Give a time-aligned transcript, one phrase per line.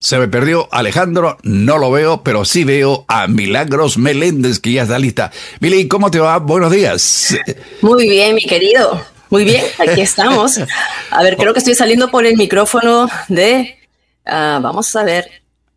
[0.00, 4.82] Se me perdió Alejandro, no lo veo, pero sí veo a Milagros Meléndez, que ya
[4.82, 5.32] está lista.
[5.58, 6.38] Mili, ¿cómo te va?
[6.38, 7.36] Buenos días.
[7.82, 9.04] Muy bien, mi querido.
[9.28, 10.60] Muy bien, aquí estamos.
[11.10, 13.76] A ver, creo que estoy saliendo por el micrófono de...
[14.24, 15.28] ah, vamos a ver.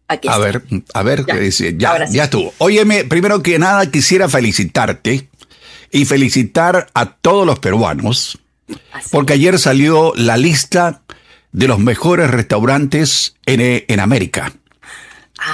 [0.08, 0.44] Aquí A está.
[0.44, 0.62] ver,
[0.94, 1.76] a ver, Ya, qué dice.
[1.76, 2.14] ya, sí.
[2.18, 2.54] ya estuvo.
[2.60, 5.30] Óyeme, primero que nada quisiera felicitarte
[5.92, 8.38] y felicitar a todos los peruanos,
[8.94, 9.10] Así.
[9.12, 11.01] porque ayer salió la lista
[11.52, 14.54] de los mejores restaurantes en, eh, en América.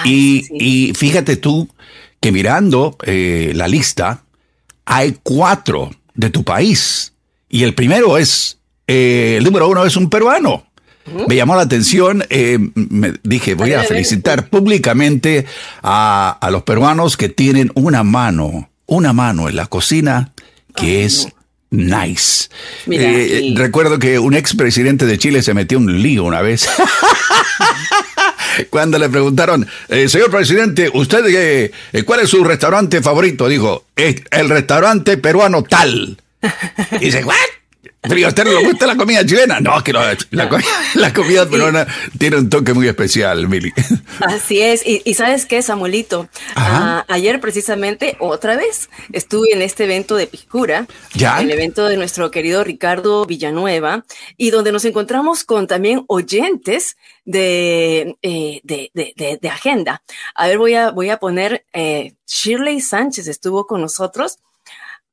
[0.05, 0.53] Y, sí.
[0.59, 1.69] y fíjate tú
[2.19, 4.23] que mirando eh, la lista,
[4.85, 7.13] hay cuatro de tu país.
[7.49, 10.65] Y el primero es, eh, el número uno es un peruano.
[11.29, 15.45] Me llamó la atención, eh, me dije, voy A felicitar públicamente
[15.81, 20.33] a, a los peruanos que tienen una mano, una mano en la cocina
[20.75, 21.29] que es
[21.71, 22.49] nice.
[22.85, 26.67] Mira, Eh, y- Recuerdo que un expresidente de Chile se metió un lío una vez.
[28.69, 33.47] Cuando le preguntaron, eh, señor presidente, ¿usted eh, eh, cuál es su restaurante favorito?
[33.47, 36.17] Dijo, "Es el restaurante peruano tal.
[36.99, 37.35] Y dice, ¿what?
[38.01, 39.59] ¿Pero a usted no le gusta la comida chilena?
[39.59, 43.71] No, que la, la comida, la comida peruana tiene un toque muy especial, Mili.
[44.19, 46.29] Así es, y, y sabes qué, Samuelito.
[46.55, 51.39] Ah, ayer precisamente, otra vez, estuve en este evento de Piscura, ¿Ya?
[51.41, 54.05] el evento de nuestro querido Ricardo Villanueva,
[54.37, 60.01] y donde nos encontramos con también oyentes de, eh, de, de, de- de agenda.
[60.35, 64.37] A ver, voy a, voy a poner, eh, Shirley Sánchez estuvo con nosotros,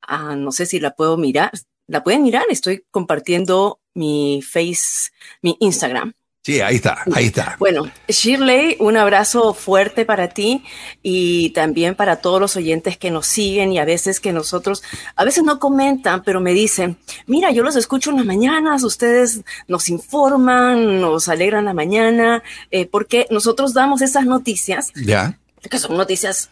[0.07, 1.51] Ah, no sé si la puedo mirar,
[1.87, 5.11] la pueden mirar, estoy compartiendo mi face,
[5.43, 6.15] mi Instagram.
[6.45, 7.57] Sí, ahí está, ahí está.
[7.59, 10.63] Bueno, Shirley, un abrazo fuerte para ti
[11.03, 14.83] y también para todos los oyentes que nos siguen y a veces que nosotros,
[15.17, 19.41] a veces no comentan, pero me dicen, mira, yo los escucho en las mañanas, ustedes
[19.69, 25.39] nos informan, nos alegran la mañana, eh, porque nosotros damos esas noticias, ¿Ya?
[25.71, 26.51] que son noticias,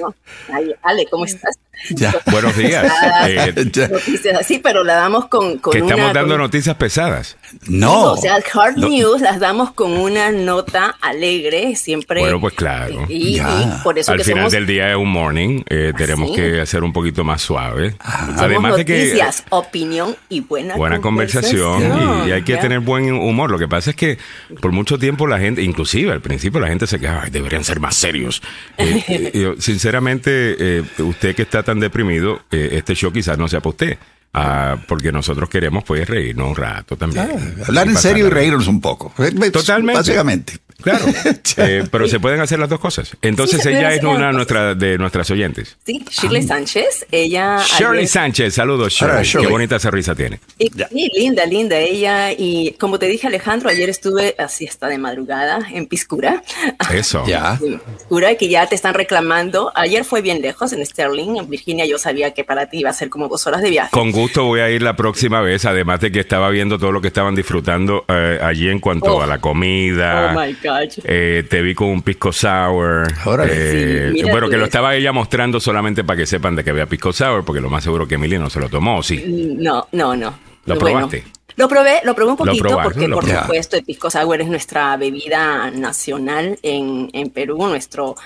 [0.00, 0.14] ¿no?
[0.52, 1.56] Ay, Ale, ¿cómo estás?
[1.90, 2.14] Ya.
[2.30, 2.90] Buenos días.
[3.02, 3.52] Ah, Eh.
[3.90, 5.94] Noticias así, pero la damos con, con que una...
[5.94, 7.36] estamos dando con- noticias pesadas.
[7.68, 8.12] No.
[8.12, 8.88] o sea, hard No.
[8.88, 12.20] news las damos con una nota alegre, siempre.
[12.20, 13.06] Bueno, pues claro.
[13.08, 13.42] Y, y
[13.84, 15.62] por eso Al que final somos, del día es un morning.
[15.68, 16.36] eh, tenemos sí.
[16.36, 17.96] que hacer un poquito más suave.
[18.04, 22.80] somos Además de que noticias, opinión y buena, buena conversación y, y hay que tener
[22.80, 23.50] buen humor.
[23.50, 24.18] Lo que pasa es que
[24.60, 27.80] por mucho tiempo la gente, inclusive al principio la gente se queja, "Ay, deberían ser
[27.80, 28.42] más serios.
[28.78, 33.46] Eh, eh, yo, sinceramente, eh, usted que está tan deprimido, eh, este show quizás no
[33.48, 33.98] sea para usted.
[34.32, 37.56] Ah, porque nosotros queremos pues reírnos un rato también.
[37.66, 39.12] Hablar en serio y reírnos un poco.
[39.50, 39.98] Totalmente.
[39.98, 40.58] Básicamente.
[40.82, 41.04] Claro,
[41.58, 43.16] Eh, pero se pueden hacer las dos cosas.
[43.22, 45.76] Entonces ella es una nuestra, de nuestras oyentes.
[45.86, 47.58] Sí, Shirley Sánchez, ella.
[47.64, 49.24] Shirley ayer- Sánchez, saludos Shirley.
[49.24, 49.46] Shirley.
[49.46, 50.40] Qué bonita sonrisa tiene.
[50.58, 52.32] Y- Sí, linda, linda ella.
[52.32, 56.42] Y como te dije, Alejandro, ayer estuve así hasta de madrugada en Piscura.
[56.92, 57.24] Eso.
[57.26, 57.58] Ya.
[57.96, 59.72] Piscura, que ya te están reclamando.
[59.74, 61.86] Ayer fue bien lejos, en Sterling, en Virginia.
[61.86, 63.90] Yo sabía que para ti iba a ser como dos horas de viaje.
[63.92, 67.00] Con gusto voy a ir la próxima vez, además de que estaba viendo todo lo
[67.00, 69.22] que estaban disfrutando eh, allí en cuanto Oh.
[69.22, 70.32] a la comida.
[70.34, 70.65] Oh my God.
[71.04, 73.06] Eh, te vi con un pisco sour.
[73.24, 73.52] Órale.
[73.54, 76.70] Eh, Sí, mira bueno, que lo estaba ella mostrando solamente para que sepan de que
[76.70, 79.54] había pisco sour, porque lo más seguro que Emily no se lo tomó, sí.
[79.58, 80.38] No, no, no.
[80.66, 80.78] ¿Lo Bueno,
[81.08, 81.24] probaste?
[81.56, 85.70] Lo probé, lo probé un poquito porque por supuesto el pisco sour es nuestra bebida
[85.70, 88.16] nacional en, en Perú, nuestro,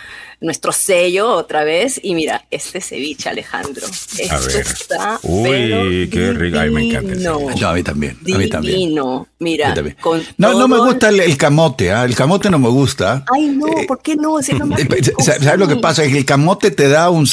[0.41, 2.01] nuestro sello otra vez.
[2.03, 3.87] Y mira, este ceviche, Alejandro.
[3.87, 4.57] Esto A ver.
[4.57, 6.59] está Uy, qué rico.
[6.59, 7.61] Ay, me encanta el ceviche.
[7.61, 8.19] No, a mí también.
[8.35, 8.75] A mí también.
[8.75, 9.27] Divino.
[9.39, 9.97] Mira, también.
[10.01, 12.05] con No, no me gusta el, el camote, ¿ah?
[12.05, 13.25] el camote no me gusta.
[13.35, 14.39] Ay, no, ¿por qué no?
[14.39, 15.23] Es más Eh, rico.
[15.23, 16.05] ¿Sabes lo que pasa?
[16.05, 17.27] Es que el camote te da un...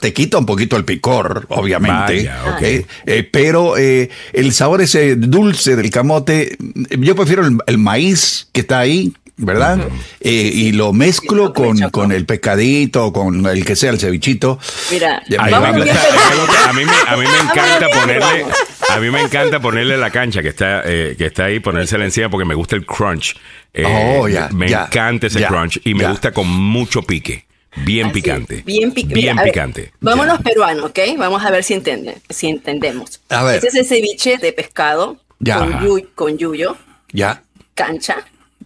[0.00, 2.16] Te quita un poquito el picor, obviamente.
[2.16, 2.62] Vaya, ok.
[2.62, 2.86] ¿eh?
[3.06, 6.56] Eh, pero eh, el sabor ese dulce del camote,
[6.98, 9.78] yo prefiero el, el maíz que está ahí, ¿verdad?
[10.20, 14.58] Eh, y lo mezclo Sí, con, con el pescadito, con el que sea el cevichito.
[14.90, 18.44] Mira, A mí me, a mí me encanta ponerle,
[18.88, 22.28] a mí me encanta ponerle la cancha que está, eh, que está ahí, ponérsela encima
[22.30, 23.36] porque me gusta el crunch.
[23.72, 23.84] Eh,
[24.18, 27.46] Oh, ya, me encanta ese crunch y me gusta con mucho pique,
[27.84, 29.92] bien Así, picante, Bien, pic- bien mira, a ver, picante.
[30.00, 30.98] vámonos peruano, ¿ok?
[31.18, 33.20] Vamos a ver si, entienden, si entendemos.
[33.30, 33.56] A ver.
[33.58, 35.58] Ese es el ceviche de pescado Ya.
[35.58, 36.76] con, yu- con yuyo,
[37.12, 37.42] Ya,
[37.74, 38.16] cancha,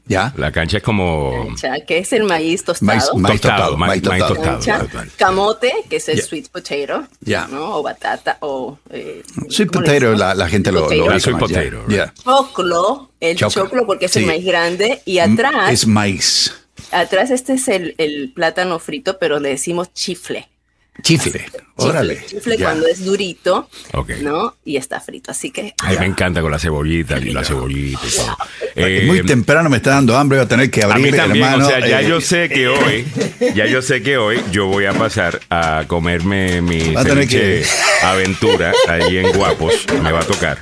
[0.07, 0.33] ya.
[0.37, 2.87] La cancha es como cancha, que es el maíz tostado.
[2.87, 4.43] Maíz, maíz Tostado, tostado, ma- maíz maíz tostado.
[4.43, 4.87] cancha,
[5.17, 6.25] camote, que es el Ya.
[6.25, 7.47] sweet potato, Ya.
[7.49, 7.77] ¿no?
[7.77, 8.79] O batata, o...
[8.91, 11.11] Eh, Sweet ¿cómo le potato, la, la gente lo, lo.
[11.11, 12.13] La sweet potato, ya.
[12.25, 14.27] Choclo, el Choclo, choclo porque es el sí.
[14.27, 16.55] maíz grande, y atrás, Es maíz.
[16.91, 20.49] atrás este es el, el plátano frito, pero le decimos chifle.
[21.03, 21.45] Chifle.
[21.77, 22.21] Órale.
[22.27, 24.11] Chifle cuando es durito, Ok.
[24.21, 24.57] ¿no?
[24.65, 25.31] Y está frito.
[25.31, 28.37] Así que Ay, me encanta con la cebollita y la cebollita y todo.
[28.81, 31.45] Eh, Muy temprano me está dando hambre, voy a tener que a abrir mí también,
[31.45, 31.67] hermano.
[31.67, 33.05] o sea, ya Eh, yo sé que hoy,
[33.57, 37.29] ya yo sé que hoy yo voy a pasar a comerme mi Va a tener
[37.29, 37.67] ceviche que-
[38.07, 40.59] aventura ahí en Guapos, me va a tocar.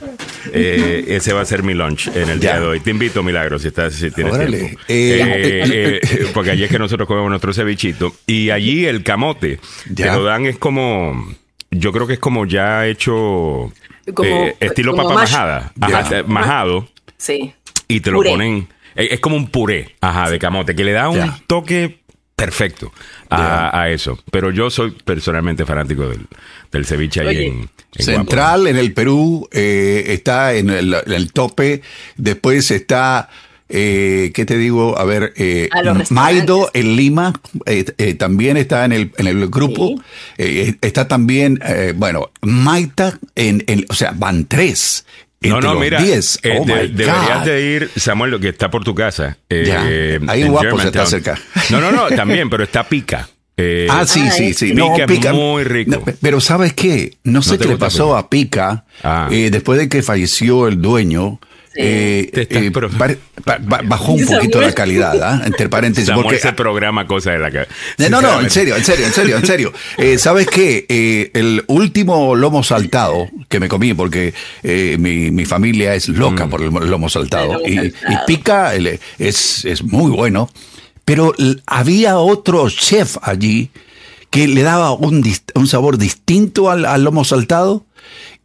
[0.52, 2.80] Eh, ese va a ser mi lunch en el día de hoy.
[2.80, 4.58] Te invito, Milagro, si estás, si tienes Órale.
[4.58, 4.80] tiempo.
[4.88, 9.58] Eh, Eh, eh, porque allí es que nosotros comemos nuestro cevichito y allí el camote
[9.90, 10.12] Ya.
[10.12, 11.34] te lo dan es como,
[11.70, 13.72] yo creo que es como ya hecho
[14.14, 15.32] Como- eh, estilo como papa mash.
[15.32, 15.72] majada.
[15.80, 17.52] Ajá, majado sí.
[17.88, 18.30] y te lo Puré.
[18.30, 18.68] ponen.
[18.94, 21.38] Es es como un puré, ajá, de camote, que le da un Ya.
[21.46, 21.98] toque
[22.36, 22.92] perfecto
[23.30, 24.18] a, a eso.
[24.30, 26.26] Pero yo soy personalmente fanático del,
[26.70, 27.46] del ceviche ahí Oye.
[27.46, 31.80] en, en Central en el Perú eh, está en el, en el tope.
[32.16, 33.30] Después está,
[33.70, 34.98] eh, ¿qué te digo?
[34.98, 36.04] A ver, eh, A.
[36.10, 37.32] Maido en Lima
[37.64, 39.88] eh, eh, también está en el, en el grupo.
[39.96, 40.02] Sí.
[40.36, 45.06] Eh, está también, eh, bueno, Maita, en, en- o sea, van tres.
[45.42, 46.38] No, no, mira, diez.
[46.42, 49.36] eh, Oh, de- deberías de ir, Samuel, lo que está por tu casa.
[49.48, 50.32] eh, Ya.
[50.32, 51.38] Ahí en Guapos está cerca.
[51.70, 53.28] No, no, no, también, pero está pica.
[53.58, 54.74] Eh, Ah, sí, Ah, sí, es sí.
[55.06, 55.90] Pica es muy rico.
[55.92, 57.16] No, pero ¿sabes qué?
[57.24, 58.18] No sé qué le pasó Pica?
[58.18, 59.28] a Pica Ah.
[59.32, 61.40] eh, después de que falleció el dueño.
[61.76, 62.72] Eh, eh,
[63.84, 65.42] bajó un poquito la calidad, ¿ah?
[65.44, 66.08] entre paréntesis.
[66.08, 67.70] Samuel porque, se programa cosas de la cabeza.
[67.98, 69.72] Eh, no, no, en serio, en serio, en serio, en serio.
[69.98, 70.86] Eh, ¿Sabes qué?
[70.88, 76.46] Eh, el último lomo saltado que me comí, porque eh, mi, mi familia es loca
[76.48, 78.12] por el lomo saltado, y, saltado.
[78.12, 80.48] y pica, es, es muy bueno,
[81.04, 81.34] pero
[81.66, 83.70] había otro chef allí
[84.30, 85.24] que le daba un,
[85.66, 87.86] sabor distinto al, al lomo saltado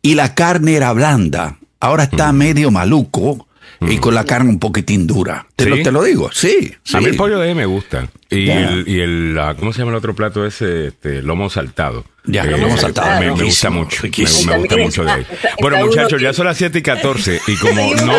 [0.01, 1.57] y la carne era blanda.
[1.81, 3.47] Ahora está medio maluco
[3.81, 5.47] y con la carne un poquitín dura.
[5.55, 5.69] Te, ¿Sí?
[5.69, 6.71] lo, te lo digo, sí.
[6.93, 8.07] A mí el pollo de ahí me gusta.
[8.31, 10.87] Y, el, y el, ¿cómo se llama el otro plato ese?
[10.87, 12.05] Este, lomo saltado.
[12.23, 13.97] Ya, Eh, lomo saltado, Me, me gusta mucho.
[13.97, 14.53] Me, riquísimo.
[14.53, 15.25] me gusta mucho de ahí.
[15.59, 18.13] Bueno, muchachos, ya son las 7 y 14 y como no,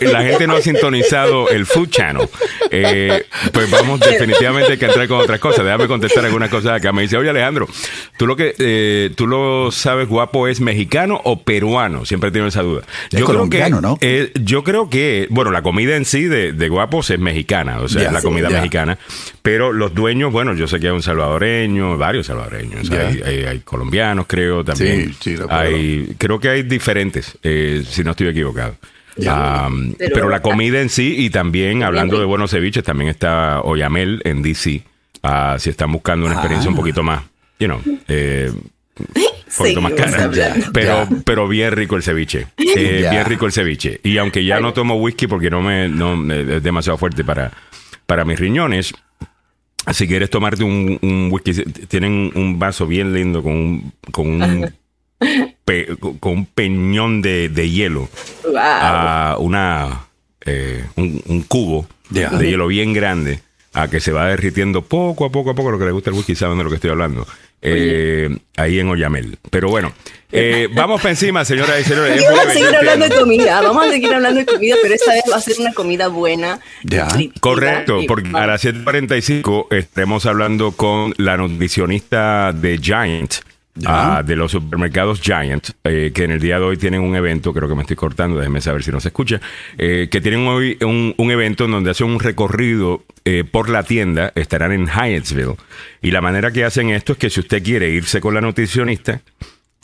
[0.00, 2.26] la gente no ha sintonizado el Food Channel,
[2.70, 5.62] eh, pues vamos definitivamente que entrar con otras cosas.
[5.64, 6.92] Déjame contestar algunas cosas acá.
[6.92, 7.68] Me dice, oye Alejandro,
[8.16, 12.06] tú lo que eh, tú lo sabes guapo es mexicano o peruano.
[12.06, 12.82] Siempre he tenido esa duda.
[13.12, 13.98] Es colombiano, que, ¿no?
[14.00, 17.88] eh, yo creo que, bueno, la comida en sí de, de guapos es mexicana, o
[17.88, 18.98] sea, es la comida mexicana.
[19.44, 23.58] Pero los dueños, bueno, yo sé que hay un salvadoreño, varios salvadoreños, hay, hay- hay
[23.60, 25.14] colombianos, creo, también.
[25.20, 28.76] Sí, sí, hay, creo que hay diferentes, eh, si no estoy equivocado.
[29.18, 33.60] Um, pero, Pero- la comida en sí, y también hablando de buenos ceviches, también está
[33.60, 34.82] Oyamel en DC.
[35.22, 36.72] ah, si están buscando una experiencia Ah.
[36.72, 37.22] un poquito más,
[37.58, 39.06] you know, eh, un
[39.58, 40.30] poquito más cara.
[40.72, 41.08] Pero, Ya.
[41.24, 42.46] pero bien rico el ceviche.
[42.58, 43.06] Eh.
[43.10, 44.00] Bien rico el ceviche.
[44.02, 47.52] Y aunque ya no tomo whisky porque no me no, me- es demasiado fuerte para,
[48.06, 48.92] para mis riñones.
[49.92, 51.52] Si quieres tomarte un, un whisky,
[51.88, 54.72] tienen un vaso bien lindo con un, con un,
[55.64, 55.88] pe-
[56.20, 58.08] con un peñón de, de hielo.
[58.44, 58.56] Wow.
[58.58, 60.06] A una,
[60.44, 63.40] eh, un, un cubo de hielo bien grande
[63.72, 66.16] a que se va derritiendo poco a poco a poco lo que le gusta el
[66.16, 67.26] whisky saben de lo que estoy hablando
[67.66, 69.94] Eh, ahí en Oyamel pero bueno
[70.36, 73.90] eh, vamos para encima señoras y señores vamos a seguir hablando de comida, vamos a
[73.90, 76.58] seguir hablando de comida, pero esta vez va a ser una comida buena.
[76.82, 77.06] Ya.
[77.40, 83.34] Correcto, porque a las 7.45 estaremos hablando con la nutricionista de Giant.
[83.84, 87.52] Ah, de los supermercados Giant, eh, que en el día de hoy tienen un evento,
[87.52, 89.40] creo que me estoy cortando, déjenme saber si no se escucha,
[89.78, 93.82] eh, que tienen hoy un, un evento en donde hacen un recorrido eh, por la
[93.82, 95.56] tienda, estarán en Hyattsville,
[96.02, 99.20] y la manera que hacen esto es que si usted quiere irse con la nutricionista,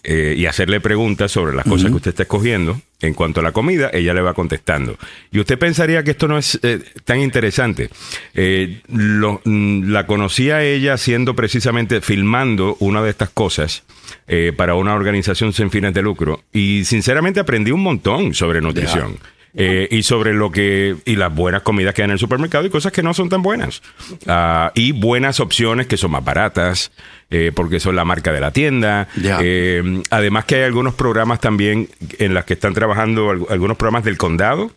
[0.02, 2.80] eh, y hacerle preguntas sobre las cosas que usted está escogiendo.
[3.02, 4.98] En cuanto a la comida, ella le va contestando.
[5.32, 7.88] Y usted pensaría que esto no es eh, tan interesante.
[8.34, 13.84] Eh, lo- mm, la conocí a ella haciendo precisamente, filmando una de estas cosas
[14.28, 16.42] eh, para una organización sin fines de lucro.
[16.52, 19.16] Y sinceramente aprendí un montón sobre nutrición.
[19.54, 22.70] Eh, y sobre lo que y las buenas comidas que hay en el supermercado y
[22.70, 23.82] cosas que no son tan buenas.
[24.26, 26.92] Ah, y buenas opciones que son más baratas
[27.30, 29.08] eh, porque son la marca de la tienda.
[29.42, 31.88] Eh, además que hay algunos programas también
[32.18, 34.70] en las que están trabajando al- algunos programas del condado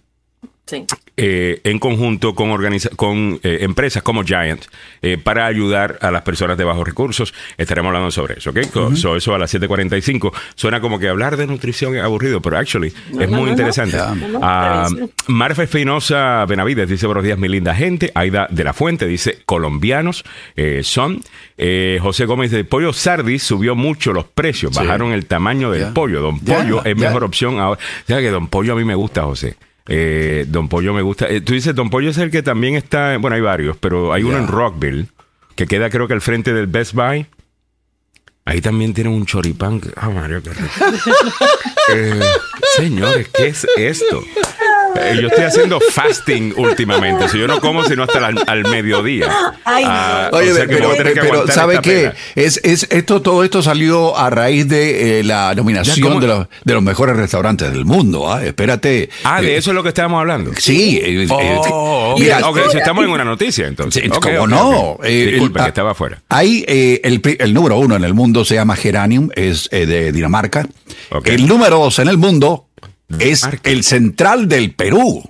[0.66, 0.86] Sí.
[1.18, 4.64] eh, en conjunto con, organiza- con eh, empresas como Giant
[5.02, 7.34] eh, para ayudar a las personas de bajos recursos.
[7.58, 8.60] Estaremos hablando sobre eso, ¿ok?
[8.96, 10.32] So, eso a las 7.45.
[10.56, 13.52] Suena como que hablar de nutrición es aburrido, pero actually No, es no, muy no,
[13.52, 13.98] interesante.
[15.28, 18.12] Marfa Espinosa Benavides dice buenos días, mi linda gente.
[18.16, 20.24] Aida de la Fuente dice colombianos
[20.56, 21.22] eh, son.
[21.58, 24.80] Eh, José Gómez de Pollo Sardis subió mucho los precios, Sí.
[24.80, 26.22] bajaron el tamaño del pollo.
[26.22, 27.80] Don Pollo es mejor opción ahora.
[28.08, 29.56] ¿Sabes que Don Pollo a mí me gusta, José?
[29.88, 31.28] Eh, Don Pollo me gusta.
[31.28, 34.24] Eh, tú dices, Don Pollo es el que también está, bueno, hay varios, pero hay
[34.24, 35.08] uno en Rockville,
[35.56, 37.28] que queda creo que al frente del Best Buy.
[38.46, 39.80] Ahí también tienen un choripán.
[39.96, 40.70] Ah, Mario, qué rico.
[41.94, 42.22] Eh,
[42.78, 44.24] señores, ¿qué es esto?
[44.96, 47.28] Eh, yo estoy haciendo fasting últimamente.
[47.30, 49.28] Si yo no como sino hasta la- al mediodía.
[49.66, 49.90] Ay, no.
[49.92, 52.12] Ah, o Oye, sea que pero, voy a tener que pero ¿sabe qué?
[52.36, 56.74] Es, es, esto, todo esto salió a raíz de eh, la nominación de los, de
[56.74, 58.32] los mejores restaurantes del mundo.
[58.32, 58.44] ¿ah?
[58.44, 59.10] Espérate.
[59.24, 60.52] Ah, de Eh, eso es lo que estábamos hablando.
[60.58, 61.02] Sí.
[61.30, 64.04] Oh, mira, ok, si estamos en una noticia, entonces.
[64.22, 64.98] ¿Cómo no?
[65.04, 66.22] Eh, Disculpe, el- que estaba afuera.
[66.30, 70.12] Hay eh, el, el número uno en el mundo se llama Geranium, es eh, de
[70.12, 70.68] Dinamarca.
[71.26, 72.68] El número dos en el mundo
[73.20, 73.70] es Dinamarca.
[73.70, 75.24] el central del Perú.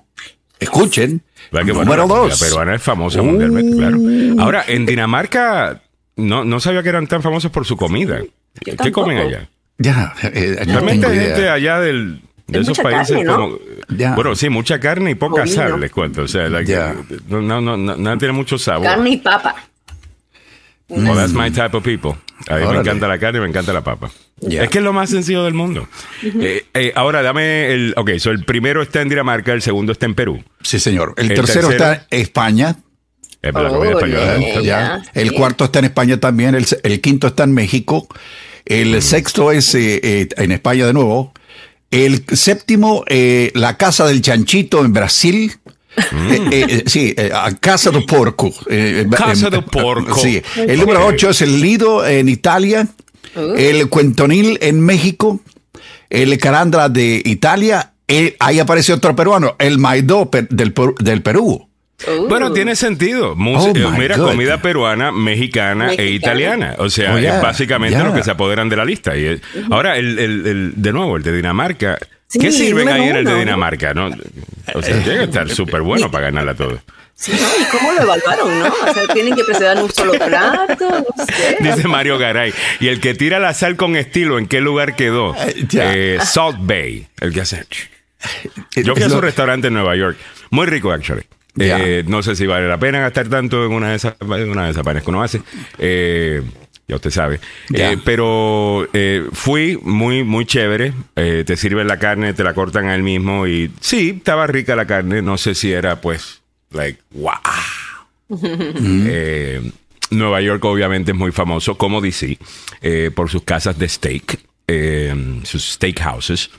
[0.59, 1.21] Escuchen.
[1.51, 2.41] ¿Verdad que, bueno, número la- dos.
[2.41, 3.25] La peruana es famosa Uh.
[3.25, 3.97] mundialmente, claro.
[4.39, 5.81] Ahora, en Dinamarca,
[6.15, 8.21] no, no sabía que eran tan famosos por su comida.
[8.63, 9.01] ¿Qué tampoco.
[9.03, 9.49] comen allá?
[9.77, 13.35] Ya, eh, no Realmente hay gente allá del, de esos países carne, ¿no?
[13.35, 13.59] como...
[13.89, 14.13] Ya.
[14.15, 15.55] Bueno, sí, mucha carne y poca Bovino.
[15.55, 16.21] sal, les cuento.
[16.21, 16.95] O sea, Ya.
[17.27, 18.85] no, no, no, no, tiene mucho sabor.
[18.87, 19.55] Carne y papa.
[20.89, 22.13] Oh, that's my type of people.
[22.49, 24.11] A mí me encanta la carne y me encanta la papa.
[24.49, 25.87] Es que es lo más sencillo del mundo.
[26.23, 27.93] Eh, eh, ahora, dame el...
[27.97, 30.43] Ok, so el primero está en Dinamarca, el segundo está en Perú.
[30.61, 31.13] Sí, señor.
[31.17, 31.91] El, El tercero, tercero.
[31.93, 32.75] está en España.
[33.41, 34.37] Es española.
[34.39, 36.55] Eh, El cuarto está en España también.
[36.55, 38.07] El, el quinto está en México.
[38.65, 41.33] El sexto es eh, eh, en España de nuevo.
[41.91, 45.53] El séptimo, eh, la Casa del Chanchito en Brasil.
[45.95, 48.51] Eh, eh, sí, eh, a Casa do Porco.
[48.67, 50.15] eh, Casa eh, do Porco.
[50.17, 50.41] Sí.
[50.55, 51.13] El número Ok.
[51.13, 52.87] ocho es el Lido en Italia.
[53.35, 53.55] Uh.
[53.57, 55.39] El Cuentonil en México.
[56.09, 57.91] El Carandra de Italia.
[58.07, 61.67] eh, ahí aparece otro peruano, el Maidó del, del Perú.
[62.05, 62.27] Uh.
[62.27, 63.35] Bueno, tiene sentido.
[63.35, 64.27] Mus- Oh, eh, mira, God.
[64.31, 66.75] comida peruana, mexicana, e italiana.
[66.79, 68.05] O sea, Oh, yeah, es básicamente yeah.
[68.07, 69.15] lo que se apoderan de la lista.
[69.17, 71.97] Y es- Ahora, el, el- el- de nuevo, el de Dinamarca.
[72.27, 73.35] Sí, ¿Qué sirven ahí en el de.
[73.39, 73.93] Dinamarca?
[73.93, 74.07] ¿no?
[74.73, 76.79] O sea, tiene que estar súper bueno para ganarla todo.
[77.23, 77.47] Sí, ¿no?
[77.63, 78.67] ¿Y cómo lo evaluaron, no?
[78.67, 81.55] O sea, tienen que presentar un solo plato, no sé.
[81.61, 82.53] Dice Mario Garay.
[82.81, 85.33] Y el que tira la sal con estilo, ¿en qué lugar quedó?
[85.35, 85.65] Eh.
[85.71, 87.07] Eh, Salt Bay.
[87.21, 87.65] El que hace.
[88.75, 90.17] Yo fui a su restaurante en Nueva York.
[90.49, 91.23] Muy rico, actually.
[91.57, 94.65] Eh, no sé si vale la pena gastar tanto en una de esas, en una
[94.65, 95.41] de esas vainas que uno hace.
[95.77, 96.41] Eh,
[96.89, 97.39] ya usted sabe.
[97.73, 100.91] Eh, pero eh, fui muy, muy chévere.
[101.15, 103.47] Eh, te sirven la carne, te la cortan a él mismo.
[103.47, 105.21] Y sí, estaba rica la carne.
[105.21, 106.42] No sé si era, pues,
[106.73, 107.33] like, wow.
[108.41, 109.71] Eh,
[110.11, 112.37] Nueva York obviamente es muy famoso, como DC,
[112.81, 115.13] eh, por sus casas de steak, eh,
[115.43, 116.49] sus steakhouses.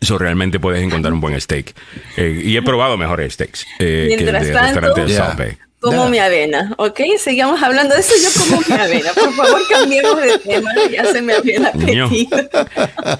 [0.00, 1.74] Eso realmente puedes encontrar un buen steak.
[2.16, 5.16] Eh, y he probado mejores steaks que el de tanto- restaurante de.
[5.16, 5.56] South Bay.
[5.84, 7.00] Como mi avena, ¿ok?
[7.18, 9.10] Sigamos hablando de eso, yo como mi avena.
[9.12, 12.40] Por favor, cambiemos de tema, ya se me abrió el apetito.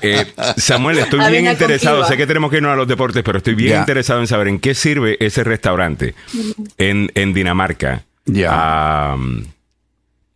[0.02, 2.04] Eh, Samuel, estoy bien Avena interesado.
[2.06, 4.58] Sé que tenemos que irnos a los deportes, pero estoy bien interesado en saber en
[4.60, 6.14] qué sirve ese restaurante
[6.78, 8.02] en, en Dinamarca.
[8.26, 8.48] Ya.
[8.50, 9.16] Ah,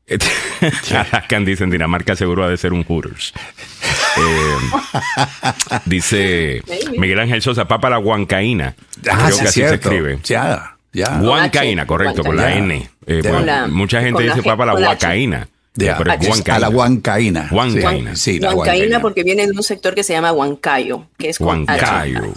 [0.90, 3.32] Alaskan dice en Dinamarca seguro ha de ser un Hooters.
[4.16, 4.56] Eh,
[5.84, 6.98] dice Maybe.
[6.98, 8.74] Miguel Ángel Sosa, papa la huancaína.
[9.10, 9.90] Ah, Creo sí, que así se cierto.
[9.90, 10.18] escribe.
[10.24, 11.20] Ya, ya.
[11.22, 12.54] Huancaína, correcto, con la.
[12.54, 12.88] N.
[13.06, 15.48] Eh, la- mucha gente dice papa la huacaína.
[15.74, 16.56] Ya, Pero es huancaína.
[16.56, 17.48] a la huancaína.
[17.52, 18.16] Huancaína.
[18.16, 19.00] Sí, sí, la Huancaína huancaína.
[19.00, 21.38] porque viene de un sector que se llama Huancayo, que es.
[21.38, 22.32] Huancayo.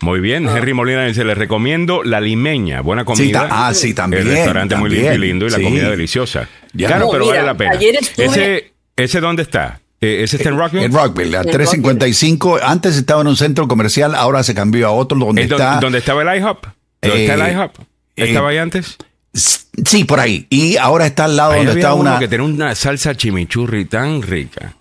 [0.00, 3.14] Muy bien, Henry Molina dice, les recomiendo la limeña, buena Ah.
[3.14, 3.48] Sí, comida.
[3.48, 4.24] ta- ah, sí, también.
[4.26, 5.62] El restaurante muy también, limpio y lindo y la sí.
[5.62, 6.48] comida deliciosa.
[6.74, 6.88] Ya.
[6.88, 7.70] Claro, No, pero mira, vale la pena.
[7.72, 9.80] ayer estuve- Ese, ¿Ese dónde está?
[10.00, 10.84] Eh, ¿Ese está en Rockville?
[10.86, 12.58] En Rockville, a En 355.
[12.62, 15.78] Antes estaba en un centro comercial, ahora se cambió a otro donde ¿Es do- está.
[15.80, 16.66] ¿Dónde estaba el IHOP?
[17.02, 17.74] ¿Dónde está Eh, el IHOP?
[18.16, 18.96] ¿Estaba ahí antes?
[19.34, 20.46] Sí, por ahí.
[20.50, 22.18] Y ahora está al lado Ahí donde había está uno una.
[22.18, 24.74] que tenía una salsa chimichurri tan rica.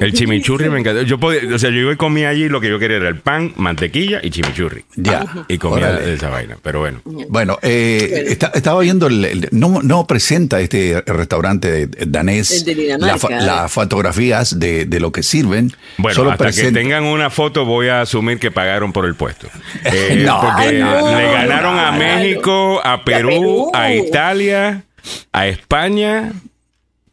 [0.00, 1.02] El chimichurri me encantó.
[1.02, 3.18] Yo podía, o sea, yo iba y comía allí lo que yo quería era el
[3.18, 4.84] pan, mantequilla y chimichurri.
[4.96, 5.24] Ya.
[5.48, 6.14] Y comía Órale.
[6.14, 6.56] esa vaina.
[6.62, 7.00] Pero bueno.
[7.28, 12.74] Bueno, eh, está- estaba viendo, el, el- no, no presenta este restaurante danés El de
[12.74, 13.06] Dinamarca.
[13.12, 15.72] la fa- las fotografías de, de lo que sirven.
[15.98, 19.48] Bueno, solo hasta que tengan una foto voy a asumir que pagaron por el puesto.
[19.84, 23.70] Eh, No, porque no, le ganaron a no, México, a Perú, Perú.
[23.74, 24.84] a Italia,
[25.32, 26.32] a España.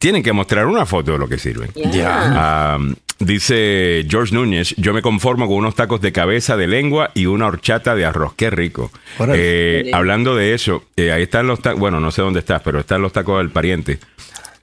[0.02, 1.70] Tienen que mostrar una foto de lo que sirven.
[2.04, 2.76] Ah,
[3.20, 7.46] dice George Núñez, yo me conformo con unos tacos de cabeza, de lengua y una
[7.46, 8.34] horchata de arroz.
[8.34, 8.90] Qué rico.
[9.32, 12.80] Eh, hablando de eso, eh, ahí están los tacos, bueno, no sé dónde estás, pero
[12.80, 14.00] están los tacos del pariente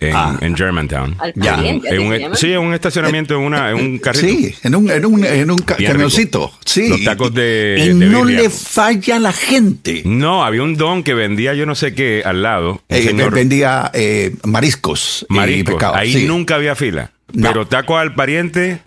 [0.02, 0.38] en, Ah.
[0.42, 1.16] en Germantown.
[1.20, 1.56] Al Ya.
[1.56, 2.36] En ¿así un- se llama?
[2.36, 4.28] sí, en un estacionamiento, en, una, en un carrito.
[4.28, 6.52] Sí, en un, en un, en un ca- camioncito.
[6.66, 6.88] Sí.
[6.90, 8.44] Los tacos de- Y de no birria.
[8.44, 10.02] le falla a la gente.
[10.06, 12.82] No, había un don que vendía yo no sé qué al lado.
[12.90, 15.74] Eh, señor vendía eh, mariscos y mariscos.
[15.76, 15.96] pescado.
[15.96, 16.26] Ahí sí.
[16.26, 17.12] nunca había fila.
[17.34, 17.50] No.
[17.50, 18.80] Pero taco al pariente,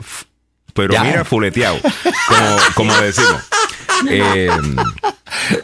[0.74, 1.04] pero Ya.
[1.04, 1.78] mira, fuleteado.
[2.28, 3.36] Como, como decimos.
[4.10, 4.50] Eh,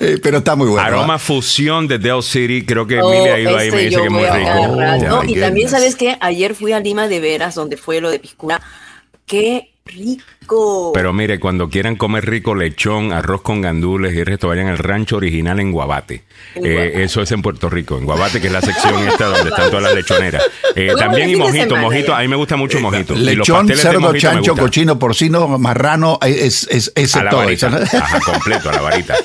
[0.01, 0.83] Eh, pero está muy bueno.
[0.83, 2.65] aroma fusión de Del City.
[2.65, 5.17] Creo que Oh, Emilia ha ido ahí y me este dice que es muy rico.
[5.17, 5.69] Oh, Y también.
[5.69, 6.17] ¿sabes qué?
[6.21, 8.61] Ayer fui a Lima de Veras, donde fue lo de Piscuna.
[9.27, 10.25] ¡Qué rico!
[10.95, 14.79] Pero mire, cuando quieran comer rico lechón, arroz con gandules y el resto, vayan al
[14.79, 16.23] rancho original en Guabate.
[16.55, 17.03] En Eh, Guabate.
[17.05, 19.83] eso es en Puerto Rico, en Guabate, que es la sección esta donde están todas
[19.83, 20.43] las lechoneras.
[20.75, 22.09] Eh, también y mojito, semana, mojito.
[22.13, 22.19] ya.
[22.19, 23.15] A mí me gusta mucho mojito.
[23.15, 27.19] Y los Lechón, pasteles de cerdo, mojito chancho, cochino, porcino, marrano, eh, es, es, ese
[27.21, 27.67] A la todo varita.
[27.69, 29.15] Ajá, completo, a la varita.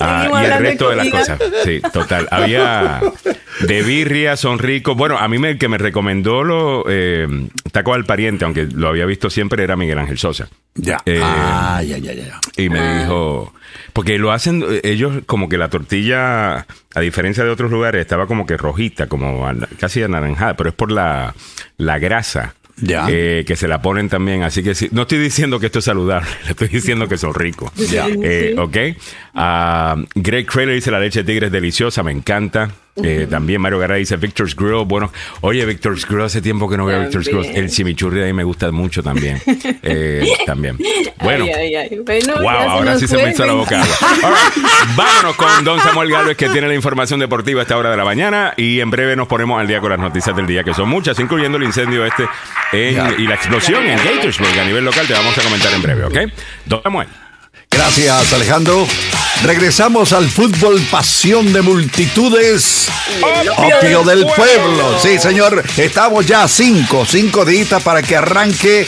[0.00, 1.40] Ah, y el de resto de las cosas.
[1.64, 2.28] Sí, total.
[2.30, 3.00] Había
[3.66, 4.96] de birria, son ricos.
[4.96, 7.26] Bueno, a mí me, el que me recomendó lo eh,
[7.72, 10.48] taco al pariente, aunque lo había visto siempre, era Miguel Ángel Sosa.
[10.74, 10.98] Ya.
[11.06, 12.38] Eh, ah, ya, ya, ya.
[12.56, 13.00] Y me Ah.
[13.02, 13.52] dijo,
[13.92, 18.46] porque lo hacen ellos como que la tortilla, a diferencia de otros lugares, estaba como
[18.46, 19.48] que rojita, como
[19.80, 21.34] casi anaranjada, pero es por la,
[21.78, 22.54] la grasa.
[22.80, 23.06] Ya.
[23.10, 25.84] eh, que se la ponen también, así que sí, no estoy diciendo que esto es
[25.84, 27.72] saludable, le estoy diciendo que son ricos.
[27.74, 28.06] Ya.
[28.06, 28.76] Eh, ok.
[29.34, 32.70] Ah, Greg Craylor dice la leche de tigre es deliciosa, me encanta.
[33.02, 34.84] Eh, También Mario Garay dice Victor's Grill.
[34.86, 37.46] Bueno, oye, Victor's Grill, hace tiempo que no veo a Victor's Grill.
[37.56, 39.40] El chimichurri de ahí me gusta mucho también.
[39.82, 40.76] Eh, también.
[41.22, 41.44] Bueno.
[41.44, 41.98] Ay, ay, ay.
[42.04, 44.64] Bueno, Wow, ahora sí se me hizo la boca right,
[44.96, 48.04] Vámonos con Don Samuel Galvez que tiene la información deportiva a esta hora de la
[48.04, 50.88] mañana y en breve nos ponemos al día con las noticias del día que son
[50.88, 52.24] muchas, incluyendo el incendio este
[52.72, 55.06] en- y la explosión en Gatorsburg a nivel local.
[55.06, 56.16] Te vamos a comentar en breve, ¿ok?
[56.66, 57.08] Don Samuel.
[57.78, 58.88] Gracias, Alejandro.
[59.44, 62.88] Regresamos al fútbol, pasión de multitudes.
[63.56, 64.98] Opio del pueblo.
[65.00, 65.62] Sí, señor.
[65.76, 68.84] Estamos ya cinco, cinco días para que arranque.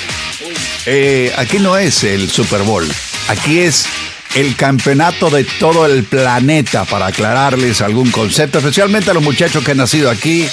[0.87, 2.85] Eh, aquí no es el Super Bowl.
[3.29, 3.87] Aquí es
[4.35, 9.71] el campeonato de todo el planeta, para aclararles algún concepto, especialmente a los muchachos que
[9.71, 10.49] han nacido aquí,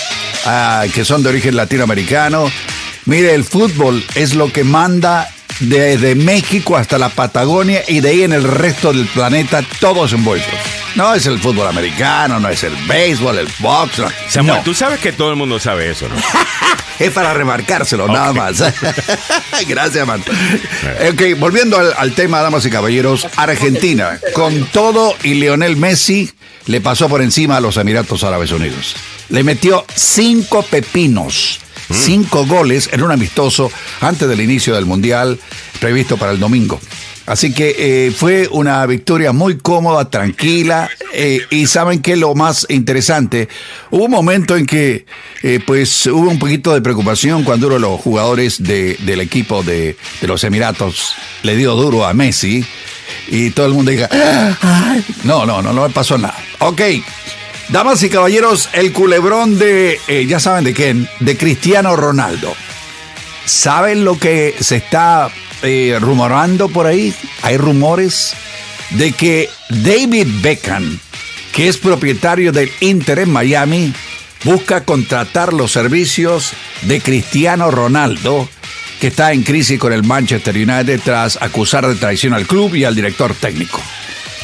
[0.46, 2.52] ah, que son de origen latinoamericano.
[3.06, 5.28] Mire, el fútbol es lo que manda
[5.60, 10.54] desde México hasta la Patagonia y de ahí en el resto del planeta, todos envueltos.
[10.96, 14.00] No es el fútbol americano, no es el béisbol, el box.
[14.00, 14.08] no.
[14.30, 14.64] Samuel, No.
[14.64, 16.16] tú sabes que todo el mundo sabe eso, ¿no?
[17.00, 18.58] Es para remarcárselo, nada más.
[19.68, 20.24] Gracias, man.
[21.12, 26.32] Ok, volviendo al, al tema, damas y caballeros, Argentina, con todo y Lionel Messi,
[26.66, 28.96] le pasó por encima a los Emiratos Árabes Unidos.
[29.30, 31.60] Le metió cinco pepinos,
[31.92, 33.72] cinco goles en un amistoso
[34.02, 35.40] antes del inicio del Mundial
[35.80, 36.80] previsto para el domingo.
[37.26, 37.76] Así que
[38.08, 40.90] eh, fue una victoria muy cómoda, tranquila.
[41.14, 43.50] eh, y saben que lo más interesante,
[43.92, 45.06] hubo un momento en que
[45.44, 49.62] eh, pues hubo un poquito de preocupación cuando uno de los jugadores de- del equipo
[49.62, 52.66] de, de los Emiratos le dio duro a Messi
[53.30, 54.08] y todo el mundo diga,
[54.62, 55.04] "Ay".
[55.26, 56.38] no, no, no, no me pasó nada.
[56.60, 56.82] Ok,
[57.70, 62.54] damas y caballeros, el culebrón de, eh, ya saben de quién, de Cristiano Ronaldo.
[63.46, 65.30] ¿Saben lo que se está
[65.64, 67.14] eh, rumorando por ahí?
[67.42, 68.34] Hay rumores
[68.92, 71.00] de que David Beckham,
[71.54, 73.94] que es propietario del Inter en Miami,
[74.44, 76.52] busca contratar los servicios
[76.84, 78.48] de Cristiano Ronaldo,
[79.00, 82.84] que está en crisis con el Manchester United tras acusar de traición al club y
[82.84, 83.82] al director técnico.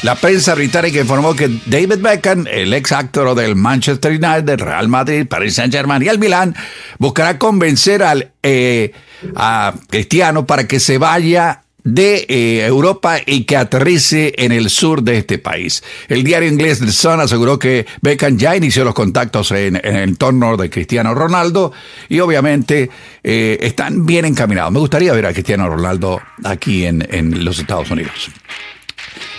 [0.04, 5.26] La prensa británica informó que David Beckham, el ex actor del Manchester United, Real Madrid,
[5.26, 6.54] Paris Saint-Germain y el Milán,
[6.98, 8.92] buscará convencer al, eh,
[9.34, 15.02] a Cristiano para que se vaya de eh, Europa y que aterrice en el sur
[15.02, 15.82] de este país.
[16.08, 20.58] El diario inglés The Sun aseguró que Beckham ya inició los contactos en, el entorno
[20.58, 21.72] de Cristiano Ronaldo
[22.10, 22.90] y obviamente
[23.22, 24.70] eh, están bien encaminados.
[24.70, 28.30] Me gustaría ver a Cristiano Ronaldo aquí en los Estados Unidos.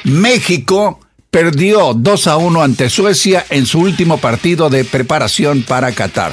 [0.04, 1.00] México
[1.32, 6.32] perdió 2 a 1 ante Suecia en su último partido de preparación para Qatar.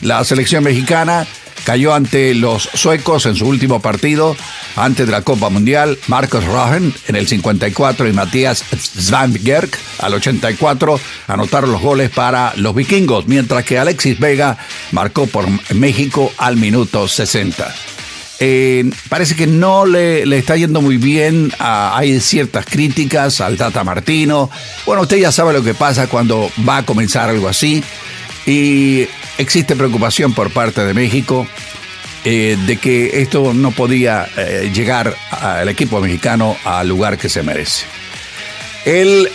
[0.00, 1.26] La selección mexicana
[1.64, 4.36] cayó ante los suecos en su último partido
[4.76, 5.98] antes de la Copa Mundial.
[6.08, 12.74] Marcos Rohen en el 54 y Matías Svanberg al 84 anotaron los goles para los
[12.74, 14.58] vikingos, mientras que Alexis Vega
[14.92, 17.74] marcó por México al minuto 60.
[18.40, 21.52] Eh, parece que no le, le está yendo muy bien.
[21.58, 24.50] hay ciertas críticas al Tata Martino.
[24.86, 27.82] Bueno, usted ya sabe lo que pasa cuando va a comenzar algo así.
[28.46, 29.06] Y
[29.38, 31.46] existe preocupación por parte de México
[32.24, 37.42] eh, de que esto no podía eh, llegar al equipo mexicano al lugar que se
[37.42, 37.86] merece.
[38.84, 39.30] El,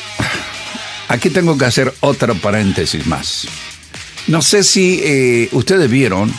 [1.07, 3.47] aquí tengo que hacer otro paréntesis más.
[4.27, 6.31] No sé si ustedes vieron,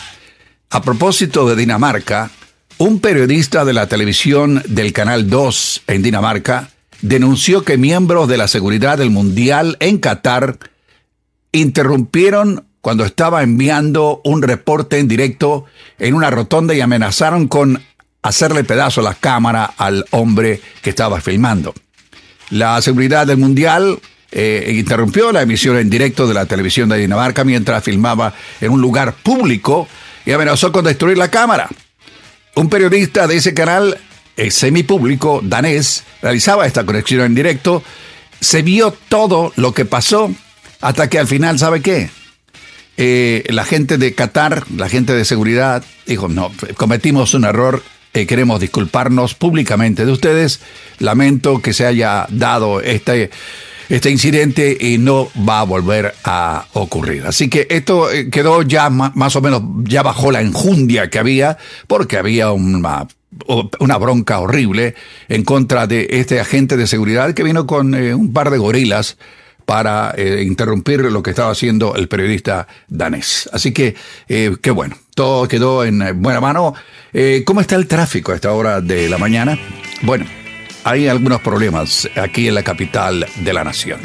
[0.71, 2.31] a propósito de Dinamarca,
[2.81, 6.71] un periodista de la televisión del Canal 2 en Dinamarca
[7.03, 10.59] denunció que miembros de la seguridad del Mundial en Qatar
[11.53, 15.67] interrumpieron cuando estaba enviando un reporte en directo
[15.99, 17.83] en una rotonda y amenazaron con
[18.23, 21.75] hacerle pedazo a la cámara al hombre que estaba filmando.
[22.49, 23.99] La seguridad del Mundial
[24.33, 28.81] eh, interrumpió la emisión en directo de la televisión de Dinamarca mientras filmaba en un
[28.81, 29.87] lugar público
[30.25, 31.69] y amenazó con destruir la cámara.
[32.55, 33.99] Un periodista de ese canal
[34.37, 37.83] eh, semipúblico danés realizaba esta conexión en directo.
[38.41, 40.33] Se vio todo lo que pasó
[40.81, 42.11] hasta que al final, ¿sabe qué?
[42.97, 47.83] Eh, la gente de Qatar, la gente de seguridad, dijo, no, cometimos un error,
[48.13, 50.61] eh, queremos disculparnos públicamente de ustedes,
[50.99, 53.31] lamento que se haya dado este,
[53.91, 57.27] este incidente y no va a volver a ocurrir.
[57.27, 61.59] Así que esto eh, quedó ya más o menos, ya bajó la enjundia que había,
[61.87, 63.07] porque había una
[63.79, 64.97] una bronca horrible
[65.29, 69.17] en contra de este agente de seguridad que vino con un par de gorilas
[69.71, 73.49] para eh, interrumpir lo que estaba haciendo el periodista danés.
[73.53, 73.95] Así que,
[74.29, 76.75] eh, qué bueno, todo quedó en eh, buena mano.
[77.45, 79.57] ¿Cómo está el tráfico a esta hora de la mañana?
[80.03, 80.27] Bueno,
[80.85, 84.01] hay algunos problemas aquí en la capital de la nación.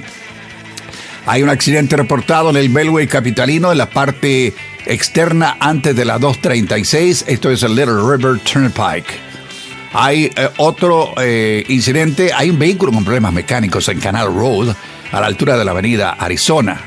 [1.25, 4.53] Hay un accidente reportado en el Belway capitalino en la parte
[4.85, 7.25] externa antes de la 236.
[7.27, 9.25] Esto es el Little River Turnpike.
[9.93, 11.13] Hay otro
[11.67, 12.31] incidente.
[12.33, 14.75] Hay un vehículo con problemas mecánicos en Canal Road
[15.11, 16.79] a la altura de la avenida Arizona.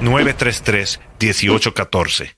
[0.00, 2.36] 301-933-1814.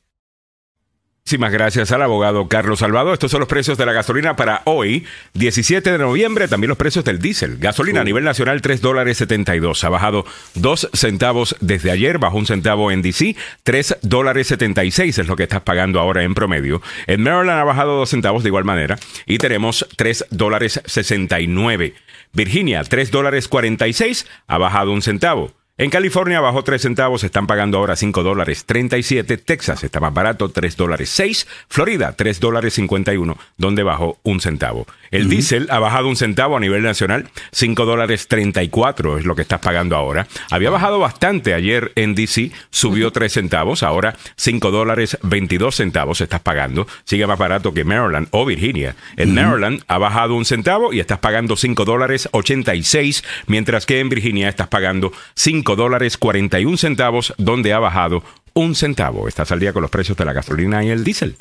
[1.28, 3.12] Muchísimas gracias al abogado Carlos Salvado.
[3.12, 6.48] Estos son los precios de la gasolina para hoy, 17 de noviembre.
[6.48, 7.58] También los precios del diésel.
[7.58, 9.84] Gasolina a nivel nacional, 3 dólares 72.
[9.84, 13.36] Ha bajado 2 centavos desde ayer, bajó un centavo en DC.
[13.62, 16.80] 3 dólares 76 es lo que estás pagando ahora en promedio.
[17.06, 18.98] En Maryland ha bajado 2 centavos de igual manera.
[19.26, 21.92] Y tenemos 3 dólares 69.
[22.32, 25.52] Virginia, 3 dólares 46, ha bajado un centavo.
[25.80, 29.38] En California bajó 3 centavos, están pagando ahora 5 dólares 37.
[29.38, 31.46] Texas está más barato, 3 dólares 6.
[31.68, 34.88] Florida, 3 dólares 51, donde bajó un centavo.
[35.10, 39.42] El diésel ha bajado un centavo a nivel nacional, 5 dólares 34 es lo que
[39.42, 40.26] estás pagando ahora.
[40.50, 46.40] Había bajado bastante ayer en DC, subió 3 centavos, ahora 5 dólares 22 centavos estás
[46.40, 46.86] pagando.
[47.04, 48.96] Sigue más barato que Maryland o Virginia.
[49.16, 54.08] En Maryland ha bajado un centavo y estás pagando 5 dólares 86, mientras que en
[54.08, 58.22] Virginia estás pagando 5 dólares 41 centavos, donde ha bajado
[58.54, 59.28] un centavo.
[59.28, 61.36] Estás al día con los precios de la gasolina y el diésel.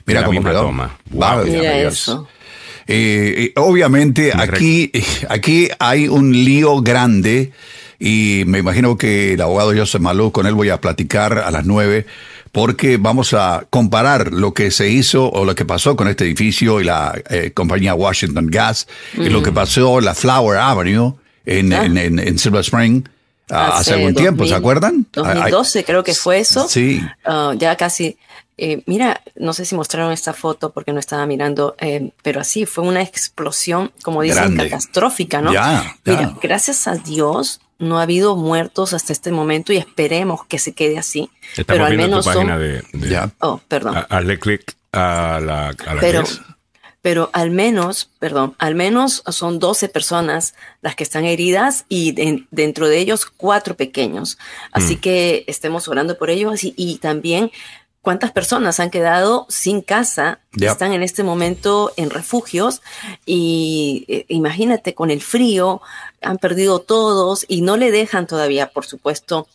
[0.05, 0.61] Mira La cómo misma quedó.
[0.61, 0.97] toma.
[1.11, 1.43] Wow.
[1.45, 2.29] Mira eso.
[2.87, 4.89] Eh, eh, obviamente Me aquí,
[5.27, 7.51] aquí hay un lío grande
[7.99, 11.65] y me imagino que el abogado Joseph Malou, con él voy a platicar a las
[11.65, 12.05] nueve
[12.51, 16.79] porque vamos a comparar lo que se hizo o lo que pasó con este edificio
[16.81, 21.13] y la eh, compañía Washington Gas y lo que pasó en la Flower Avenue
[21.45, 21.85] en, Ah.
[21.85, 23.03] en, en- en Silver Spring
[23.49, 25.05] ah, hace, algún tiempo, ¿se 2000, acuerdan?
[25.13, 26.67] 2012 creo que fue eso.
[26.67, 27.01] Sí.
[27.25, 28.17] Ah, ya casi.
[28.57, 32.65] Eh, mira, no sé si mostraron esta foto porque no estaba mirando, eh, pero así
[32.65, 34.63] fue una explosión, como dicen, Grande.
[34.69, 35.53] catastrófica, ¿no?
[35.53, 36.11] Ya, ya.
[36.13, 40.73] Mira, gracias a Dios no ha habido muertos hasta este momento y esperemos que se
[40.73, 41.29] quede así.
[41.51, 42.61] Estamos pero al menos tu página son.
[42.61, 43.29] de, de- Ya.
[43.39, 43.95] Oh, perdón.
[43.97, 46.23] Ha- Hazle clic a la, a la pero,
[47.03, 52.45] pero al menos, perdón, al menos son 12 personas las que están heridas y de-
[52.49, 54.39] dentro de ellos cuatro pequeños.
[54.71, 54.99] Así Mm.
[54.99, 57.51] que estemos orando por ellos y, y también
[58.01, 62.81] cuántas personas han quedado sin casa, están en este momento en refugios
[63.25, 65.81] y eh, imagínate con el frío,
[66.21, 69.47] han perdido todos y no le dejan todavía, por supuesto.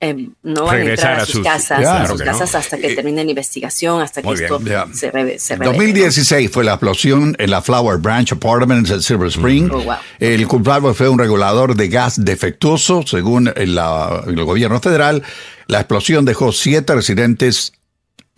[0.00, 2.24] em, no van a entrar a sus, casas, a sus no.
[2.24, 4.42] casas hasta que termine la investigación, hasta que bien.
[4.44, 4.58] esto
[4.94, 5.78] se, reve, se revele, ¿no?
[5.78, 9.70] 2016 fue la explosión en la Flower Branch Apartments en Silver Spring.
[9.72, 9.94] Oh, wow.
[10.18, 15.22] El culpable fue un regulador de gas defectuoso, según el, la- el gobierno federal.
[15.66, 17.72] La explosión dejó siete residentes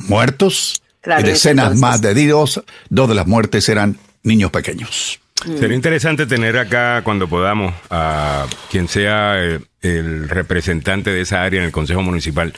[0.08, 1.80] muertos Claro, y decenas entonces.
[1.80, 2.62] más de heridos.
[2.88, 5.18] Dos de las muertes eran niños pequeños.
[5.58, 11.66] Sería interesante tener acá cuando podamos a quien sea el, representante de esa área en
[11.66, 12.52] el Consejo Municipal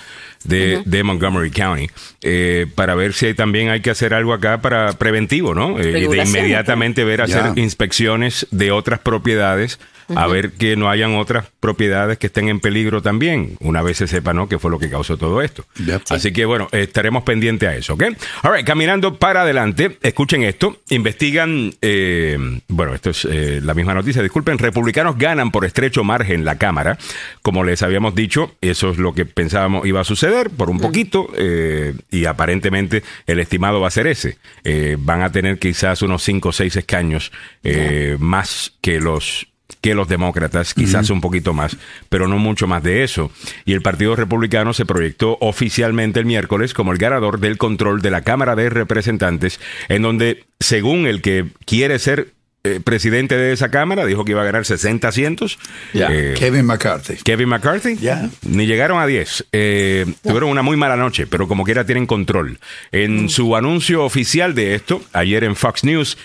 [0.44, 1.90] de, de Montgomery County
[2.22, 5.78] eh, para ver si también hay que hacer algo acá para preventivo, ¿no?
[5.78, 9.78] Eh, y de inmediatamente ver hacer inspecciones de otras propiedades
[10.14, 14.06] a ver que no hayan otras propiedades que estén en peligro también, una vez se
[14.06, 14.48] sepa, ¿no?
[14.48, 15.64] Que fue lo que causó todo esto.
[15.84, 16.02] Yep.
[16.10, 18.04] Así que bueno, estaremos pendientes a eso, ¿ok?
[18.42, 22.37] All right, caminando para adelante, escuchen esto, investigan, eh,
[22.68, 26.98] bueno, esto es eh, la misma noticia, disculpen, republicanos ganan por estrecho margen la Cámara,
[27.42, 31.29] como les habíamos dicho, eso es lo que pensábamos iba a suceder por un poquito,
[31.37, 36.22] eh, y aparentemente el estimado va a ser ese, Eh, van a tener quizás unos
[36.22, 39.46] 5 o 6 escaños eh, más que los
[39.81, 41.77] que los demócratas, quizás un poquito más,
[42.09, 43.31] pero no mucho más de eso.
[43.66, 48.11] Y el Partido Republicano se proyectó oficialmente el miércoles como el ganador del control de
[48.11, 52.33] la Cámara de Representantes, en donde, según el que quiere ser
[52.66, 55.59] eh, presidente de esa Cámara, dijo que iba a ganar 60 asientos.
[55.92, 57.16] Eh, Kevin McCarthy.
[57.22, 57.96] Kevin McCarthy.
[57.96, 58.31] Ya.
[58.42, 59.48] Ni llegaron a 10.
[59.53, 62.59] Eh, Tuvieron una muy mala noche, pero como quiera tienen control.
[62.90, 66.16] En su anuncio oficial de esto, ayer en Fox News,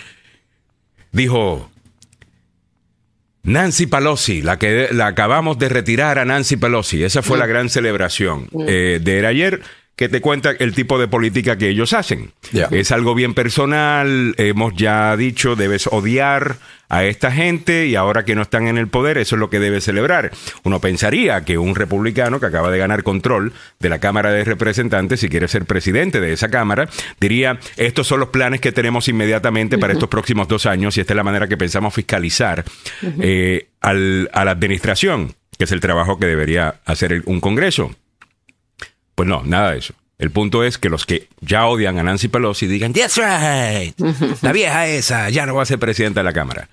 [1.12, 1.70] dijo
[3.44, 7.04] Nancy Pelosi, la que la acabamos de retirar a Nancy Pelosi.
[7.04, 9.62] Esa fue la gran celebración eh, de ayer
[10.00, 12.32] que te cuenta el tipo de política que ellos hacen.
[12.72, 16.56] Es algo bien personal, hemos ya dicho, debes odiar
[16.88, 19.60] a esta gente y ahora que no están en el poder, eso es lo que
[19.60, 20.32] debes celebrar.
[20.64, 25.20] Uno pensaría que un republicano que acaba de ganar control de la Cámara de Representantes,
[25.20, 26.88] si quiere ser presidente de esa Cámara,
[27.20, 31.12] diría, estos son los planes que tenemos inmediatamente para estos próximos dos años y esta
[31.12, 32.64] es la manera que pensamos fiscalizar
[33.20, 37.94] eh, al- a la administración, que es el trabajo que debería hacer el- un Congreso.
[39.20, 39.94] Pues no, nada de eso.
[40.20, 43.98] El punto es que los que ya odian a Nancy Pelosi digan, That's right,
[44.42, 46.68] la vieja esa ya no va a ser presidenta de la Cámara.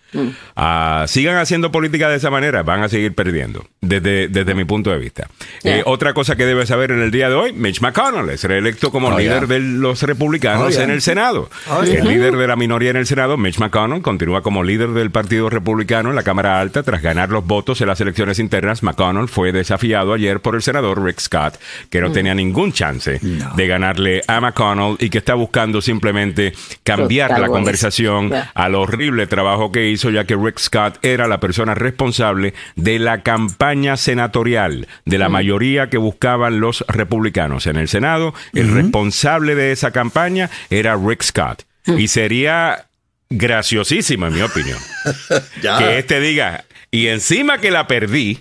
[0.56, 4.90] Ah, sigan haciendo política de esa manera, van a seguir perdiendo, desde, desde mi punto
[4.90, 5.28] de vista.
[5.62, 5.78] Yeah.
[5.78, 8.90] Eh, otra cosa que debes saber en el día de hoy, Mitch McConnell es reelecto
[8.90, 9.54] como Oh, líder yeah.
[9.54, 10.82] de los republicanos Oh, yeah.
[10.84, 11.48] en el Senado.
[11.84, 15.48] El líder de la minoría en el Senado, Mitch McConnell, continúa como líder del Partido
[15.50, 18.82] Republicano en la Cámara Alta tras ganar los votos en las elecciones internas.
[18.82, 23.20] McConnell fue desafiado ayer por el senador Rick Scott, que no tenía ningún chance
[23.56, 28.50] de ganarle a McConnell y que está buscando simplemente cambiar la conversación Yeah.
[28.54, 33.22] al horrible trabajo que hizo, ya que Rick Scott era la persona responsable de la
[33.22, 38.34] campaña senatorial, de la mayoría que buscaban los republicanos en el Senado.
[38.54, 41.64] El responsable de esa campaña era Rick Scott.
[41.86, 42.86] Y sería
[43.30, 44.78] graciosísimo, en mi opinión,
[45.78, 48.40] que este diga, y encima que la perdí,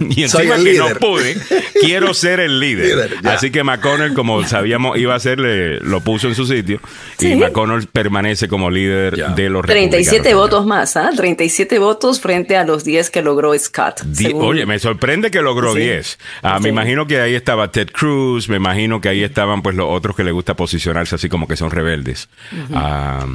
[0.00, 0.94] y encima que líder.
[0.94, 1.36] no pude,
[1.80, 3.16] quiero ser el líder.
[3.24, 6.80] Así que McConnell, como sabíamos iba a ser, le- lo puso en su sitio.
[7.20, 7.34] Y.
[7.36, 9.28] McConnell permanece como líder Ya.
[9.30, 10.40] de los 37 republicanos.
[10.50, 11.10] votos más, ¿ah?
[11.16, 14.02] 37 votos frente a los 10 que logró Scott.
[14.04, 15.80] Di- según- Oye, me sorprende que logró Sí.
[15.80, 16.18] 10.
[16.42, 19.86] Ah, Me imagino que ahí estaba Ted Cruz, me imagino que ahí estaban pues los
[19.88, 22.28] otros que les gusta posicionarse así como que son rebeldes.
[22.74, 23.26] Ah,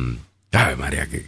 [0.51, 1.25] ay, María, que...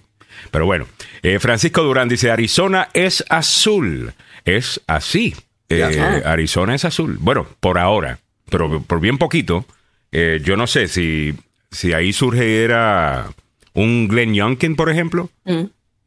[0.52, 0.88] Pero bueno,
[1.22, 4.14] eh, Francisco Durán dice, Arizona es azul.
[4.46, 5.36] Es así.
[5.70, 5.84] Eh.
[6.26, 7.18] Arizona es azul.
[7.20, 9.66] Bueno, por ahora, pero por bien poquito.
[10.12, 11.36] eh, yo no sé si,
[11.72, 13.28] si ahí surge era
[13.74, 15.30] un Glenn Youngkin, por ejemplo.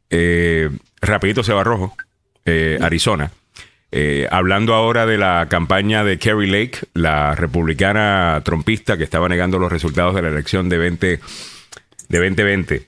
[0.09, 0.69] Eh,
[1.01, 1.95] rapidito se va rojo.
[2.45, 3.31] eh, Arizona.
[3.95, 9.59] Eh, hablando ahora de la campaña de Kerry Lake, la republicana trompista que estaba negando
[9.59, 11.07] los resultados de la elección de 20,
[12.09, 12.87] de 2020.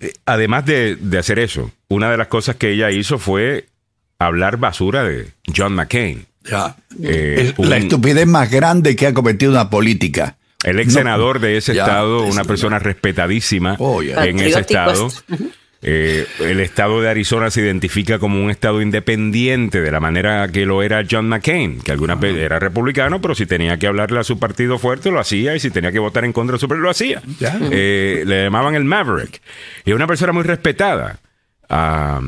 [0.00, 3.64] Eh, además de, de hacer eso, una de las cosas que ella hizo fue
[4.18, 6.76] hablar basura de John McCain, Ya.
[7.02, 10.36] Eh, Es la estupidez más grande que ha cometido una política.
[10.64, 14.24] el ex senador de ese Ya, estado, es una persona respetadísima Oh, ya.
[14.24, 15.08] en ese estado.
[15.08, 15.24] es-
[15.82, 20.64] Eh, el estado de Arizona se identifica como un estado independiente de la manera que
[20.66, 24.24] lo era John McCain, que alguna vez era republicano, pero si tenía que hablarle a
[24.24, 26.84] su partido fuerte lo hacía y si tenía que votar en contra de su partido
[26.84, 27.22] lo hacía.
[27.70, 29.40] Eh, le llamaban el Maverick.
[29.84, 31.18] Y es una persona muy respetada.
[31.68, 32.20] Ah,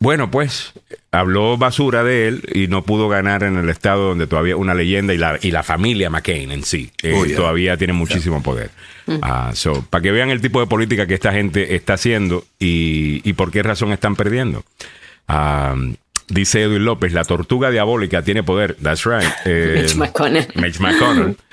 [0.00, 0.72] bueno, pues
[1.10, 5.14] habló basura de él y no pudo ganar en el estado donde todavía una leyenda
[5.14, 7.36] y la, y la familia McCain en sí eh, Oh, yeah.
[7.36, 8.70] todavía tiene muchísimo poder.
[9.22, 13.28] Ah, so, para que vean el tipo de política que esta gente está haciendo y,
[13.28, 14.64] y por qué razón están perdiendo.
[15.26, 15.74] Ah,
[16.28, 18.76] dice Edwin López, la tortuga diabólica tiene poder.
[18.82, 19.28] That's right.
[19.44, 20.46] Eh, Mitch McConnell.
[20.54, 21.36] Mitch McConnell.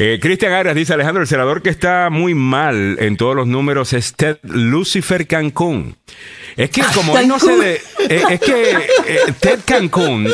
[0.00, 3.94] Eh, Cristian Arias dice, Alejandro, el senador que está muy mal en todos los números
[3.94, 5.96] es Ted Lucifer Cancún.
[6.56, 10.30] Es que como él no se de, eh, es que eh, Ted Cancún,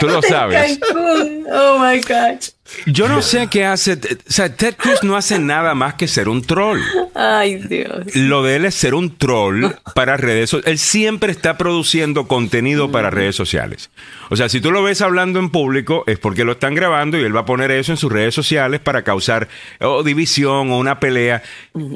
[0.00, 0.78] tú lo sabes.
[0.78, 1.46] Cancún.
[1.52, 2.50] Oh my gosh.
[2.86, 6.28] Yo no sé qué hace, o sea, Ted Cruz no hace nada más que ser
[6.28, 6.80] un troll.
[7.14, 8.14] Ay, Dios.
[8.14, 10.72] Lo de él es ser un troll para redes sociales.
[10.72, 13.90] Él siempre está produciendo contenido para redes sociales.
[14.30, 17.24] O sea, si tú lo ves hablando en público, es porque lo están grabando y
[17.24, 19.48] él va a poner eso en sus redes sociales para causar
[19.80, 21.42] o división o una pelea.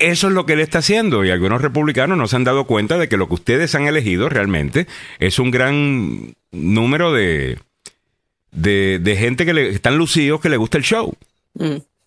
[0.00, 1.24] Eso es lo que él está haciendo.
[1.24, 4.28] Y algunos republicanos no se han dado cuenta de que lo que ustedes han elegido
[4.28, 4.86] realmente
[5.18, 7.58] es un gran número de,
[8.52, 11.14] de, de gente que le, están lucidos que le gusta el show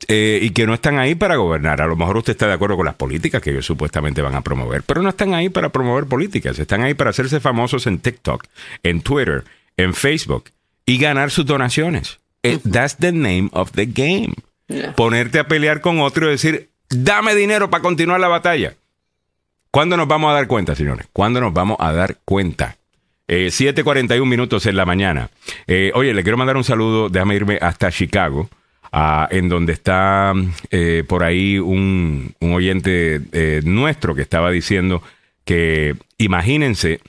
[0.08, 1.82] eh, y que no están ahí para gobernar.
[1.82, 4.42] A lo mejor usted está de acuerdo con las políticas que ellos supuestamente van a
[4.42, 8.46] promover, pero no están ahí para promover políticas, están ahí para hacerse famosos en TikTok,
[8.84, 9.44] en Twitter,
[9.76, 10.52] en Facebook
[10.86, 12.20] y ganar sus donaciones.
[12.44, 14.34] Eh, that's the name of the game.
[14.68, 14.94] Yeah.
[14.94, 18.76] Ponerte a pelear con otro y decir, dame dinero para continuar la batalla.
[19.72, 21.08] ¿Cuándo nos vamos a dar cuenta, señores?
[21.14, 22.78] ¿Cuándo nos vamos a dar cuenta?
[23.28, 25.30] Eh, 7.41 minutos en la mañana.
[25.68, 28.50] Eh, oye, le quiero mandar un saludo, déjame irme hasta Chicago,
[28.92, 30.34] ah, en donde está
[30.72, 35.04] eh, por ahí un, un oyente eh, nuestro que estaba diciendo
[35.44, 37.00] que imagínense,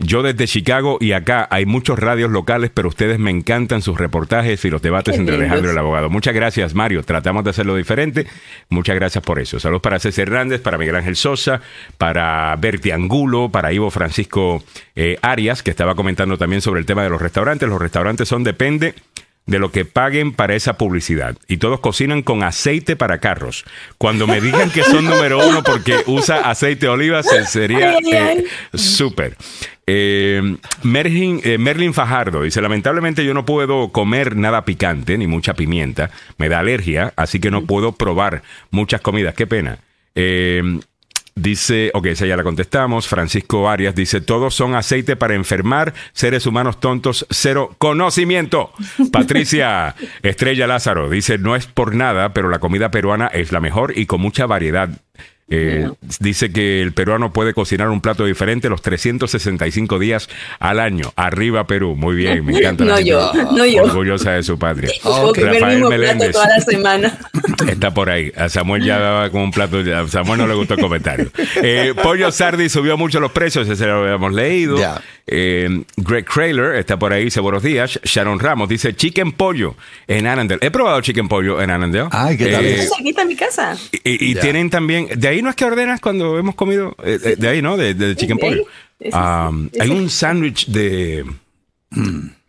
[0.00, 4.64] yo desde Chicago y acá hay muchos radios locales, pero ustedes me encantan sus reportajes
[4.64, 5.50] y los debates Qué entre lindos.
[5.50, 6.08] Alejandro y el abogado.
[6.08, 7.02] Muchas gracias, Mario.
[7.02, 8.26] Tratamos de hacerlo diferente.
[8.68, 9.58] Muchas gracias por eso.
[9.58, 11.60] Saludos para César Hernández, para Miguel Ángel Sosa,
[11.96, 14.62] para Berti Angulo, para Ivo Francisco
[14.94, 17.68] eh, Arias, que estaba comentando también sobre el tema de los restaurantes.
[17.68, 18.94] Los restaurantes son depende
[19.48, 21.36] de lo que paguen para esa publicidad.
[21.48, 23.64] Y todos cocinan con aceite para carros.
[23.96, 28.44] Cuando me digan que son número uno porque usa aceite de oliva, se- sería eh,
[28.74, 29.36] súper.
[29.86, 35.54] Eh, Merlin, eh, Merlin Fajardo dice, lamentablemente yo no puedo comer nada picante ni mucha
[35.54, 39.78] pimienta, me da alergia, así que no puedo probar muchas comidas, qué pena.
[40.14, 40.62] Eh,
[41.38, 43.06] Dice, ok, esa ya la contestamos.
[43.06, 48.72] Francisco Arias dice, todos son aceite para enfermar, seres humanos tontos, cero conocimiento.
[49.12, 53.96] Patricia Estrella Lázaro dice, no es por nada, pero la comida peruana es la mejor
[53.96, 54.90] y con mucha variedad.
[55.50, 55.88] Eh,
[56.20, 60.28] Dice que el peruano puede cocinar un plato diferente los 365 días
[60.58, 61.12] al año.
[61.16, 61.94] Arriba Perú.
[61.96, 62.84] Muy bien, me encanta.
[62.84, 63.84] la No yo, no yo.
[63.84, 64.90] Orgullosa de su patria.
[65.36, 66.32] El Rafael mismo plato Meléndez.
[66.32, 67.18] toda la semana.
[67.68, 68.32] Está por ahí.
[68.36, 69.78] A Samuel ya daba con un plato.
[69.78, 71.30] A Samuel no le gustó el comentario.
[71.62, 74.78] Eh, Pollo Sardi subió mucho los precios, ese lo habíamos leído.
[74.78, 75.00] Ya.
[75.30, 78.00] Eh, Greg Krayler está por ahí, dice buenos días.
[78.02, 79.74] Sharon Ramos dice chicken pollo
[80.06, 80.58] en Annandale.
[80.64, 82.08] He probado chicken pollo en Annandale.
[82.12, 82.90] Ay, ¿qué tal Eh, es?
[82.98, 83.76] Aquí está mi casa.
[84.04, 87.48] y tienen también, de ahí no es que ordenas cuando hemos comido, eh, eh, de
[87.48, 87.76] ahí, ¿no?
[87.76, 88.64] De, de chicken pollo.
[89.00, 89.80] Sí, sí, sí.
[89.80, 91.24] hay un sándwich de,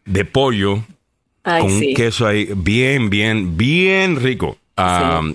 [0.05, 0.83] de pollo
[1.43, 4.57] Ay, con un queso ahí bien, bien, bien rico.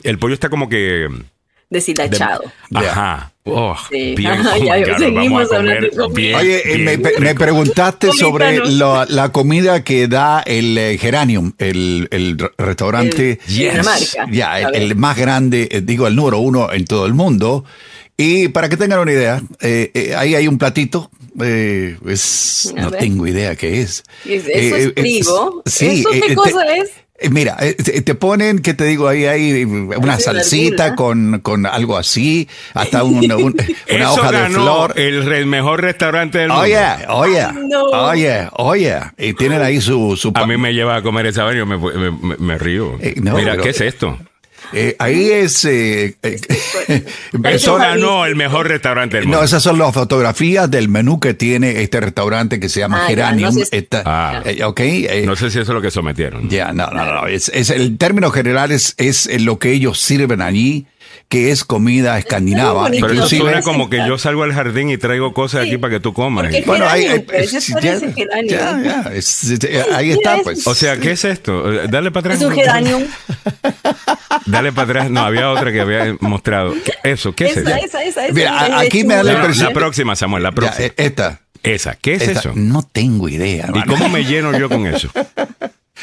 [0.02, 1.08] El pollo está como que...
[1.70, 2.44] de- Deshilachado.
[2.74, 3.30] Ajá.
[3.46, 4.14] Oh, Sí.
[4.16, 4.32] bien.
[4.32, 4.56] Ajá,
[4.86, 7.38] ya seguimos hablando de bien, Oye, eh, me, bien me rico.
[7.44, 13.38] preguntaste sobre la, la comida que da el eh, Geranium, el, el restaurante.
[13.46, 14.26] El- Dinamarca.
[14.32, 17.64] Ya, el, el más grande, eh, digo, el número uno en todo el mundo.
[18.16, 21.10] Y para que tengan una idea, eh, eh, ahí hay un platito.
[21.42, 23.00] eh, es, no ver.
[23.00, 24.04] tengo idea qué es.
[24.24, 25.62] ¿Eso Eh, es eh, trigo?
[25.66, 26.90] sí, ¿Eso qué eh, cosa te- es?
[27.18, 29.06] Eh, Mira, eh, te ponen, ¿qué te digo?
[29.08, 33.54] Ahí hay una salsita con, con algo así, hasta un- un-
[33.94, 34.92] una Eso hoja de flor.
[34.96, 36.62] el re- mejor restaurante del mundo.
[36.62, 37.46] Oye, oye,
[37.92, 38.98] oye, oye.
[39.18, 40.16] Y tienen ahí su...
[40.16, 42.58] su A mí me lleva a comer esa vaina y yo me, me, me- me
[42.58, 42.96] río.
[43.00, 44.18] Eh, no, Mira, pero- ¿qué es esto?
[44.74, 45.64] Eh, ahí es...
[45.64, 46.40] eh, eh,
[47.44, 49.38] Eso ganó el mejor restaurante del mundo.
[49.38, 53.08] no, esas son las fotografías del menú que tiene este restaurante que se llama Ah,
[53.08, 53.54] Geranium.
[53.54, 54.42] no sé- Está- Ah.
[54.44, 54.80] eh, ok.
[54.80, 56.48] eh, No sé si eso es lo que sometieron.
[56.48, 57.26] Ya, no, no, no.
[57.26, 60.86] Es, es el término general es, es lo que ellos sirven allí,
[61.34, 62.82] que es comida escandinava.
[62.82, 63.06] bonito.
[63.08, 65.94] Pero eso suena como que yo salgo al jardín y traigo cosas Sí, aquí para
[65.94, 66.46] que tú comas.
[66.64, 67.70] bueno, ahí, es- es- es-
[69.50, 70.66] está, es- pues.
[70.66, 71.64] O sea, ¿qué es esto?
[71.88, 72.40] Dale para atrás.
[72.40, 73.02] Es un geranium.
[74.46, 75.10] Dale para atrás.
[75.10, 76.74] No, había otra que había mostrado.
[76.84, 77.86] ¿Qué- Eso, ¿qué es Esa, eso?
[77.86, 78.32] esa, esa, esa.
[78.34, 80.86] Mira, aquí me da la impresión- la próxima, Samuel, la próxima.
[80.86, 81.40] eh, esta.
[81.62, 82.40] Esa, ¿qué es esta.
[82.40, 82.52] eso?
[82.54, 83.70] No tengo idea.
[83.74, 85.08] ¿Y cómo me lleno yo con eso?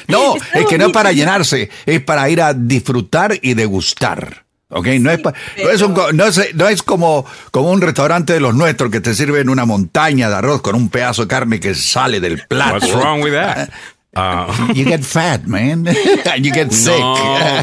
[0.07, 4.45] No, Está es que no es para llenarse, es para ir a disfrutar y degustar.
[4.71, 4.87] ¿Ok?
[4.99, 8.39] No, es, pa- no, es un no, es, no es como, como un restaurante de
[8.39, 11.75] los nuestros que te sirven una montaña de arroz con un pedazo de carne que
[11.75, 12.73] sale del plato.
[12.75, 13.69] What's wrong with that?
[14.13, 14.45] Ah,
[14.75, 15.87] You get fat, man.
[16.33, 16.99] And you get sick.
[16.99, 17.15] no,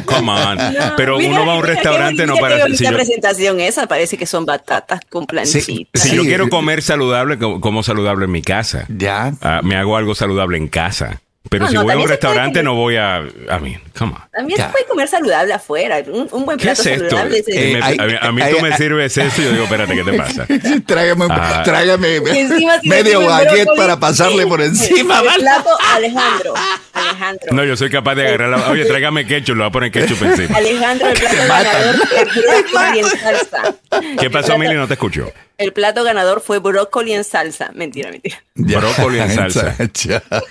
[0.07, 0.57] come on.
[0.73, 2.67] No, Pero mira, uno va a un restaurante no para...
[2.75, 5.61] si yo- presentación esa, parece que son batatas con planchita.
[5.63, 6.17] Sí, Si Sí.
[6.17, 8.87] yo quiero comer saludable, co- como saludable en mi casa.
[8.89, 9.35] Ya.
[9.43, 11.21] Ah, me hago algo saludable en casa.
[11.51, 13.21] Pero No, si no, voy a un restaurante no voy a...
[13.21, 14.23] I mean, come on.
[14.33, 16.03] También se puede comer saludable afuera.
[16.07, 17.05] Un, un buen ¿Qué plato es esto?
[17.09, 17.43] saludable.
[17.47, 19.65] Eh, me- hay- a mí, a mí hay- tú me sirves eso y yo digo,
[19.65, 20.47] espérate, ¿qué te pasa?
[20.85, 21.63] tráigame Ah.
[21.65, 25.21] tiene medio baguette para pasarle por encima.
[25.21, 25.39] El ¿vale?
[25.43, 26.55] plato Alejandro.
[26.93, 27.49] Alejandro.
[27.53, 28.69] No, yo soy capaz de agarrar la...
[28.71, 30.55] Oye, tráigame ketchup, lo voy a poner ketchup encima.
[30.59, 33.75] Alejandro, el plato ganador brócoli en salsa.
[34.21, 34.75] ¿Qué pasó, Mili?
[34.75, 35.33] No te escucho.
[35.59, 37.71] El plato ganador fue brócoli en salsa.
[37.75, 38.43] Mentira, mentira.
[38.55, 38.79] Ya.
[38.79, 39.75] Brócoli en salsa.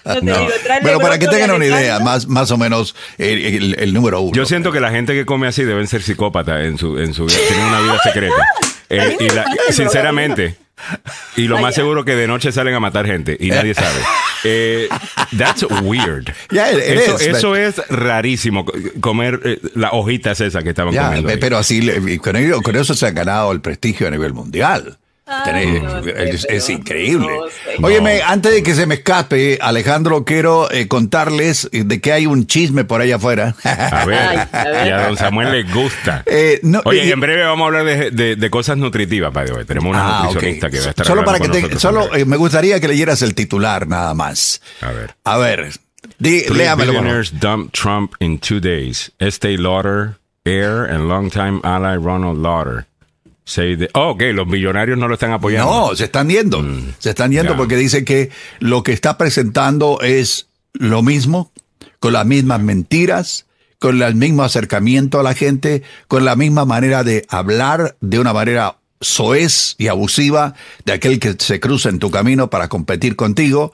[0.06, 0.48] No digo,
[0.82, 4.34] Bueno, para que tengan una idea, más, más o menos el, el- el número uno.
[4.36, 7.26] Yo siento que la gente que come así deben ser psicópatas en su, en su
[7.26, 7.38] vida.
[7.48, 8.36] Tienen una vida secreta.
[8.90, 10.56] Eh, y la- sinceramente.
[11.36, 14.00] Y lo más seguro que de noche salen a matar gente y nadie sabe.
[14.44, 14.88] Eh,
[15.36, 16.32] that's weird.
[16.52, 18.64] Yeah, it- it eso is, eso es rarísimo.
[18.66, 21.30] co- Comer eh, las hojitas esas que estaban comiendo.
[21.30, 21.38] ahí.
[21.38, 21.82] pero así,
[22.20, 25.00] con, ello- con eso se ha ganado el prestigio a nivel mundial.
[25.28, 25.98] No
[26.48, 27.28] es, increíble.
[27.80, 27.88] no.
[27.88, 32.48] Óyeme, antes de que se me escape, Alejandro, quiero eh, contarles de que hay un
[32.48, 33.54] chisme por allá afuera.
[33.64, 34.88] A ver, Ay, a ver.
[34.88, 36.24] y a don Samuel le gusta.
[36.26, 39.46] Eh, no, Oye, y- en breve vamos a hablar de, de- de cosas nutritivas, by
[39.48, 39.66] the way.
[39.66, 42.16] Tenemos una Ah, nutricionista que va a estar Solo para que con te, nosotros solo
[42.16, 44.62] eh, me gustaría que leyeras el titular nada más.
[44.82, 45.14] A ver.
[45.26, 45.72] A ver,
[46.20, 46.92] di, Three léamelo.
[46.94, 49.12] billionaires dump Trump in two days.
[49.20, 50.16] Estee Lauder,
[50.46, 52.86] heir and longtime ally Ronald Lauder.
[53.78, 55.72] The- oh, ok, los billonarios no lo están apoyando.
[55.90, 56.64] No, se están yendo.
[57.00, 58.30] se están yendo porque dice que
[58.60, 61.52] lo que está presentando es lo mismo,
[62.00, 63.46] con las mismas mentiras,
[63.80, 68.34] con el mismo acercamiento a la gente, con la misma manera de hablar de una
[68.34, 73.74] manera soez y abusiva de aquel que se cruza en tu camino para competir contigo.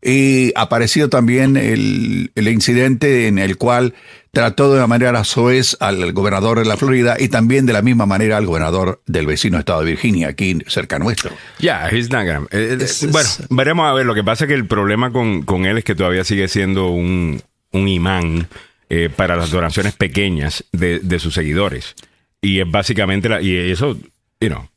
[0.00, 3.94] Y apareció también el, el incidente en el cual
[4.30, 8.06] trató de una manera soez al gobernador de la Florida y también de la misma
[8.06, 11.32] manera al gobernador del vecino estado de Virginia, aquí cerca nuestro.
[11.58, 14.06] Ya, he's not gonna- eh, eh, es- bueno, veremos a ver.
[14.06, 16.90] Lo que pasa es que el problema con, con él es que todavía sigue siendo
[16.90, 17.42] un,
[17.72, 18.46] un imán
[18.90, 21.96] eh, para las donaciones pequeñas de, de sus seguidores.
[22.40, 23.98] Y es básicamente, la, y eso,
[24.40, 24.68] you know,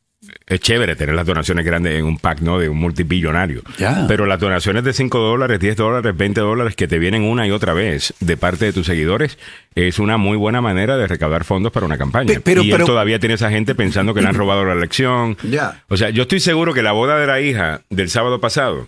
[0.48, 2.60] es chévere tener las donaciones grandes en un pack, ¿no?
[2.60, 3.62] De un multibillonario.
[3.78, 4.06] Ya.
[4.08, 7.52] Pero las donaciones de 5 dólares, 10 dólares, 20 dólares que te vienen una y
[7.52, 9.38] otra vez de parte de tus seguidores
[9.76, 12.28] es una muy buena manera de recaudar fondos para una campaña.
[12.34, 14.74] Pe- pero- y él pero- todavía tiene esa gente pensando que le han robado la
[14.74, 15.38] elección.
[15.44, 15.84] Ya.
[15.90, 18.88] O sea, yo estoy seguro que la boda de la hija del sábado pasado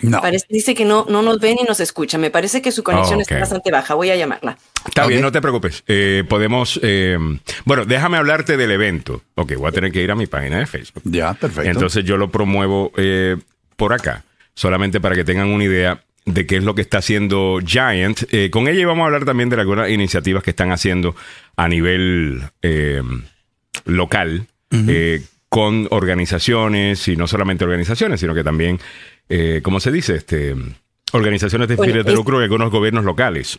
[0.00, 0.20] No.
[0.20, 2.18] Parece- dice que no, no nos ve ni nos escucha.
[2.18, 3.94] Me parece que su conexión Oh, está bastante baja.
[3.94, 4.56] Voy a llamarla.
[4.86, 5.82] Está bien, no te preocupes.
[5.86, 6.78] Eh, podemos.
[6.82, 7.18] eh,
[7.64, 9.22] bueno, déjame hablarte del evento.
[9.34, 11.02] Ok, voy a tener que ir a mi página de Facebook.
[11.04, 11.70] Ya, perfecto.
[11.70, 13.36] Entonces yo lo promuevo eh,
[13.76, 14.24] por acá,
[14.54, 18.24] solamente para que tengan una idea de qué es lo que está haciendo Giant.
[18.32, 21.14] Eh, con ella vamos a hablar también de algunas iniciativas que están haciendo
[21.56, 23.00] a nivel eh,
[23.84, 28.80] local, eh, con organizaciones, y no solamente organizaciones, sino que también,
[29.28, 30.14] eh, ¿cómo se dice?
[30.16, 30.54] Este,
[31.12, 33.58] organizaciones de Bueno, fines de es- lucro y algunos gobiernos locales.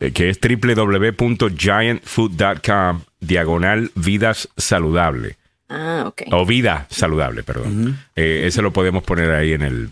[0.00, 5.36] eh, que es www.giantfood.com, diagonal vidas saludable.
[5.68, 6.22] Ah, ok.
[6.32, 7.98] O vida saludable, perdón.
[8.14, 9.90] Eh, ese lo podemos poner ahí en el,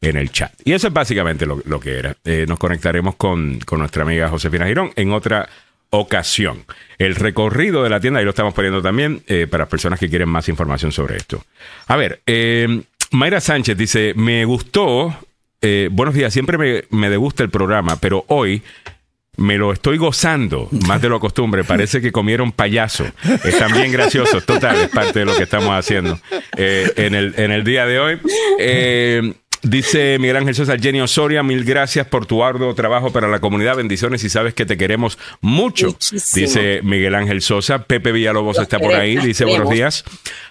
[0.00, 0.52] en el chat.
[0.64, 2.14] Y eso es básicamente lo, lo que era.
[2.24, 5.48] Eh, nos conectaremos con, con nuestra amiga Josefina Girón en otra
[5.90, 6.64] ocasión.
[6.98, 10.28] El recorrido de la tienda, ahí lo estamos poniendo también eh, para personas que quieren
[10.28, 11.44] más información sobre esto.
[11.86, 15.14] A ver, eh, Mayra Sánchez dice, me gustó,
[15.60, 18.62] eh, buenos días, siempre me, me degusta el programa, pero hoy
[19.36, 21.64] me lo estoy gozando más de lo costumbre.
[21.64, 23.06] Parece que comieron payaso.
[23.44, 24.44] Están bien graciosos.
[24.44, 26.18] Total, es parte de lo que estamos haciendo
[26.56, 28.20] eh, en, el, en el día de hoy.
[28.58, 33.40] Eh, dice Miguel Ángel Sosa, Jenny Osoria, mil gracias por tu arduo trabajo para la
[33.40, 33.76] comunidad.
[33.76, 35.88] Bendiciones y sabes que te queremos mucho.
[35.88, 36.46] Muchísimo.
[36.46, 37.84] Dice Miguel Ángel Sosa.
[37.84, 39.16] Pepe Villalobos Los está por ahí.
[39.16, 40.04] Dice buenos días.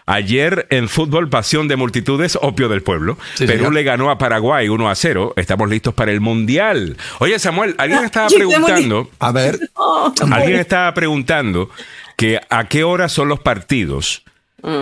[0.06, 3.18] Ayer en fútbol, pasión de multitudes, opio del pueblo.
[3.36, 3.74] Sí, Perú señor.
[3.74, 5.34] le ganó a Paraguay 1 a 0.
[5.36, 6.98] Estamos listos para el Mundial.
[7.20, 9.10] Oye, Samuel, alguien estaba preguntando.
[9.20, 9.60] A ver.
[10.32, 11.70] Alguien estaba preguntando
[12.18, 14.24] que a qué hora son los partidos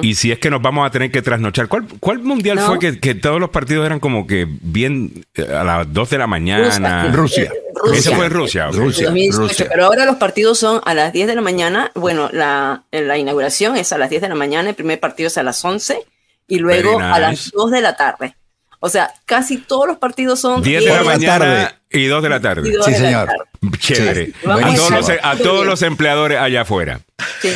[0.01, 1.67] y si es que nos vamos a tener que trasnochar.
[1.67, 2.65] ¿Cuál, cuál mundial No.
[2.65, 6.17] fue que, que todos los partidos eran como que bien eh, a las 2 de
[6.17, 7.09] la mañana?
[7.11, 7.51] Rusia.
[7.75, 7.97] Rusia.
[7.99, 8.67] Ese fue en Rusia.
[8.67, 9.05] Rusia.
[9.05, 11.91] 2018, pero ahora los partidos son a las 10 de la mañana.
[11.95, 15.37] Bueno, la, la inauguración es a las 10 de la mañana, el primer partido es
[15.37, 15.99] a las 11
[16.47, 17.51] y luego a las nice.
[17.53, 18.35] 2 de la tarde.
[18.79, 21.75] O sea, casi todos los partidos son 10 de la mañana tarde.
[21.91, 22.69] y 2 de la tarde.
[22.69, 23.27] y dos Sí, de la señor.
[23.27, 23.77] tarde.
[23.77, 24.25] Chévere.
[24.27, 24.33] Sí.
[24.45, 25.67] A, todos los, a Muy todos bien.
[25.67, 27.01] los empleadores allá afuera.
[27.41, 27.51] Sí.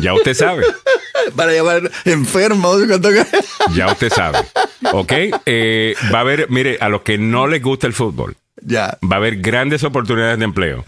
[0.00, 0.64] Ya usted sabe.
[1.34, 2.82] Para llamar enfermos.
[3.74, 4.38] Ya usted sabe.
[4.92, 5.12] ¿Ok?
[5.46, 8.98] Eh, va a haber, mire, a los que no les gusta el fútbol, Ya.
[9.04, 10.84] va a haber grandes oportunidades de empleo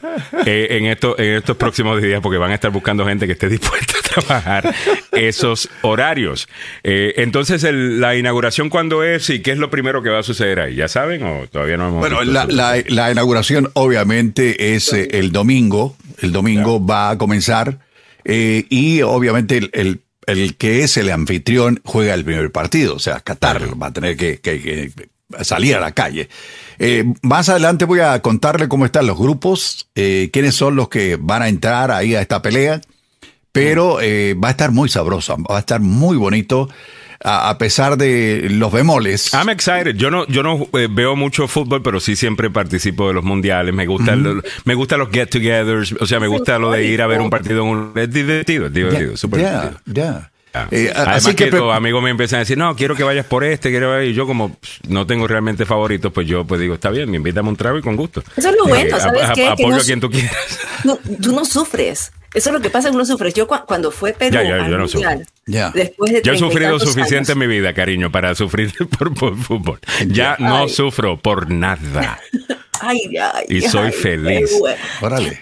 [0.46, 3.48] eh, en, esto, en estos próximos días porque van a estar buscando gente que esté
[3.48, 4.74] dispuesta a trabajar
[5.12, 6.48] esos horarios.
[6.82, 10.22] Eh, entonces, el- la inauguración, ¿cuándo es y qué es lo primero que va a
[10.22, 10.76] suceder ahí?
[10.76, 12.52] ¿Ya saben o todavía no hemos Bueno, visto la, eso?
[12.52, 15.96] la- la inauguración obviamente es eh, el domingo.
[16.22, 17.78] El domingo va a comenzar
[18.24, 22.94] y obviamente el, el- el que es el anfitrión juega el primer partido.
[22.94, 24.90] O sea, Qatar va a tener que, que- que
[25.44, 26.28] salir a la calle.
[26.78, 31.16] Eh, más adelante voy a contarle cómo están los grupos, eh, quiénes son los que
[31.20, 32.80] van a entrar ahí a esta pelea.
[33.52, 36.68] Pero eh, va a estar muy sabroso, va a estar muy bonito,
[37.24, 39.32] a, a pesar de los bemoles.
[39.34, 39.96] I'm excited.
[39.96, 43.74] Yo no, yo no eh, veo mucho fútbol, pero sí siempre participo de los mundiales.
[43.74, 45.96] Me gusta, lo- me gusta los get-togethers.
[46.00, 47.62] O sea, me gusta lo de ir a ver un partido.
[47.62, 49.80] en un- es divertido, es divertido, Ya, súper divertido.
[49.86, 50.30] ya.
[50.70, 53.04] Eh, a- Además así que, que, los amigos me empiezan a decir, no, quiero que
[53.04, 54.02] vayas por este, quiero.
[54.02, 54.56] Y yo como
[54.88, 57.78] no tengo realmente favoritos, pues yo pues digo, está bien, me invítame a un trago
[57.78, 58.22] y con gusto.
[58.36, 59.42] Eso es lo bueno, Eh, ¿sabes ap- qué?
[59.42, 60.32] Que Apoyo no- a quien tú quieras.
[60.84, 62.12] No, tú no sufres.
[62.34, 63.34] Eso es lo que pasa, que no sufres.
[63.34, 64.88] Yo cu- cuando fue Perú Ya, ya, yo no Mundial,
[65.18, 65.32] sufro.
[65.46, 65.70] Ya.
[65.70, 68.72] después de Yo he 30 y sufrido suficiente en años, mi vida, cariño, para sufrir
[68.98, 69.80] por, por fútbol.
[70.06, 70.68] Ya no Ay.
[70.68, 72.20] sufro por nada.
[72.80, 74.50] Ay, ay, Y soy ay, feliz.
[75.00, 75.38] órale.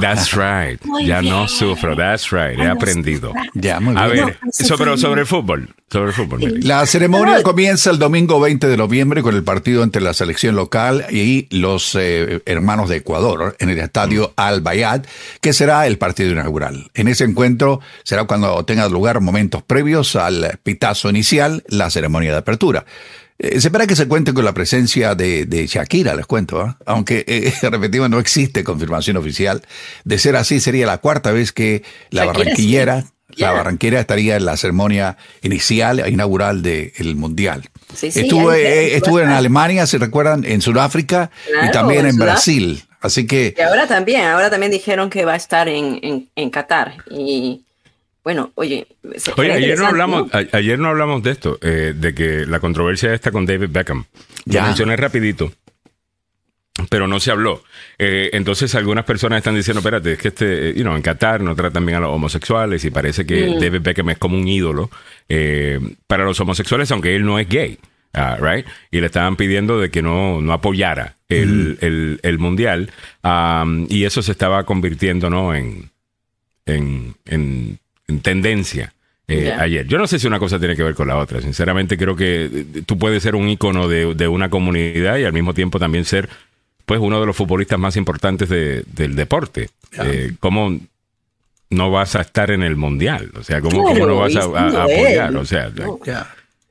[0.00, 0.80] That's right.
[0.84, 1.48] Muy Ya no bien.
[1.48, 1.96] sufro.
[1.96, 2.58] That's right.
[2.58, 3.32] He no aprendido.
[3.54, 4.26] Ya, muy A bien.
[4.26, 5.74] ver, No, sobre, sobre el fútbol.
[5.90, 6.40] Sobre el fútbol.
[6.40, 6.62] Meli.
[6.62, 10.54] La ceremonia Pero- comienza el domingo 20 de noviembre con el partido entre la selección
[10.54, 15.06] local y los eh, hermanos de Ecuador en el estadio Al Bayat,
[15.40, 16.90] que será el partido inaugural.
[16.94, 22.38] En ese encuentro será cuando tenga lugar momentos previos al pitazo inicial, la ceremonia de
[22.38, 22.84] apertura.
[23.38, 26.76] Eh, se espera que se cuente con la presencia de, de Shakira, les cuento, ¿ah?
[26.86, 29.62] aunque eh, repetimos, no existe confirmación oficial.
[30.04, 33.08] De ser así, sería la cuarta vez que la Shakira, barranquillera, sí.
[33.36, 37.68] la barranquera estaría en la ceremonia inicial e inaugural del Mundial.
[37.94, 39.28] Sí, sí, estuvo eh, estuvo en.
[39.28, 41.30] Alemania, se recuerdan, en Sudáfrica
[41.64, 42.16] y también en.
[42.16, 42.82] Brasil.
[43.00, 46.50] Así que Y ahora también, ahora también dijeron que va a estar en, en, en
[46.50, 46.96] Qatar.
[47.08, 47.62] Y
[48.28, 48.86] bueno, oye,
[49.38, 53.30] Oye, ayer no hablamos, ayer no hablamos de esto, eh, de que la controversia esta
[53.32, 54.04] con David Beckham.
[54.44, 54.60] Ya.
[54.60, 55.50] Lo mencioné rapidito,
[56.90, 57.64] pero no se habló.
[57.98, 61.56] Eh, entonces algunas personas están diciendo, espérate, es que este, you know, en Qatar no
[61.56, 63.60] tratan bien a los homosexuales y parece que Mm.
[63.60, 64.90] David Beckham es como un ídolo
[65.28, 67.78] eh, para los homosexuales, aunque él no es gay.
[68.12, 68.66] ah, right?
[68.90, 72.90] Y le estaban pidiendo de que no, no apoyara el, el- el mundial
[73.24, 75.54] um, y eso se estaba convirtiendo ¿no?
[75.54, 75.90] en,
[76.66, 77.78] en, en-
[78.08, 78.92] en tendencia
[79.28, 79.86] eh, ayer.
[79.86, 81.40] Yo no sé si una cosa tiene que ver con la otra.
[81.42, 85.32] Sinceramente creo que eh, tú puedes ser un ícono de, de una comunidad y al
[85.34, 86.28] mismo tiempo también ser
[86.86, 89.68] pues uno de los futbolistas más importantes de- del deporte.
[90.02, 90.78] Eh, ¿Cómo
[91.68, 93.30] no vas a estar en el mundial?
[93.38, 94.44] O sea, ¿cómo, Claro, cómo no vas a,
[94.84, 95.36] apoyar?
[95.36, 95.98] O sea, No.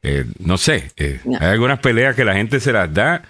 [0.02, 0.26] eh,
[0.58, 3.22] sé, eh, hay algunas peleas que la gente se las da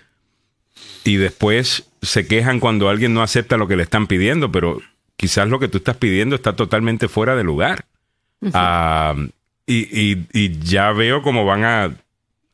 [1.03, 4.79] y después se quejan cuando alguien no acepta lo que le están pidiendo, pero
[5.17, 7.83] quizás lo que tú estás pidiendo está totalmente fuera de lugar.
[8.53, 9.15] Ah,
[9.65, 9.75] y,
[10.11, 11.91] y- y ya veo cómo van a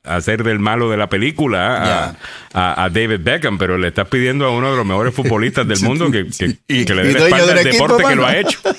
[0.04, 2.16] hacer del malo de la película a,
[2.54, 5.80] a- a David Beckham, pero le estás pidiendo a uno de los mejores futbolistas del
[5.84, 8.38] mundo que, que- Y- que le dé la espalda del al deporte que lo ha
[8.38, 8.60] hecho.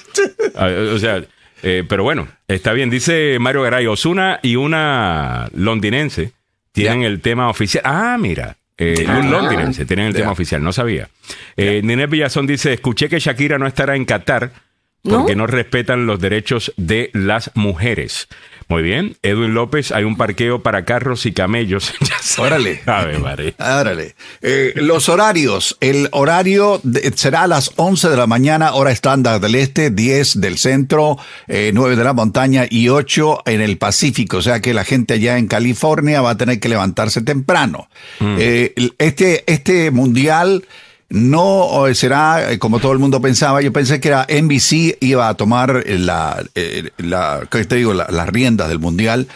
[0.56, 1.22] Ah, o sea,
[1.62, 2.88] eh, pero bueno, está bien.
[2.90, 6.32] Dice Mario Garay, Osuna y una londinense
[6.72, 7.82] tienen el tema oficial.
[7.86, 8.56] Ah, mira.
[8.78, 11.08] eh, y un londinense tienen el tema oficial, no sabía.
[11.56, 14.50] Eh, Ninés Villazón dice, escuché que Shakira no estará en Qatar
[15.04, 18.28] porque no, respetan los derechos de las mujeres.
[18.68, 19.16] Muy bien.
[19.22, 21.92] Edwin López, hay un parqueo para carros y camellos.
[22.38, 22.80] Órale.
[23.20, 23.52] María.
[23.58, 24.14] Árale.
[24.40, 25.76] Eh, los horarios.
[25.80, 30.40] El horario de- será a las 11 de la mañana, hora estándar del este, 10
[30.40, 34.38] del centro, eh, 9 de la montaña y 8 en el Pacífico.
[34.38, 37.88] O sea que la gente allá en California va a tener que levantarse temprano.
[38.20, 40.64] Eh, este, este mundial
[41.08, 43.60] no será eh, como todo el mundo pensaba.
[43.62, 47.94] Yo pensé que era NBC iba a tomar eh, la, eh, la, ¿qué te digo?
[47.94, 49.28] La- las riendas del mundial.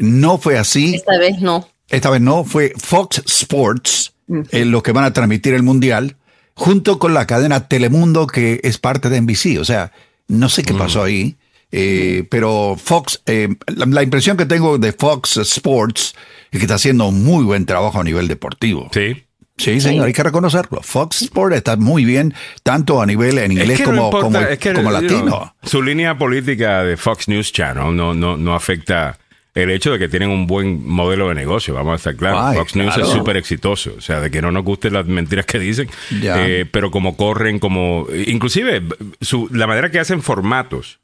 [0.00, 0.94] No fue así.
[0.96, 1.68] Esta vez no.
[1.88, 4.12] Esta vez no, fue Fox Sports
[4.52, 6.16] eh, lo que van a transmitir el Mundial,
[6.54, 9.58] junto con la cadena Telemundo, que es parte de NBC.
[9.60, 9.92] O sea,
[10.28, 11.36] no sé qué pasó ahí,
[11.72, 16.14] eh, pero Fox, eh, la, la impresión que tengo de Fox Sports
[16.50, 18.88] es que está haciendo un muy buen trabajo a nivel deportivo.
[18.92, 19.24] Sí.
[19.56, 20.80] Sí, señor, hay que reconocerlo.
[20.82, 24.24] Fox Sports está muy bien, tanto a nivel en inglés Es que no como, importa,
[24.26, 25.22] como, es que, como you latino.
[25.26, 29.16] know, su línea política de Fox News Channel no, no, no afecta
[29.54, 32.40] el hecho de que tienen un buen modelo de negocio, vamos a estar claros.
[32.42, 33.08] Ay, Fox News claro.
[33.08, 35.88] es súper exitoso, o sea, de que no nos gusten las mentiras que dicen,
[36.20, 38.08] eh, pero como corren, como...
[38.26, 38.82] Inclusive,
[39.20, 40.98] su, la manera que hacen formatos,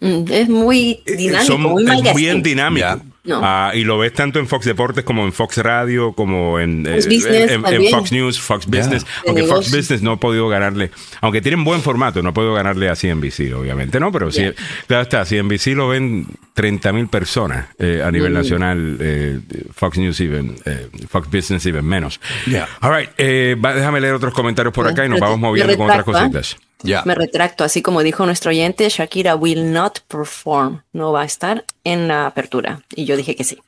[0.00, 2.14] Mm, Es muy eh, dinámico, son- muy es magazine.
[2.16, 2.84] bien dinámico.
[2.86, 2.98] Ya.
[3.24, 3.40] No.
[3.42, 7.06] Ah, y lo ves tanto en Fox Deportes como en Fox Radio, como en, Fox
[7.06, 7.90] eh, Business en- en.
[7.90, 8.66] Fox News, Fox.
[8.66, 9.04] Business.
[9.04, 9.70] De Aunque Fox.
[9.74, 10.90] Business no ha podido ganarle,
[11.22, 14.12] aunque tienen buen formato, no ha podido ganarle a CNBC, obviamente, ¿no?
[14.12, 14.52] Pero sí, Ya.
[14.86, 18.34] claro está, CNBC lo ven 30 mil personas eh, a nivel Mm.
[18.34, 19.40] nacional, eh,
[19.74, 22.20] Fox News even, eh, Fox Business even menos.
[22.46, 22.68] Ya.
[22.82, 25.48] All right, eh, va- déjame leer otros comentarios por acá y nos Pero vamos me
[25.48, 26.56] moviendo con otras cositas.
[27.04, 31.64] Me retracto, así como dijo nuestro oyente, Shakira will not perform, no va a estar
[31.82, 32.82] en la apertura.
[32.94, 33.58] Y yo dije que sí.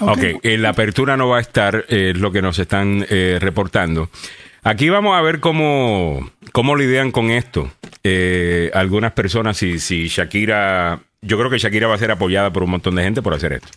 [0.00, 3.38] Ok, eh, la apertura no va a estar, eh, es lo que nos están eh,
[3.40, 4.10] reportando.
[4.62, 7.70] Aquí vamos a ver cómo, cómo lidian con esto.
[8.02, 12.64] Eh, algunas personas, si, si Shakira, yo creo que Shakira va a ser apoyada por
[12.64, 13.68] un montón de gente por hacer esto.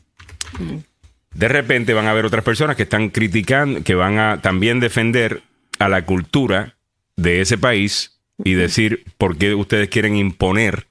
[1.32, 5.44] De repente van a haber otras personas que están criticando, que van a también defender
[5.78, 6.76] a la cultura
[7.16, 10.88] de ese país y decir por qué ustedes quieren imponer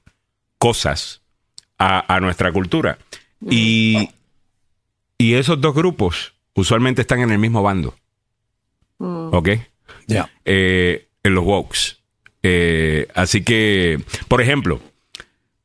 [0.59, 1.23] cosas
[1.79, 2.99] a, a nuestra cultura.
[3.49, 4.11] Y,
[5.17, 7.95] y esos dos grupos usualmente están en el mismo bando.
[8.99, 9.51] ¿Ok?
[10.07, 10.31] Ya.
[10.45, 11.99] Eh, en los wokes.
[12.43, 14.81] Eh, así que, por ejemplo,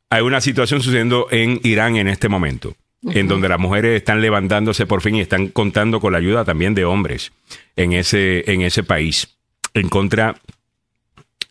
[0.10, 4.86] hay una situación sucediendo en Irán en este momento, en donde las mujeres están levantándose
[4.86, 7.32] por fin y están contando con la ayuda también de hombres
[7.76, 9.36] en ese, en ese país,
[9.74, 10.36] en contra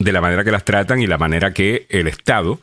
[0.05, 2.59] de la manera que las tratan y la manera que el Estado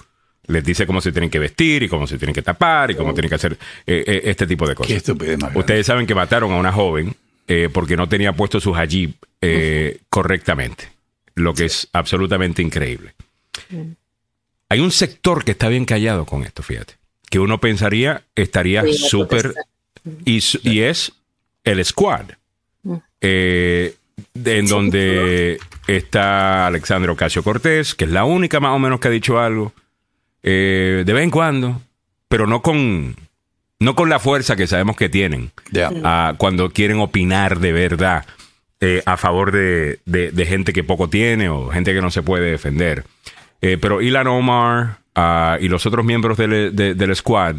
[0.48, 3.14] les dice cómo se tienen que vestir y cómo se tienen que tapar y cómo
[3.14, 3.54] tienen que hacer
[3.86, 4.92] eh, eh, este tipo de cosas.
[5.26, 5.38] Qué.
[5.60, 7.16] Ustedes saben que mataron a una joven
[7.48, 10.90] eh, porque no tenía puesto su hajib eh, correctamente,
[11.36, 13.14] lo que es absolutamente increíble.
[14.70, 16.96] Hay un sector que está bien callado con esto, fíjate,
[17.30, 19.54] que uno pensaría estaría súper...
[20.26, 21.12] Y, es
[21.64, 22.26] el squad,
[23.22, 23.94] eh,
[24.34, 25.60] de- en donde
[25.98, 29.74] está Alexandro Ocasio Cortés, que es la única más o menos que ha dicho algo,
[30.44, 31.82] eh, de vez en cuando,
[32.28, 33.16] pero no con,
[33.80, 35.52] no con la fuerza que sabemos que tienen
[36.38, 38.26] cuando quieren opinar de verdad
[38.82, 42.22] eh, a favor de, de- de gente que poco tiene o gente que no se
[42.24, 43.04] puede defender.
[43.62, 47.56] Eh, pero Ilan Omar ah, y los otros miembros del, de- del squad,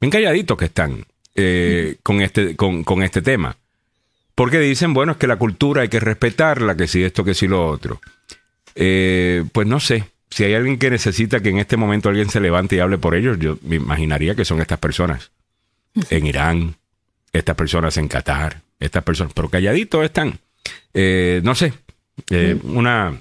[0.00, 1.04] bien calladitos que están
[1.34, 3.56] eh, con, este, con, con este tema.
[4.42, 7.46] Porque dicen, bueno, es que la cultura hay que respetarla, que si esto, que si
[7.46, 8.00] lo otro.
[8.74, 10.06] Eh, pues no sé.
[10.30, 13.14] Si hay alguien que necesita que en este momento alguien se levante y hable por
[13.14, 15.30] ellos, yo me imaginaría que son estas personas.
[16.10, 16.74] En Irán,
[17.32, 20.40] estas personas en Qatar, estas personas, pero calladitos están.
[20.92, 21.72] Eh, no sé,
[22.28, 23.16] eh, una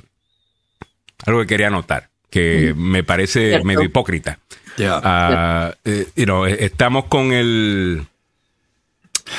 [1.27, 3.67] algo que quería anotar, que me parece Cierto.
[3.67, 4.39] medio hipócrita.
[4.75, 4.99] Ya.
[5.03, 5.75] Ah,
[6.15, 8.07] you know, estamos con el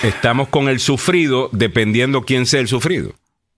[0.02, 3.12] estamos con el sufrido dependiendo quién sea el sufrido.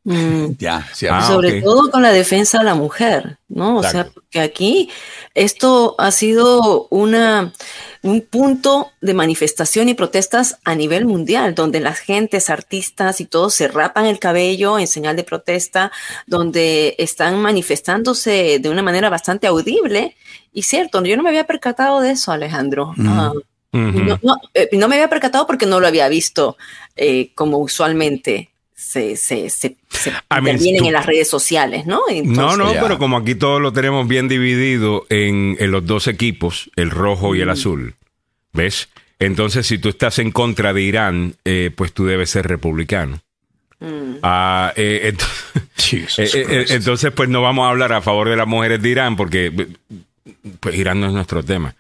[0.07, 0.57] Mm.
[0.59, 0.87] Ya.
[0.93, 1.65] sí, Ah, sobre ok.
[1.65, 3.79] todo con la defensa de la mujer, ¿no?
[3.79, 4.13] O sea, Exacto.
[4.21, 4.91] porque aquí
[5.33, 7.53] esto ha sido una,
[8.03, 13.55] un punto de manifestación y protestas a nivel mundial, donde las gentes, artistas y todos
[13.55, 15.91] se rapan el cabello en señal de protesta,
[16.27, 20.17] donde están manifestándose de una manera bastante audible.
[20.53, 22.93] Y cierto, yo no me había percatado de eso, Alejandro.
[23.07, 23.33] Ah,
[23.75, 26.57] No, no, eh, no me había percatado porque no lo había visto
[26.97, 31.85] eh, como usualmente se, se, se, se I mean, intervienen tú- en las redes sociales,
[31.87, 31.97] ¿no?
[32.01, 36.07] No, Entonces, no, pero como aquí todos lo tenemos bien dividido en, en los dos
[36.07, 37.95] equipos, el rojo y el azul,
[38.53, 38.89] ¿ves?
[39.19, 43.21] Entonces, si tú estás en contra de Irán, eh, pues tú debes ser republicano.
[43.81, 46.71] mm, Ah, eh, ent- Jesus eh, eh, Christ.
[46.73, 49.51] entonces, pues no vamos a hablar a favor de las mujeres de Irán, porque
[50.61, 51.75] pues Irán no es nuestro tema.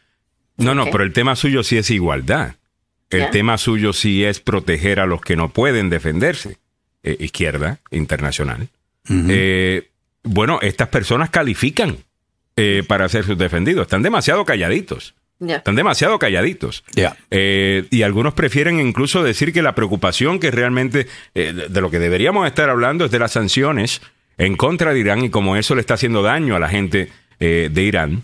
[0.57, 2.55] No, no, pero el tema suyo sí es igualdad.
[3.11, 6.59] El tema suyo sí es proteger a los que no pueden defenderse.
[7.07, 8.68] Eh, izquierda internacional.
[9.11, 9.90] Eh,
[10.22, 11.98] bueno, estas personas califican
[12.57, 13.82] eh, para ser sus defendidos.
[13.82, 15.14] Están demasiado calladitos.
[15.38, 15.57] ya.
[15.57, 16.82] Están demasiado calladitos.
[16.94, 17.14] Ya.
[17.30, 21.90] Eh, y algunos prefieren incluso decir que la preocupación que realmente eh, de, de lo
[21.90, 24.00] que deberíamos estar hablando es de las sanciones
[24.38, 27.68] en contra de Irán y como eso le está haciendo daño a la gente eh,
[27.70, 28.22] de Irán.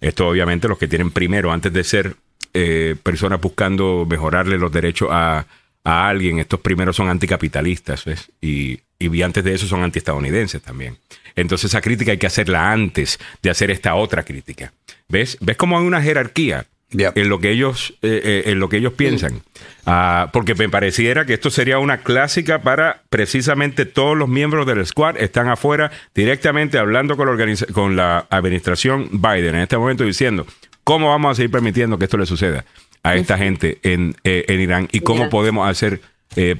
[0.00, 2.16] Esto obviamente los que tienen primero, antes de ser
[2.54, 5.46] eh, personas buscando mejorarle los derechos a,
[5.84, 8.30] a alguien, estos primeros son anticapitalistas ¿ves?
[8.40, 10.96] Y, y antes de eso son antiestadounidenses también.
[11.36, 14.72] Entonces esa crítica hay que hacerla antes de hacer esta otra crítica.
[15.08, 15.38] ¿Ves?
[15.40, 16.66] ¿Ves cómo hay una jerarquía?
[17.14, 19.42] En lo que ellos eh, eh, en lo que ellos piensan.
[19.86, 24.84] Ah, porque me pareciera que esto sería una clásica para precisamente todos los miembros del
[24.84, 30.04] squad están afuera directamente hablando con la, organiza- con la administración Biden en este momento
[30.04, 30.46] diciendo
[30.84, 32.64] cómo vamos a seguir permitiendo que esto le suceda
[33.02, 36.00] a esta gente en, eh, en Irán y cómo podemos hacer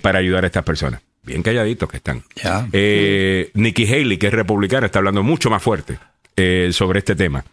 [0.00, 1.00] para ayudar a estas personas.
[1.22, 2.22] Bien calladitos que están.
[3.54, 5.98] Nikki Haley, que es republicana, está hablando mucho más fuerte
[6.72, 7.44] sobre este tema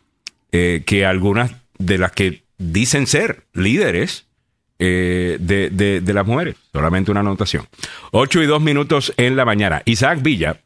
[0.51, 4.26] que algunas de las que dicen ser líderes
[4.80, 6.55] eh, de, de- de las mujeres.
[6.72, 7.66] Solamente una anotación.
[8.12, 9.82] 8 y 2 minutos en la mañana.
[9.86, 10.60] Isaac Villa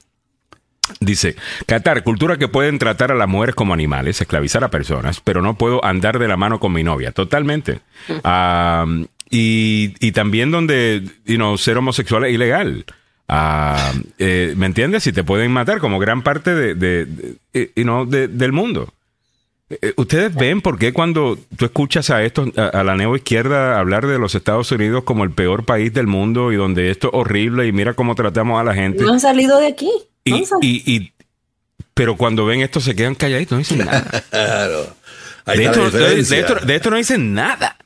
[0.99, 1.35] dice,
[1.65, 5.57] Qatar, cultura que pueden tratar a las mujeres como animales, esclavizar a personas, pero no
[5.57, 7.11] puedo andar de la mano con mi novia.
[7.11, 7.79] Totalmente.
[8.23, 8.85] Ah,
[9.29, 12.85] y, y también donde you know, ser homosexual es ilegal.
[13.29, 15.03] Ah, eh, ¿Me entiendes?
[15.03, 18.51] Si te pueden matar como gran parte de, de- de- eh, you know, de- del
[18.51, 18.93] mundo.
[19.81, 23.79] Eh, ¿Ustedes ven por qué cuando tú escuchas a estos, a, a la neo izquierda
[23.79, 27.13] hablar de los Estados Unidos como el peor país del mundo y donde esto es
[27.13, 29.03] horrible y mira cómo tratamos a la gente?
[29.03, 29.91] No han salido de aquí.
[30.25, 31.13] No Y, y, y-
[31.93, 34.23] pero cuando ven esto se quedan calladitos, no dicen nada.
[34.29, 34.87] Claro.
[35.45, 36.37] Ahí De está la esto, de- de diferencia.
[36.39, 37.77] esto- de esto no dicen nada.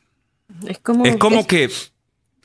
[0.68, 1.70] es como, Es como que,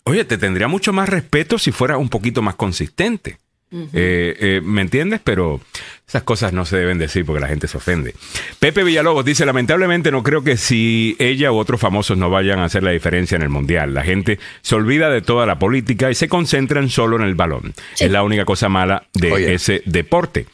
[0.04, 3.38] oye, te tendría mucho más respeto si fuera un poquito más consistente.
[3.72, 5.20] Eh, eh, ¿Me entiendes?
[5.22, 5.60] Pero
[6.08, 8.14] esas cosas no se deben decir porque la gente se ofende.
[8.58, 12.64] Pepe Villalobos dice, lamentablemente no creo que si ella u otros famosos no vayan a
[12.64, 13.94] hacer la diferencia en el Mundial.
[13.94, 17.72] La gente se olvida de toda la política y se concentran solo en el balón.
[18.00, 19.54] Es la única cosa mala de Oye.
[19.54, 20.46] ese deporte.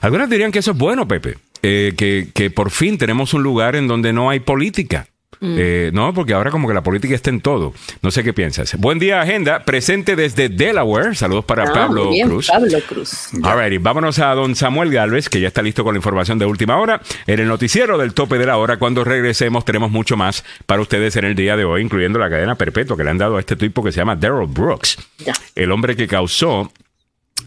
[0.00, 1.36] Algunos dirían que eso es bueno, Pepe.
[1.62, 5.06] eh, que, que por fin tenemos un lugar en donde no hay política.
[5.42, 7.74] Eh, no, porque ahora como que la política está en todo.
[8.00, 8.74] No sé qué piensas.
[8.78, 9.64] Buen día, Agenda.
[9.64, 11.14] Presente desde Delaware.
[11.14, 12.46] Saludos para Ah, Pablo bien, Cruz.
[12.48, 13.28] Pablo Cruz.
[13.42, 16.78] Alrighty, vámonos a don Samuel Galvez, que ya está listo con la información de última
[16.78, 17.02] hora.
[17.26, 21.16] En el noticiero del tope de la hora, cuando regresemos, tenemos mucho más para ustedes
[21.16, 23.56] en el día de hoy, incluyendo la cadena perpetua que le han dado a este
[23.56, 25.34] tipo que se llama Daryl Brooks, Ya.
[25.54, 26.72] el hombre que causó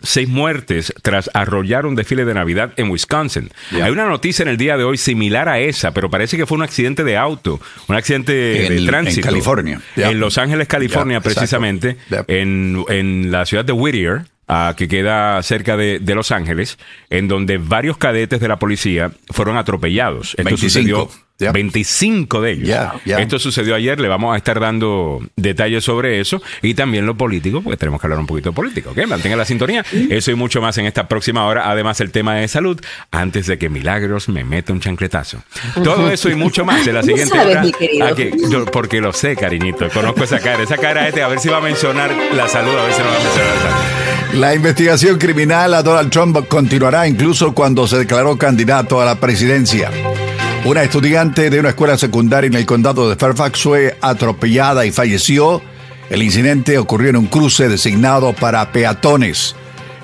[0.04, 3.50] seis muertes tras arrollar un desfile de Navidad en Wisconsin.
[3.72, 6.58] Hay una noticia en el día de hoy similar a esa, pero parece que fue
[6.58, 9.28] un accidente de auto, un accidente En- de en tránsito.
[9.28, 9.82] California.
[9.96, 10.10] Ya.
[10.12, 11.98] En Los Ángeles, California, precisamente,
[12.28, 16.78] en, en la ciudad de Whittier, ah, que queda cerca de, de Los Ángeles,
[17.10, 20.30] en donde varios cadetes de la policía fueron atropellados.
[20.32, 21.10] Esto 25, sucedió.
[21.40, 21.52] Ya.
[21.52, 22.78] 25 de ellos.
[23.06, 27.62] Esto sucedió ayer, le vamos a estar dando detalles sobre eso y también lo político,
[27.62, 29.08] porque tenemos que hablar un poquito de política, ¿ok?
[29.08, 29.84] Mantenga la sintonía.
[30.10, 31.70] Eso y mucho más en esta próxima hora.
[31.72, 32.80] Además, el tema de salud,
[33.12, 35.42] antes de que Milagros me meta un chancletazo.
[35.84, 37.62] Todo eso y mucho más en la ¿Cómo siguiente sabes, hora.
[37.64, 38.06] mi querido?
[38.08, 39.90] Aquí, yo- porque lo sé, cariñito.
[39.90, 40.64] Conozco esa cara.
[40.64, 43.08] Esa cara este, a ver si va a mencionar la salud, a ver si no
[43.08, 44.40] va a mencionar la salud.
[44.40, 49.90] La investigación criminal a Donald Trump continuará incluso cuando se declaró candidato a la presidencia.
[50.66, 55.62] Una estudiante de una escuela secundaria en el condado de Fairfax fue atropellada y falleció.
[56.10, 59.56] El incidente ocurrió en un cruce designado para peatones.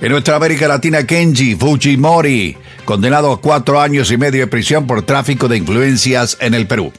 [0.01, 5.01] En nuestra América Latina, Kenji Fujimori, condenado a cuatro años y medio de prisión por
[5.03, 6.93] tráfico de influencias en el Perú.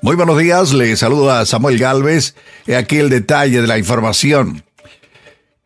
[0.00, 2.34] Muy buenos días, le saluda Samuel Galvez.
[2.76, 4.65] Aquí el detalle de la información.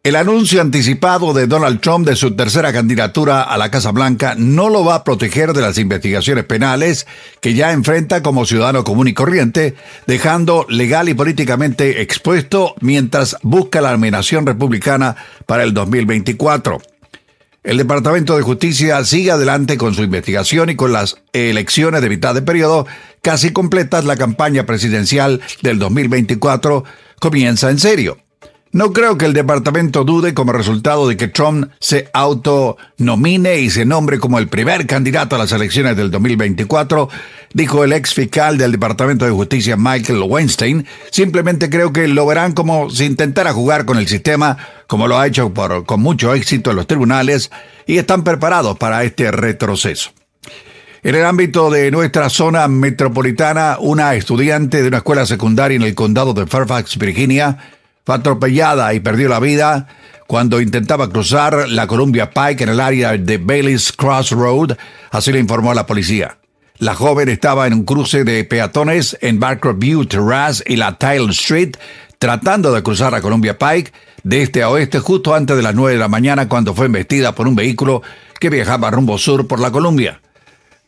[0.03, 4.71] El anuncio anticipado de Donald Trump de su tercera candidatura a la Casa Blanca no
[4.71, 7.07] lo va a proteger de las investigaciones penales
[7.43, 9.75] que ya enfrenta como ciudadano común y corriente,
[10.07, 16.81] dejando legal y políticamente expuesto mientras busca la nominación republicana para el 2024.
[17.63, 22.35] El Departamento de Justicia sigue adelante con su investigación y con las elecciones de mitad
[22.35, 22.87] de periodo
[23.21, 26.85] casi completas, la campaña presidencial del 2024
[27.19, 28.17] comienza en serio.
[28.73, 33.85] No creo que el departamento dude como resultado de que Trump se autonomine y se
[33.85, 37.09] nombre como el primer candidato a las elecciones del 2024,
[37.53, 40.87] dijo el ex fiscal del Departamento de Justicia Michael Weinstein.
[41.11, 44.57] Simplemente creo que lo verán como si intentara jugar con el sistema,
[44.87, 45.53] como lo ha hecho
[45.85, 47.51] con mucho éxito en los tribunales,
[47.89, 50.13] y están preparados para este retroceso.
[51.03, 55.97] En el ámbito de nuestra zona metropolitana, una estudiante de una escuela secundaria en el
[55.97, 57.59] condado de Fairfax, Virginia,
[58.11, 59.87] fue atropellada y perdió la vida
[60.27, 64.77] cuando intentaba cruzar la Columbia Pike en el área de Bailey's Cross Road,
[65.13, 66.37] así le informó la policía.
[66.79, 71.31] La joven estaba en un cruce de peatones en Barker View Terrace y la Tile
[71.31, 71.77] Street,
[72.19, 73.93] tratando de cruzar la Columbia Pike
[74.25, 77.37] de este a oeste justo antes de las 9 de la mañana cuando fue embestida
[77.37, 78.03] por un vehículo
[78.41, 80.21] que viajaba rumbo sur por la Columbia.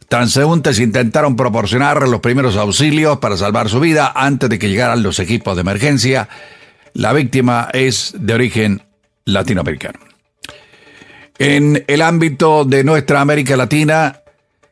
[0.08, 5.20] Transeúntes intentaron proporcionar los primeros auxilios para salvar su vida antes de que llegaran los
[5.20, 6.28] equipos de emergencia.
[6.94, 8.82] La víctima es de origen
[9.24, 9.98] latinoamericano.
[11.38, 14.20] En el ámbito de nuestra América Latina,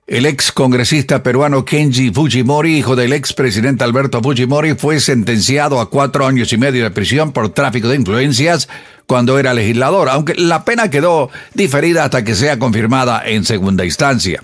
[0.06, 5.88] el ex congresista peruano Kenji Fujimori, hijo del ex presidente Alberto Fujimori, fue sentenciado a
[5.88, 8.68] cuatro años y medio de prisión por tráfico de influencias
[9.06, 14.42] cuando era legislador, aunque la pena quedó diferida hasta que sea confirmada en segunda instancia.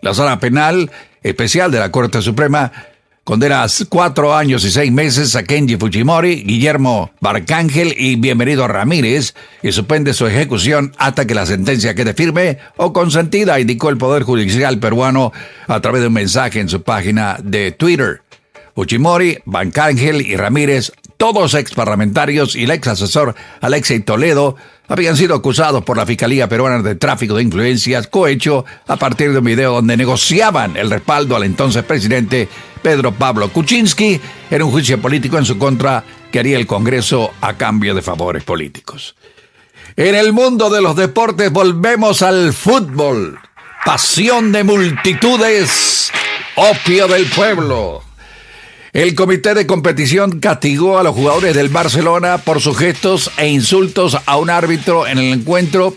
[0.00, 0.90] La sala penal
[1.22, 2.72] especial de la Corte Suprema
[3.30, 9.70] Condenas cuatro años y seis meses a Kenji Fujimori, Guillermo Barcángel y Bienvenido Ramírez y
[9.70, 14.80] suspende su ejecución hasta que la sentencia quede firme o consentida, indicó el Poder Judicial
[14.80, 15.32] peruano
[15.68, 18.22] a través de un mensaje en su página de Twitter.
[18.74, 20.90] Fujimori, Barcángel y Ramírez
[21.20, 24.56] todos ex parlamentarios y el ex asesor Alexei Toledo
[24.88, 29.38] habían sido acusados por la Fiscalía Peruana de tráfico de influencias cohecho a partir de
[29.40, 32.48] un video donde negociaban el respaldo al entonces presidente
[32.80, 34.18] Pedro Pablo Kuczynski
[34.50, 36.02] en un juicio político en su contra
[36.32, 39.14] que haría el Congreso a cambio de favores políticos.
[39.96, 43.38] En el mundo de los deportes volvemos al fútbol.
[43.84, 46.10] Pasión de multitudes,
[46.56, 48.09] opio del pueblo.
[48.92, 54.16] El comité de competición castigó a los jugadores del Barcelona por sus gestos e insultos
[54.26, 55.94] a un árbitro en el encuentro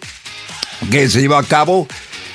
[0.91, 1.87] que se llevó a cabo.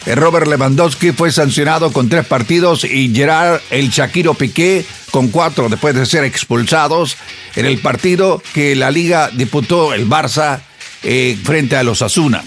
[0.05, 5.95] Robert Lewandowski fue sancionado con tres partidos y Gerard el Shakiro Piqué con cuatro después
[5.95, 7.17] de ser expulsados
[7.55, 10.61] en el partido que la liga disputó el Barça
[11.05, 12.43] eh, frente a los Asuna.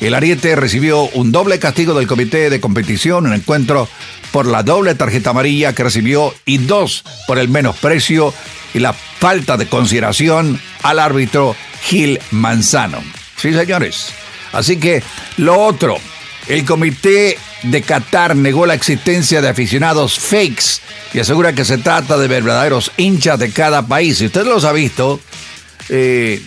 [0.00, 3.88] El Ariete recibió un doble castigo del comité de competición, un encuentro
[4.32, 8.32] por la doble tarjeta amarilla que recibió y dos por el menosprecio
[8.74, 13.02] y la falta de consideración al árbitro Gil Manzano.
[13.36, 14.12] Sí, señores.
[14.52, 15.02] Así que
[15.38, 15.98] lo otro,
[16.48, 20.80] el comité de Qatar negó la existencia de aficionados fakes
[21.12, 24.18] y asegura que se trata de verdaderos hinchas de cada país.
[24.18, 25.20] Si usted los ha visto,
[25.88, 26.40] eh,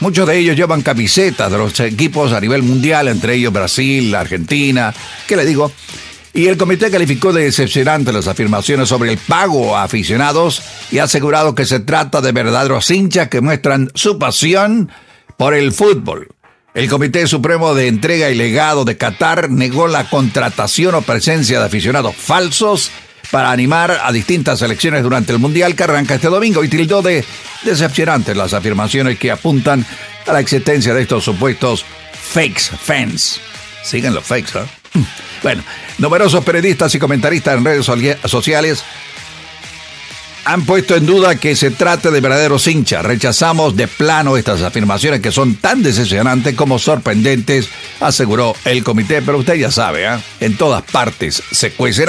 [0.00, 4.94] muchos de ellos llevan camisetas de los equipos a nivel mundial, entre ellos Brasil, Argentina.
[5.26, 5.72] ¿Qué le digo?
[6.34, 11.04] Y el comité calificó de decepcionante las afirmaciones sobre el pago a aficionados y ha
[11.04, 14.90] asegurado que se trata de verdaderos hinchas que muestran su pasión
[15.36, 16.28] por el fútbol.
[16.74, 21.66] El Comité Supremo de Entrega y Legado de Qatar negó la contratación o presencia de
[21.66, 22.90] aficionados falsos
[23.30, 27.24] para animar a distintas selecciones durante el Mundial que arranca este domingo y tildó de
[27.62, 29.84] decepcionantes las afirmaciones que apuntan
[30.26, 33.38] a la existencia de estos supuestos fakes fans.
[33.82, 35.00] Siguen los fakes, ¿eh?
[35.42, 35.62] Bueno,
[35.98, 37.86] numerosos periodistas y comentaristas en redes
[38.24, 38.84] sociales
[40.44, 43.04] han puesto en duda que se trate de verdaderos hinchas.
[43.04, 47.68] Rechazamos de plano estas afirmaciones que son tan decepcionantes como sorprendentes,
[48.00, 49.22] aseguró el comité.
[49.22, 50.18] Pero usted ya sabe, ¿eh?
[50.40, 52.08] en todas partes se cuecen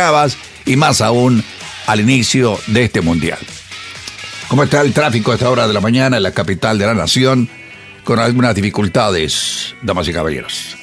[0.65, 1.43] y más aún
[1.87, 3.39] al inicio de este mundial.
[4.47, 6.93] ¿Cómo está el tráfico a esta hora de la mañana en la capital de la
[6.93, 7.49] nación?
[8.03, 10.82] Con algunas dificultades, damas y caballeros.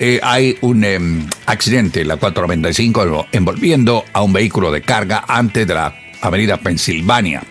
[0.00, 5.66] Eh, hay un em, accidente en la 495 envolviendo a un vehículo de carga antes
[5.66, 7.42] de la avenida Pensilvania.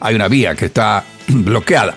[0.00, 1.94] Hay una vía que está bloqueada.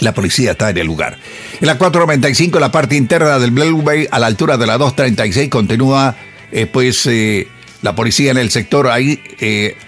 [0.00, 1.16] La policía está en el lugar.
[1.60, 6.16] En la 495, la parte interna del Bay, a la altura de la 236, continúa,
[6.50, 7.46] eh, pues, eh,
[7.82, 8.88] la policía en el sector.
[8.88, 9.22] Ahí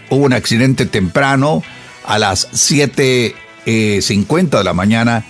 [0.08, 1.62] hubo un accidente temprano
[2.06, 5.26] a las 7.50 de la mañana.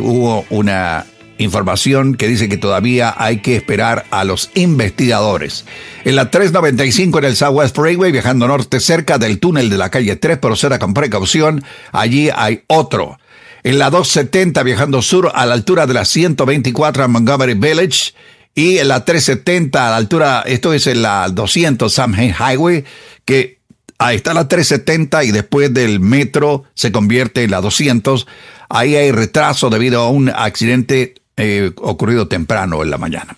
[0.00, 1.06] hubo una
[1.38, 5.66] Información que dice que todavía hay que esperar a los investigadores.
[6.04, 10.16] En la 395 en el Southwest Freeway, viajando norte cerca del túnel de la calle
[10.16, 11.62] 3, proceda con precaución.
[11.92, 13.18] Allí hay otro.
[13.64, 18.14] En la 270 viajando sur a la altura de la 124 en Montgomery Village.
[18.54, 22.84] Y en la 370 a la altura, esto es en la 200 Samhain Highway,
[23.26, 23.58] que
[23.98, 28.26] ahí está la 370 y después del metro se convierte en la 200.
[28.70, 33.36] Ahí hay retraso debido a un accidente eh, ocurrido temprano en la mañana.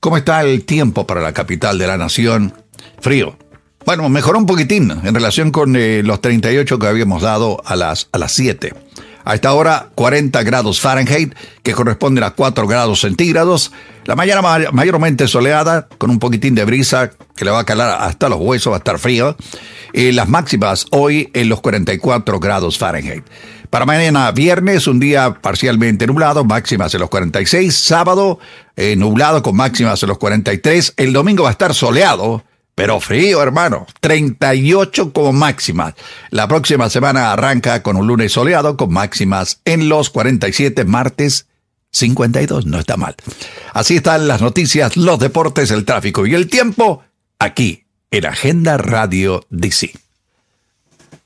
[0.00, 2.54] ¿Cómo está el tiempo para la capital de la nación?
[3.00, 3.36] Frío.
[3.84, 8.08] Bueno, mejoró un poquitín en relación con eh, los 38 que habíamos dado a las,
[8.12, 8.74] a las 7.
[9.24, 13.72] A esta hora, 40 grados Fahrenheit, que corresponden a 4 grados centígrados.
[14.04, 18.28] La mañana mayormente soleada, con un poquitín de brisa que le va a calar hasta
[18.28, 19.36] los huesos, va a estar frío.
[19.92, 23.24] Y las máximas hoy en los 44 grados Fahrenheit.
[23.70, 27.72] Para mañana viernes, un día parcialmente nublado, máximas en los 46.
[27.72, 28.40] Sábado,
[28.74, 30.94] eh, nublado con máximas en los 43.
[30.96, 32.42] El domingo va a estar soleado,
[32.74, 33.86] pero frío, hermano.
[34.00, 35.94] 38 como máximas.
[36.30, 40.84] La próxima semana arranca con un lunes soleado con máximas en los 47.
[40.84, 41.46] Martes
[41.92, 43.14] 52, no está mal.
[43.72, 47.04] Así están las noticias, los deportes, el tráfico y el tiempo
[47.38, 49.92] aquí en Agenda Radio DC.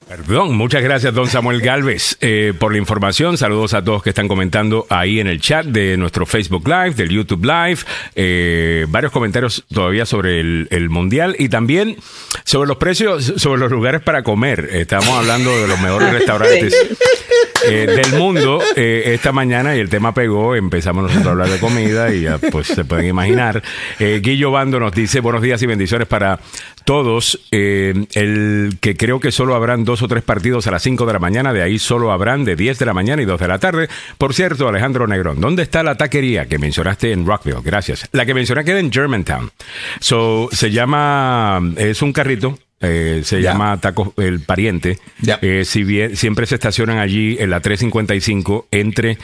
[0.08, 3.38] Perdón, muchas gracias, don Samuel Galvez, eh, por la información.
[3.38, 7.08] Saludos a todos que están comentando ahí en el chat de nuestro Facebook Live, del
[7.08, 7.80] YouTube Live.
[8.14, 11.96] Eh, varios comentarios todavía sobre el, Mundial y también
[12.44, 14.68] sobre los precios, sobre los lugares para comer.
[14.72, 16.74] Estamos hablando de los mejores restaurantes
[17.68, 20.54] eh, del mundo eh, esta mañana y el tema pegó.
[20.54, 23.62] Empezamos nosotros a hablar de comida y ya pues se pueden imaginar.
[23.98, 26.40] Eh, Guillo Bando nos dice buenos días y bendiciones para
[26.84, 27.40] todos.
[27.50, 31.12] Eh, el que creo que solo habrán dos o tres partidos a las 5 de
[31.12, 33.58] la mañana, de ahí solo habrán de 10 de la mañana y 2 de la
[33.58, 33.88] tarde.
[34.18, 37.60] Por cierto, Alejandro Negrón, ¿dónde está la taquería que mencionaste en Rockville?
[37.62, 38.08] Gracias.
[38.12, 39.50] La que mencioné queda en Germantown.
[40.00, 44.98] So, se llama, es un carrito eh, se llama Taco El Pariente.
[45.42, 49.18] Eh, si bien siempre se estacionan allí en la 355 entre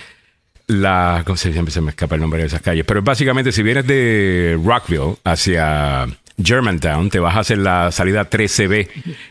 [0.67, 1.23] la.
[1.25, 2.85] ¿Cómo se Siempre se me escapa el nombre de esas calles.
[2.87, 6.07] Pero básicamente, si vienes de Rockville hacia
[6.45, 8.89] Germantown, te bajas en la salida 13B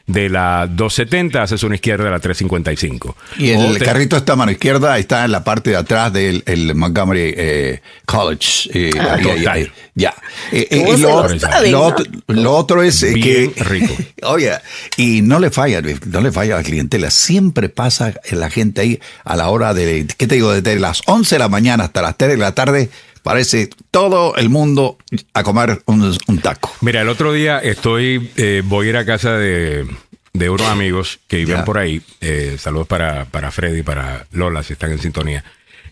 [0.07, 3.15] de la 270, haces una izquierda de la 355.
[3.37, 6.43] Y el te- carrito está a mano izquierda, está en la parte de atrás del
[6.45, 8.69] el Montgomery eh, College.
[8.73, 9.71] eh, ahí, ahí, ahí.
[9.95, 10.13] Ya.
[10.51, 11.85] Eh, eh, ¿Cómo y se lo, lo saben, lo no?
[11.85, 13.63] otro, lo otro es eh, Bien que.
[13.63, 13.93] rico.
[14.23, 14.51] Oye,
[14.97, 17.09] y no le falla, no le falla a la clientela.
[17.11, 20.53] Siempre pasa la gente ahí a la hora de, ¿qué te digo?
[20.53, 22.89] Desde las 11 de la mañana hasta las 3 de la tarde.
[23.23, 24.97] Parece todo el mundo
[25.33, 26.71] a comer un, un taco.
[26.81, 29.85] Mira, el otro día estoy, eh, voy a ir a casa de,
[30.33, 31.65] de unos amigos que viven Ya.
[31.65, 32.01] por ahí.
[32.21, 35.43] Eh, saludos para, para Freddy y para Lola, si están en sintonía.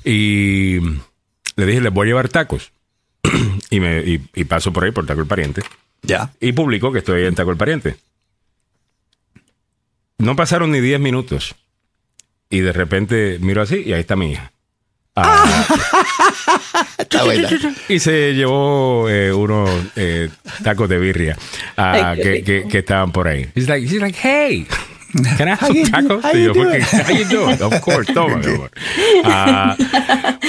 [0.03, 0.79] Y
[1.55, 2.71] le dije, les voy a llevar tacos.
[3.69, 5.61] y, me, y, y paso por ahí por Taco el Pariente.
[6.03, 6.31] Ya.
[6.39, 7.97] Y publico que estoy en Taco el Pariente.
[10.17, 11.55] No pasaron ni 10 minutos.
[12.49, 14.51] Y de repente miro así y ahí está mi hija.
[15.19, 15.65] Ah,
[16.99, 17.49] Está buena.
[17.89, 20.29] y se llevó eh, unos eh,
[20.63, 21.35] tacos de birria
[21.75, 23.47] ah, que, que, que estaban por ahí.
[23.55, 24.67] He's like, he's like, hey,
[25.37, 26.23] can I have some tacos?
[26.23, 26.81] how you yo, doing?
[26.81, 27.61] "Porque- how you doing?
[27.61, 28.71] Of course, toma, mi amor.
[29.23, 29.75] Ah,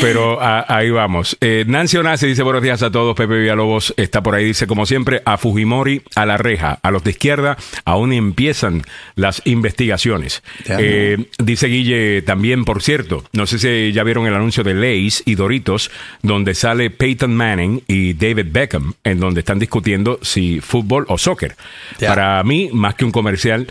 [0.00, 1.36] pero ah, ahí vamos.
[1.40, 3.16] Eh, Nancy Onasi dice buenos días a todos.
[3.16, 4.44] Pepe Villalobos está por ahí.
[4.44, 6.78] Dice, como siempre, a Fujimori a la reja.
[6.82, 8.82] A los de izquierda aún empiezan
[9.14, 10.42] las investigaciones.
[10.68, 15.22] Eh, dice Guille también, por cierto, no sé si ya vieron el anuncio de Lays
[15.26, 15.90] y Doritos,
[16.22, 21.56] donde sale Peyton Manning y David Beckham, en donde están discutiendo si fútbol o soccer.
[22.00, 23.66] Para mí, más que un comercial,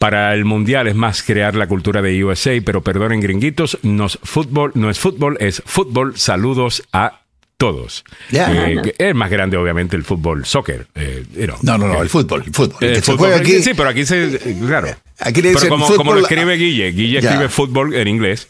[0.00, 4.18] para el mundial es más crear la cultura de USA, pero perdonen gringuitos, no es
[4.22, 6.16] fútbol, no es fútbol, es fútbol.
[6.16, 7.20] Saludos a
[7.58, 8.02] todos.
[8.32, 10.86] Eh, es más grande, obviamente, el fútbol, soccer.
[10.94, 11.58] eh, you know.
[11.60, 12.78] No, no, no, Eh, el fútbol, el fútbol.
[12.80, 13.62] El el que se fútbol, juega aquí.
[13.62, 14.38] Sí, pero aquí se.
[14.66, 14.88] Claro.
[15.18, 16.92] Aquí le pero dicen como, fútbol como lo escribe Guille.
[16.92, 18.48] Guille escribe fútbol en inglés.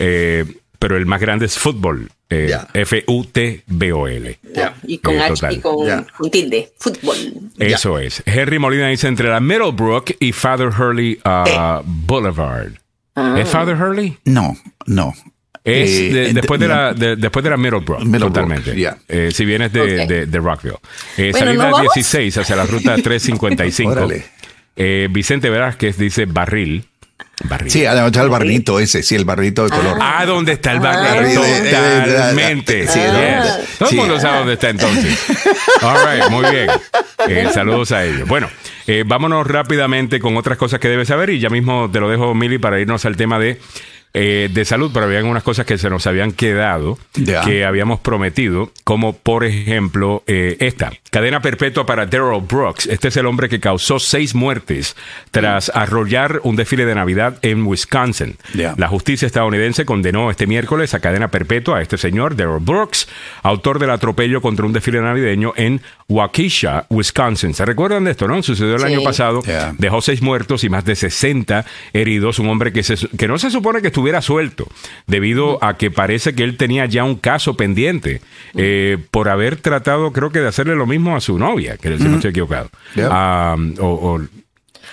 [0.00, 0.44] eh,
[0.78, 2.10] pero el más grande es fútbol.
[2.30, 2.54] eh.
[2.74, 4.38] F-U-T-B-O-L.
[4.86, 5.54] Y con Eh, H total.
[5.54, 6.06] y con, Ya.
[6.16, 6.72] con tilde.
[6.78, 7.16] Fútbol.
[7.58, 8.22] Eso es.
[8.26, 12.72] Henry Molina dice entre la Middlebrook y Father Hurley uh, Boulevard.
[13.36, 14.16] ¿Es Father Hurley?
[14.26, 14.56] No,
[14.86, 15.12] no.
[15.64, 18.90] Es Eh, de- eh, después, de la, de- después de la Middlebrook, Middlebrook, totalmente.
[19.08, 20.08] Eh, si vienes de, Ok.
[20.08, 20.76] de- de Rockville.
[21.16, 21.92] Eh, Bueno, salida ¿no vamos?
[21.94, 23.90] 16 hacia la ruta 355.
[23.90, 24.24] Órale.
[24.76, 26.84] Eh, Vicente Velázquez dice barril.
[27.68, 29.96] Sí, además está el barrito ese, sí, el barrito de color.
[30.00, 31.14] Ah, ¿dónde está el Ah.
[31.14, 31.34] barril?
[31.36, 32.86] Totalmente.
[32.88, 33.78] Sí, Yes.
[33.78, 33.96] Todo el sí.
[33.96, 35.18] mundo sabe dónde está entonces.
[35.82, 36.70] All right, muy bien.
[37.28, 38.28] Eh, saludos a ellos.
[38.28, 38.48] Bueno,
[38.86, 42.34] eh, vámonos rápidamente con otras cosas que debes saber y ya mismo te lo dejo,
[42.34, 43.60] Mili, para irnos al tema de,
[44.14, 46.98] eh, de salud, pero habían unas cosas que se nos habían quedado,
[47.44, 52.86] que habíamos prometido, como por ejemplo eh, esta, cadena perpetua para Daryl Brooks.
[52.86, 54.96] Este es el hombre que causó seis muertes
[55.30, 58.36] tras arrollar un desfile de Navidad en Wisconsin.
[58.54, 63.08] La justicia estadounidense condenó este miércoles a cadena perpetua a este señor, Daryl Brooks,
[63.42, 67.52] autor del atropello contra un desfile navideño en Waukesha, Wisconsin.
[67.52, 68.42] ¿Se recuerdan de esto, no?
[68.42, 68.86] Sucedió el Sí.
[68.86, 69.42] año pasado.
[69.76, 72.38] Dejó seis muertos y más de 60 heridos.
[72.38, 74.66] Un hombre que, se, que no se supone que estuviera suelto,
[75.06, 78.22] debido a que parece que él tenía ya un caso pendiente
[78.54, 82.04] eh, por haber tratado, creo que, de hacerle lo mismo a su novia, que si
[82.04, 82.70] no estoy equivocado.
[83.10, 84.20] Ah, o, o-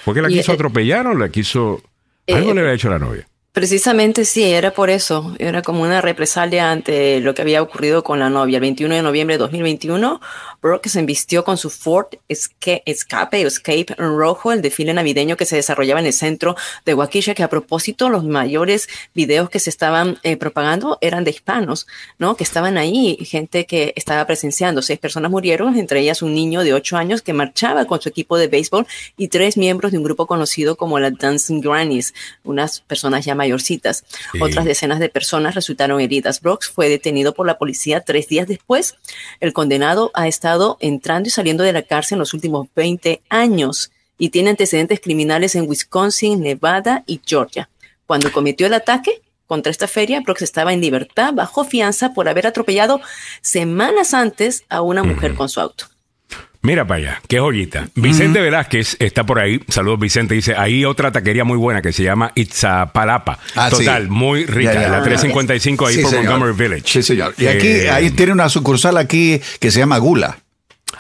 [0.04, 1.82] ¿Fue que la Y, quiso eh, atropellar o la quiso...
[2.28, 3.26] Algo eh, le había hecho a la novia.
[3.54, 5.34] Precisamente sí, era por eso.
[5.40, 8.58] Era como una represalia ante lo que había ocurrido con la novia.
[8.58, 10.20] El 21 de noviembre de 2021,
[10.66, 15.46] Brooke se embistió con su Ford Esca- Escape, Escape en rojo, el desfile navideño que
[15.46, 16.56] se desarrollaba en el centro
[16.86, 21.30] de Waukesha, que a propósito los mayores videos que se estaban eh, propagando eran de
[21.30, 21.86] hispanos,
[22.18, 22.36] ¿no?
[22.36, 24.82] Que estaban ahí, gente que estaba presenciando.
[24.82, 28.36] Seis personas murieron, entre ellas un niño de ocho años que marchaba con su equipo
[28.40, 28.88] de béisbol
[29.18, 34.04] y tres miembros de un grupo conocido como la Dancing Grannies, unas personas ya mayorcitas.
[34.32, 34.42] Sí.
[34.42, 36.42] Otras decenas de personas resultaron heridas.
[36.42, 38.96] Brooks fue detenido por la policía tres días después.
[39.40, 43.92] El condenado ha estado entrando y saliendo de la cárcel en los últimos 20 años
[44.18, 47.70] y tiene antecedentes criminales en Wisconsin, Nevada y Georgia.
[48.06, 52.48] Cuando cometió el ataque contra esta feria, Brooks estaba en libertad bajo fianza por haber
[52.48, 53.02] atropellado
[53.42, 55.86] semanas antes a una mujer con su auto.
[56.62, 57.90] Mira para allá, qué joyita.
[57.94, 59.60] Vicente Velázquez está por ahí.
[59.68, 60.34] Saludos, Vicente.
[60.34, 63.38] Dice, ahí otra taquería muy buena que se llama Itzapalapa.
[63.56, 63.78] Ah, sí.
[63.86, 64.74] Total, muy rica.
[64.74, 64.90] Ya, ya.
[64.90, 66.26] La 355 ahí Sí, por señor.
[66.40, 66.84] Montgomery Village.
[66.92, 67.36] Sí, señor.
[67.38, 70.40] Y aquí, Eh, ahí tiene una sucursal aquí que se llama Gula.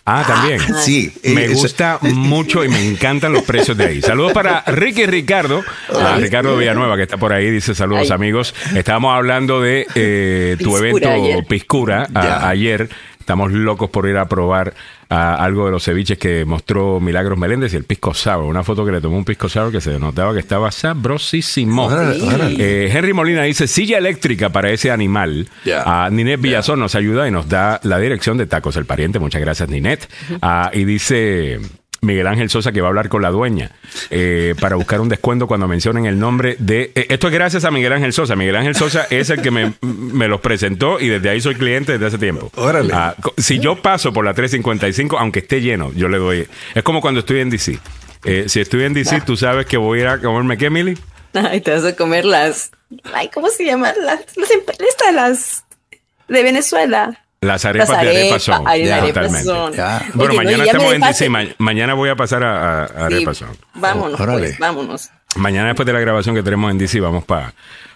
[0.04, 0.60] Ah, también.
[0.82, 1.12] Sí.
[1.24, 4.02] Me Eh, es- gusta mucho y me encantan los precios de ahí.
[4.02, 5.64] Saludos para Ricky Ricardo,
[5.94, 7.50] a Ricardo Villanueva que está por ahí.
[7.50, 8.16] Dice saludos Ay.
[8.16, 8.54] amigos.
[8.76, 11.46] Estábamos hablando de eh, tu Piscura evento ayer.
[11.46, 12.90] Piscura a- ayer.
[13.26, 14.76] Estamos locos por ir a probar
[15.10, 18.44] algo de los ceviches que mostró Milagros Meléndez y el pisco sour.
[18.44, 21.86] Una foto que le tomó un pisco sour que se notaba que estaba sabrosísimo.
[21.86, 22.20] Órale.
[22.60, 25.48] Eh, Henry Molina dice silla eléctrica para ese animal.
[25.66, 25.82] Ya.
[25.88, 29.18] Ah, Ninet Villazón nos ayuda y nos da la dirección de Tacos el Pariente.
[29.18, 30.08] Muchas gracias, Ninet.
[30.44, 31.60] Ah, y dice
[32.06, 33.72] Miguel Ángel Sosa que va a hablar con la dueña
[34.10, 36.92] eh, para buscar un descuento cuando mencionen el nombre de...
[36.96, 38.36] eh, esto es gracias a Miguel Ángel Sosa.
[38.36, 41.94] Miguel Ángel Sosa es el que me, me los presentó y desde ahí soy cliente
[41.94, 42.52] desde hace tiempo.
[42.56, 42.94] Órale.
[42.94, 46.48] Ah, si yo paso por la 355, aunque esté lleno, yo le doy...
[46.74, 47.80] Es como cuando estoy en DC.
[48.24, 50.98] Eh, si estoy en DC, tú sabes que voy a ir a comerme qué, Mili?
[51.34, 52.72] Ay, te vas a comer las.
[53.14, 53.94] Ay, ¿cómo se llama?
[54.02, 54.50] Las, las,
[55.14, 55.64] las
[56.28, 57.25] de Venezuela.
[57.46, 58.68] Las arepas Las de arepa arepas, son.
[58.68, 59.74] arepas son.
[59.74, 60.02] Ya.
[60.14, 61.30] Bueno, Oye, no, mañana me estamos en DC.
[61.30, 63.50] ma- mañana voy a pasar a, a, a Sí, Son.
[63.76, 64.48] vámonos, Órale.
[64.48, 65.10] pues, vámonos.
[65.36, 67.54] Mañana después de la grabación que tenemos en DC vamos pa-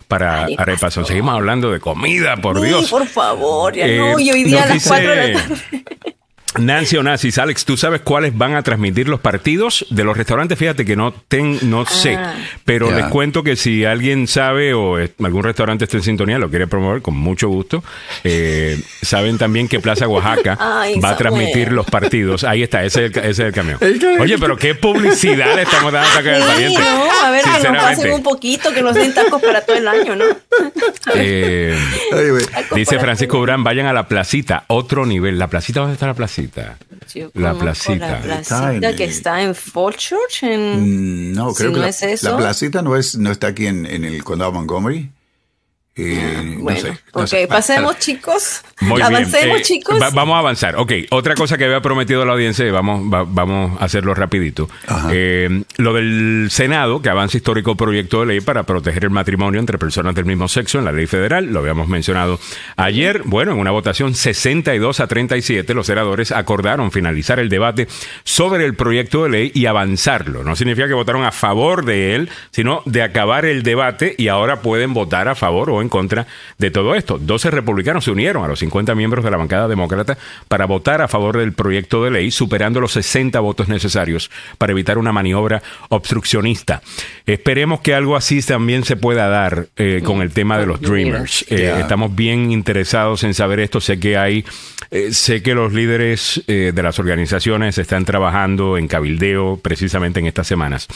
[0.08, 0.92] para Arepa Arepa Son.
[0.92, 1.06] Son.
[1.06, 2.90] Seguimos hablando de comida, por Sí, Dios.
[2.90, 4.20] por favor, ya Eh, no.
[4.20, 5.84] Y hoy día a las 4 de la dice- tarde.
[6.58, 10.58] Nancy Onassis, Alex, ¿tú sabes cuáles van a transmitir los partidos de los restaurantes?
[10.58, 12.18] Fíjate que no ten, no sé,
[12.66, 16.50] pero les cuento que si alguien sabe o es- algún restaurante está en sintonía, lo
[16.50, 17.84] quiere promover con mucho gusto.
[18.24, 22.44] Eh, saben también que Plaza Oaxaca Ay, va a transmitir los partidos.
[22.44, 23.78] Ahí está, ese es el, ese es el camión.
[24.20, 26.80] Oye, pero qué publicidad le estamos dando acá al pariente.
[26.82, 27.96] no, a ver, que nos Sinceramente.
[27.96, 30.26] pasen un poquito, que nos den tacos para todo el año, ¿no?
[31.16, 31.78] Eh,
[32.76, 35.38] Dice Francisco Durán, vayan a la placita, otro nivel.
[35.38, 36.39] ¿La placita dónde está la placita?
[37.14, 38.08] Yo La placita.
[38.08, 40.44] La placita Está en que está en Fall Church.
[40.44, 41.32] En...
[41.32, 42.32] Mm, No, Si creo que no la, es eso.
[42.32, 45.12] la placita no es no está aquí en, en el condado de Montgomery.
[46.00, 47.48] Eh, no Bueno, sé, no ok, sé.
[47.48, 48.62] pasemos, chicos.
[48.82, 49.58] Muy Avancemos, bien.
[49.58, 50.02] Eh, chicos.
[50.02, 50.76] va- vamos a avanzar.
[50.78, 54.70] Ok, otra cosa que había prometido la audiencia, y vamos, va- vamos a hacerlo rapidito.
[55.12, 59.78] Eh, lo del Senado, que avanza histórico proyecto de ley para proteger el matrimonio entre
[59.78, 62.40] personas del mismo sexo en la ley federal, lo habíamos mencionado
[62.78, 63.24] ayer.
[63.26, 67.88] Bueno, en una votación 62 a 37, los senadores acordaron finalizar el debate
[68.24, 70.44] sobre el proyecto de ley y avanzarlo.
[70.44, 74.62] No significa que votaron a favor de él, sino de acabar el debate y ahora
[74.62, 77.18] pueden votar a favor o en contra de todo esto.
[77.20, 80.18] 12 republicanos se unieron a los 50 miembros de la bancada demócrata
[80.48, 84.98] para votar a favor del proyecto de ley, superando los 60 votos necesarios para evitar
[84.98, 86.82] una maniobra obstruccionista.
[87.26, 91.46] Esperemos que algo así también se pueda dar eh, con el tema de los Dreamers.
[91.50, 91.76] Eh.
[91.80, 93.82] Estamos bien interesados en saber esto.
[93.82, 94.46] Sé que hay,
[94.92, 100.48] eh, sé que los líderes de las organizaciones están trabajando en cabildeo precisamente en estas
[100.48, 100.88] semanas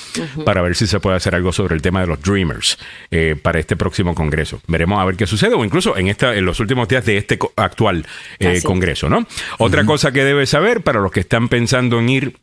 [0.46, 2.78] para ver si se puede hacer algo sobre el tema de los Dreamers
[3.12, 4.62] eh, para este próximo Congreso.
[4.68, 7.40] Veremos a ver qué sucede o incluso en esta, en los últimos días de este
[7.56, 8.06] actual
[8.40, 8.62] eh.
[8.64, 9.26] Congreso, ¿no?
[9.58, 12.38] Otra cosa que debes saber para los que están pensando en ir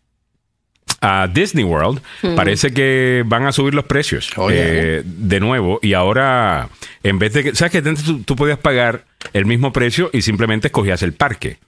[1.00, 2.02] a Disney World,
[2.36, 4.58] parece que van a subir los precios Oh, yeah.
[4.60, 6.68] eh, de nuevo y ahora
[7.02, 10.22] en vez de que, ¿sabes que antes tú, tú podías pagar el mismo precio y
[10.22, 11.58] simplemente escogías el parque?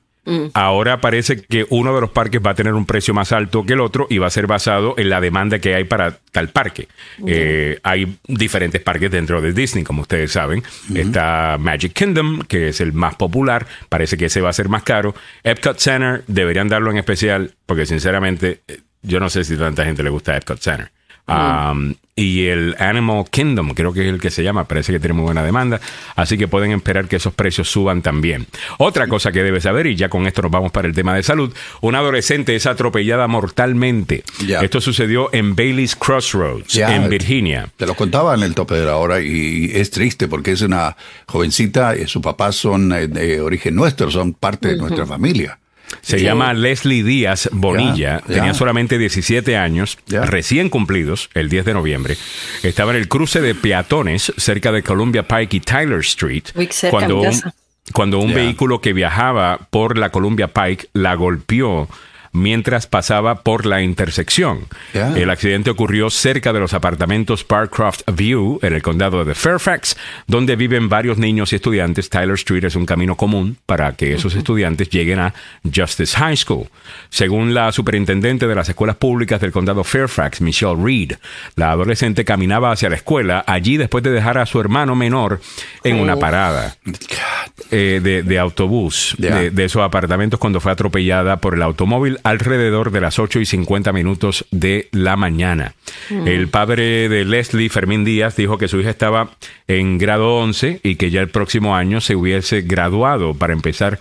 [0.55, 3.73] Ahora parece que uno de los parques va a tener un precio más alto que
[3.73, 6.89] el otro y va a ser basado en la demanda que hay para tal parque.
[7.27, 10.63] Eh, hay diferentes parques dentro de Disney, como ustedes saben.
[10.95, 13.67] Está Magic Kingdom, que es el más popular.
[13.89, 15.15] Parece que ese va a ser más caro.
[15.43, 20.03] Epcot Center deberían darlo en especial, porque sinceramente eh, yo no sé si tanta gente
[20.03, 20.91] le gusta Epcot Center.
[21.33, 25.15] Um, y el Animal Kingdom, creo que es el que se llama, parece que tiene
[25.15, 25.81] muy buena demanda,
[26.15, 28.47] así que pueden esperar que esos precios suban también.
[28.77, 31.23] Otra cosa que debes saber, y ya con esto nos vamos para el tema de
[31.23, 34.25] salud, una adolescente es atropellada mortalmente.
[34.47, 37.69] Esto sucedió en Bailey's Crossroads, en Virginia.
[37.79, 40.95] Te lo contaba en el tope de la hora y es triste porque es una
[41.27, 45.59] jovencita, y sus papás son eh, de origen nuestro, son parte de nuestra familia.
[46.01, 46.25] Se Sí.
[46.25, 48.35] llama Leslie Díaz Bonilla, Ya, ya.
[48.35, 50.23] tenía solamente 17 años, Ya.
[50.23, 52.17] recién cumplidos, el 10 de noviembre.
[52.63, 56.45] Estaba en el cruce de peatones cerca de Columbia Pike y Tyler Street.
[56.71, 57.43] Cerca cuando un,
[57.93, 61.89] cuando vehículo que viajaba por la Columbia Pike la golpeó
[62.33, 64.67] mientras pasaba por la intersección.
[64.95, 69.97] El accidente ocurrió cerca de los apartamentos Parkcroft View, en el condado de Fairfax,
[70.27, 72.09] donde viven varios niños y estudiantes.
[72.09, 76.69] Tyler Street es un camino común para que esos estudiantes lleguen a Justice High School.
[77.11, 81.13] Según la superintendente de las escuelas públicas del condado Fairfax, Michelle Reed,
[81.57, 85.41] la adolescente caminaba hacia la escuela allí después de dejar a su hermano menor
[85.85, 86.77] en una parada
[87.71, 92.91] eh, de, de autobús de, de esos apartamentos cuando fue atropellada por el automóvil alrededor
[92.91, 95.75] de las 8 y 50 minutos de la mañana.
[96.11, 99.31] El padre de Leslie, Fermín Díaz, dijo que su hija estaba
[99.69, 104.01] en grado 11 y que ya el próximo año se hubiese graduado para empezar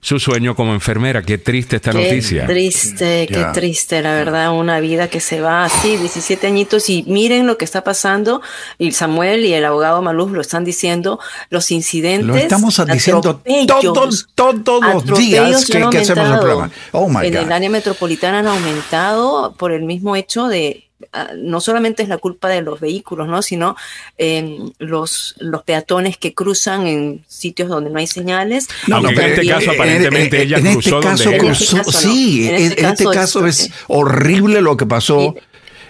[0.00, 1.22] su sueño como enfermera.
[1.22, 2.46] Qué triste esta Qué noticia.
[2.46, 3.52] triste, qué Ya.
[3.52, 7.64] triste, la verdad, una vida que se va así, 17 añitos, y miren lo que
[7.64, 8.40] está pasando,
[8.78, 11.20] y Samuel y el abogado Maluz lo están diciendo,
[11.50, 12.26] los incidentes.
[12.26, 16.70] Lo estamos diciendo todos, todos los días que, que hacemos el programa.
[16.92, 17.42] Oh my en God.
[17.42, 20.89] el área metropolitana han aumentado por el mismo hecho de
[21.38, 23.42] no solamente es la culpa de los vehículos, ¿no?
[23.42, 23.76] sino
[24.18, 28.68] eh, los, los peatones que cruzan en sitios donde no hay señales.
[28.86, 31.38] En este también- caso aparentemente ella en cruzó este donde caso era.
[31.38, 32.14] cruzó, En este caso no.
[32.14, 35.34] sí, En este en este caso caso es- es horrible lo que pasó,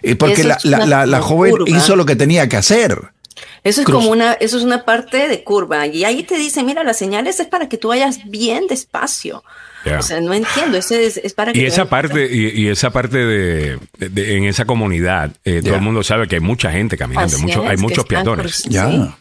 [0.02, 1.76] Y- eh, porque la, la- la- la joven curva.
[1.76, 2.98] hizo lo que tenía que hacer.
[3.62, 3.98] Eso es Cruz.
[4.00, 5.86] como una, eso es una parte de curva.
[5.86, 9.42] Y ahí te dicen, mira, las señales es para que tú vayas bien despacio.
[9.98, 12.90] O sea, no entiendo, ese es, es para que Y esa parte, y, y esa
[12.90, 16.70] parte de, de- de- en esa comunidad, eh, todo el mundo sabe que hay mucha
[16.70, 18.56] gente caminando, Así mucho- es, hay muchos peatones.
[18.56, 18.70] sí.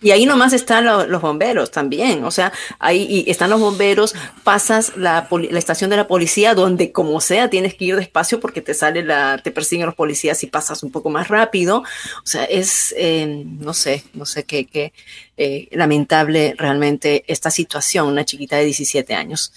[0.02, 2.24] Y ahí nomás están lo- los bomberos también.
[2.24, 6.92] O sea, ahí y están los bomberos, pasas la, la estación de la policía, donde
[6.92, 10.48] como sea tienes que ir despacio porque te sale la, te persiguen los policías y
[10.48, 11.78] pasas un poco más rápido.
[11.80, 14.92] O sea, es, eh, no sé, no sé qué, qué
[15.42, 19.54] eh, lamentable realmente esta situación, una chiquita de 17 años.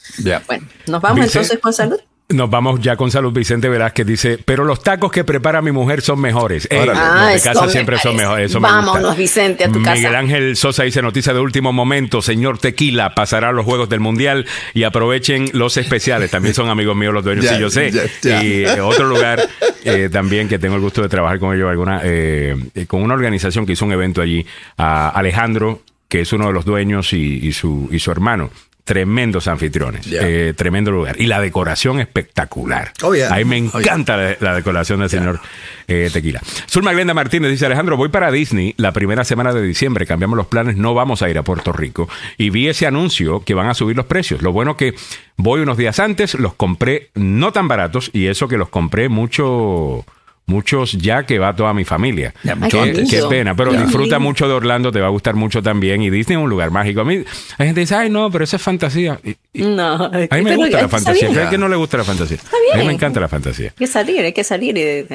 [0.46, 1.98] Bueno, nos vamos entonces con salud.
[2.32, 3.32] Nos vamos ya con salud.
[3.32, 6.66] Vicente Velázquez dice, pero los tacos que prepara mi mujer son mejores.
[6.70, 6.98] Ey, Órale.
[6.98, 8.50] los Ah, de eso casa me siempre son mejores.
[8.50, 9.16] Eso Vámonos.
[9.16, 9.94] Vicente, a tu casa.
[9.96, 12.22] Miguel Ángel Sosa dice noticia de último momento.
[12.22, 16.30] Señor Tequila pasará a los Juegos del Mundial y aprovechen los especiales.
[16.30, 17.90] También son amigos míos los dueños, Ya, sí, yo sé.
[17.90, 18.42] ya, ya.
[18.42, 19.46] Y eh, otro lugar
[19.84, 23.14] eh, también que tengo el gusto de trabajar con ellos, alguna, eh, eh, con una
[23.14, 24.46] organización que hizo un evento allí,
[24.78, 28.50] a Alejandro, que es uno de los dueños y, y su, y su hermano.
[28.84, 31.14] Tremendos anfitriones, eh, tremendo lugar.
[31.20, 32.92] Y la decoración espectacular.
[33.02, 33.32] Oh, yeah.
[33.32, 33.80] Ahí me Oh, yeah.
[33.80, 35.38] encanta la, la decoración del señor
[35.86, 36.40] eh, Tequila.
[36.68, 40.48] Zulma Glenda Martínez dice, Alejandro, voy para Disney la primera semana de diciembre, cambiamos los
[40.48, 42.08] planes, no vamos a ir a Puerto Rico.
[42.38, 44.42] Y vi ese anuncio que van a subir los precios.
[44.42, 44.94] Lo bueno que
[45.36, 50.04] voy unos días antes, los compré no tan baratos y eso que los compré mucho...
[50.46, 52.34] Muchos ya que va toda mi familia.
[52.42, 53.08] Ya, mucho qué, antes.
[53.10, 53.82] qué pena, pero Ya.
[53.84, 56.02] disfruta mucho de Orlando, te va a gustar mucho también.
[56.02, 57.00] Y Disney es un lugar mágico.
[57.00, 57.14] A mí,
[57.58, 59.20] hay gente que dice, ay, no, pero eso es fantasía.
[59.22, 61.28] Y- y- No, a mí me gusta la fantasía.
[61.28, 61.40] salir.
[61.42, 62.38] ¿A que no le gusta la fantasía?
[62.74, 63.68] A mí me encanta la fantasía.
[63.68, 64.76] Hay que salir, hay que salir.
[64.76, 65.06] Y,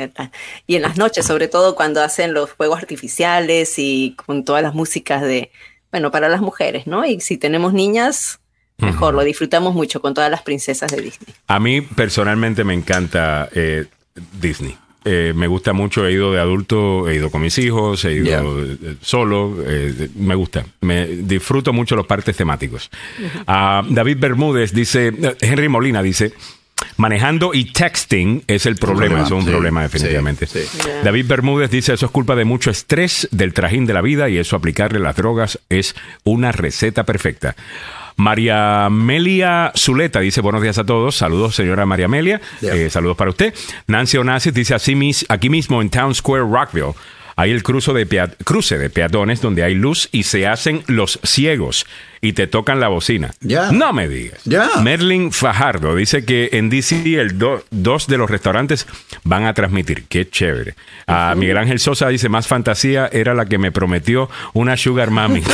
[0.66, 4.74] y en las noches, sobre todo cuando hacen los fuegos artificiales y con todas las
[4.74, 5.52] músicas de,
[5.92, 7.06] bueno, para las mujeres, ¿no?
[7.06, 8.40] Y si tenemos niñas,
[8.78, 11.36] mejor, lo disfrutamos mucho con todas las princesas de Disney.
[11.48, 13.86] A mí personalmente me encanta eh,
[14.40, 14.78] Disney.
[15.10, 18.62] Eh, me gusta mucho, he ido de adulto, he ido con mis hijos, he ido
[18.62, 22.90] eh, solo, eh, me gusta, me disfruto mucho los partes temáticos.
[23.48, 26.34] Ah, David Bermúdez dice, eh, Henry Molina dice,
[26.98, 30.46] manejando y texting es el problema, es un sí, problema definitivamente.
[30.46, 30.60] sí.
[31.06, 34.38] David Bermúdez dice, eso es culpa de mucho estrés, del trajín de la vida y
[34.38, 37.56] eso aplicarle las drogas es una receta perfecta.
[38.18, 41.16] María Melia Zuleta dice buenos días a todos.
[41.16, 42.42] Saludos, señora María Amelia.
[42.62, 42.76] Yeah.
[42.76, 43.54] Eh, saludos para usted.
[43.88, 46.94] Nancy Onassis dice así mis, aquí mismo en Town Square, Rockville.
[47.36, 51.20] Hay el cruce de, pea- cruce de peatones donde hay luz y se hacen los
[51.24, 51.86] ciegos
[52.22, 53.32] y te tocan la bocina.
[53.42, 53.72] Ya.
[53.72, 54.40] No me digas.
[54.46, 54.70] Ya.
[54.82, 58.88] Merlin Fajardo dice que en DC el do- dos de los restaurantes
[59.24, 60.06] van a transmitir.
[60.08, 60.76] Qué chévere.
[61.08, 65.44] A Miguel Ángel Sosa dice, más fantasía era la que me prometió una sugar mami.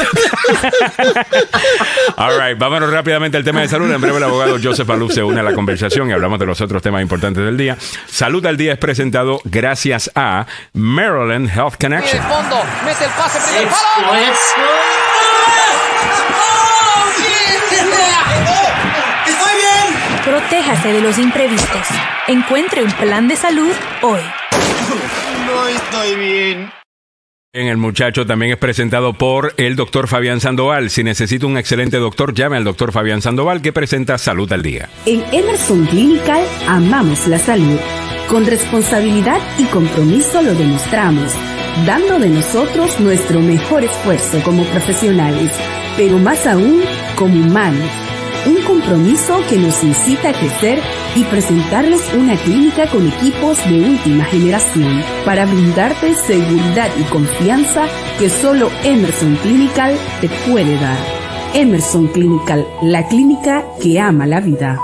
[2.17, 3.91] All right, vámonos rápidamente al tema de salud.
[3.91, 6.61] En breve el abogado Joseph Aluf se une a la conversación y hablamos de los
[6.61, 7.77] otros temas importantes del día.
[8.07, 12.21] Salud al día es presentado gracias a Maryland Health Connection.
[12.23, 14.33] fondo, mete el pase, primer
[20.81, 21.87] De los imprevistos.
[22.27, 23.71] Encuentre un plan de salud
[24.01, 24.19] hoy.
[25.45, 26.71] No estoy bien.
[27.53, 30.89] En el muchacho también es presentado por el doctor Fabián Sandoval.
[30.89, 34.89] Si necesita un excelente doctor, llame al doctor Fabián Sandoval que presenta Salud al Día.
[35.05, 37.79] En Emerson Clinical amamos la salud.
[38.27, 41.31] Con responsabilidad y compromiso lo demostramos,
[41.85, 45.51] dando de nosotros nuestro mejor esfuerzo como profesionales,
[45.95, 46.81] pero más aún
[47.15, 48.02] como humanos.
[48.45, 50.79] Un compromiso que nos incita a crecer
[51.15, 57.87] y presentarles una clínica con equipos de última generación para brindarte seguridad y confianza
[58.19, 60.97] que solo Emerson Clinical te puede dar.
[61.53, 64.79] Emerson Clinical, la clínica que ama la vida.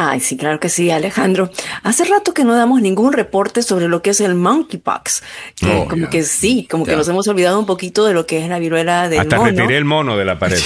[0.00, 1.50] Ay, sí, claro que sí, Alejandro.
[1.82, 5.24] Hace rato que no damos ningún reporte sobre lo que es el monkeypox.
[5.56, 8.40] Que Oh, como que sí, como que nos hemos olvidado un poquito de lo que
[8.40, 9.50] es la viruela del Hasta mono.
[9.50, 10.56] retiré el mono de la pared.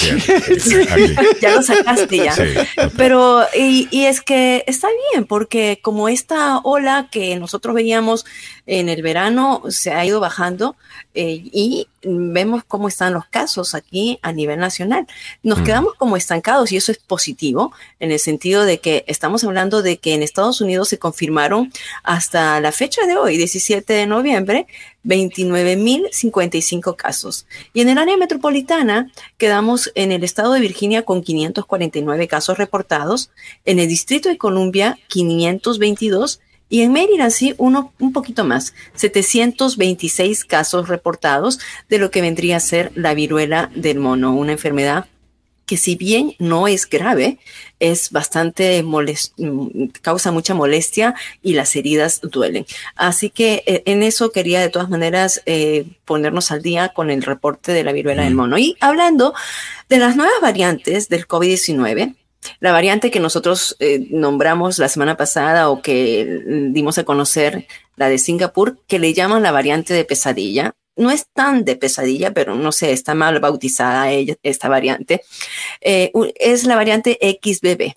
[1.41, 2.33] ya lo sacaste ya.
[2.33, 2.43] Sí.
[2.99, 8.27] Pero, y, y es que está bien, porque como esta ola que nosotros veíamos
[8.67, 10.77] en el verano se ha ido bajando
[11.15, 15.07] eh, y vemos cómo están los casos aquí a nivel nacional.
[15.43, 15.65] Nos Mm.
[15.65, 19.99] quedamos como estancados y eso es positivo en el sentido de que estamos hablando de
[19.99, 21.73] que en Estados Unidos se confirmaron
[22.03, 24.67] hasta la fecha de hoy, 17 de noviembre,
[25.05, 27.47] 29.055 casos.
[27.73, 33.31] Y en el área metropolitana quedamos en el estado de Virginia con 549 casos reportados,
[33.65, 36.41] en el Distrito de Columbia 522
[36.73, 42.57] y en Maryland sí uno un poquito más, 726 casos reportados de lo que vendría
[42.57, 45.05] a ser la viruela del mono, una enfermedad
[45.67, 47.39] que si bien no es grave,
[47.79, 52.65] es bastante molest mm, causa mucha molestia y las heridas duelen.
[52.97, 57.23] Así que eh, en eso quería de todas maneras eh, ponernos al día con el
[57.23, 58.57] reporte de la viruela del mono.
[58.57, 59.35] Y hablando
[59.91, 62.17] de las nuevas variantes del COVID-19,
[62.61, 67.67] la variante que nosotros eh, nombramos la semana pasada o que mm, dimos a conocer,
[67.97, 70.75] la de Singapur, que le llaman la variante de pesadilla.
[70.97, 75.23] No es tan de pesadilla, pero no sé, está mal bautizada ella, esta variante.
[75.81, 77.95] Eh, es la variante XBB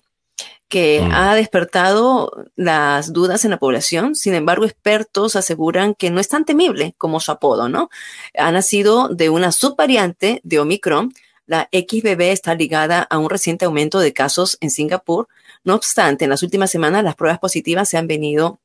[0.68, 1.12] que Mm.
[1.12, 4.14] ha despertado las dudas en la población.
[4.14, 7.88] Sin embargo, expertos aseguran que no es tan temible como su apodo, ¿no?
[8.36, 11.12] Ha nacido de una subvariante de Omicron.
[11.46, 15.28] La XBB está ligada a un reciente aumento de casos en Singapur.
[15.64, 18.60] No obstante, en las últimas semanas las pruebas positivas se han venido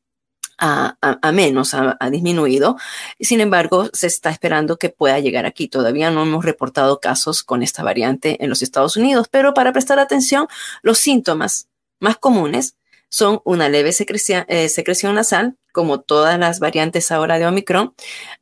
[0.57, 2.77] a, menos, ha, ha disminuido.
[3.19, 5.67] Sin embargo, se está esperando que pueda llegar aquí.
[5.67, 9.99] Todavía no hemos reportado casos con esta variante en los Estados Unidos, pero para prestar
[9.99, 10.47] atención,
[10.83, 11.67] los síntomas
[11.99, 12.75] más comunes
[13.09, 17.93] son una leve eh, secreción nasal, como todas las variantes ahora de Omicron,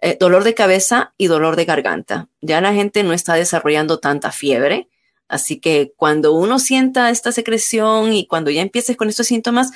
[0.02, 2.30] eh, dolor de cabeza y dolor de garganta.
[2.42, 4.90] Ya la gente no está desarrollando tanta fiebre,
[5.28, 9.72] así que cuando uno sienta esta secreción y cuando ya empieces con estos síntomas,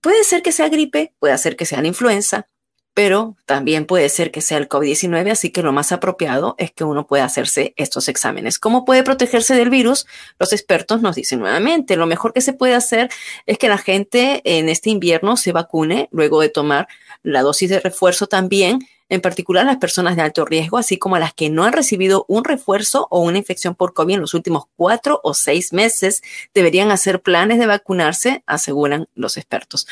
[0.00, 2.48] puede ser que sea gripe, puede ser que sea la influenza,
[2.96, 6.82] pero también puede ser que sea el COVID-19, así que lo más apropiado es que
[6.82, 8.58] uno pueda hacerse estos exámenes.
[8.58, 10.06] ¿Cómo puede protegerse del virus?
[10.38, 13.10] Los expertos nos dicen nuevamente, lo mejor que se puede hacer
[13.44, 16.88] es que la gente en este invierno se vacune luego de tomar
[17.22, 18.78] la dosis de refuerzo también,
[19.10, 22.44] en particular las personas de alto riesgo, así como las que no han recibido un
[22.44, 26.22] refuerzo o una infección por COVID en los últimos cuatro o seis meses,
[26.54, 29.86] deberían hacer planes de vacunarse, aseguran los expertos.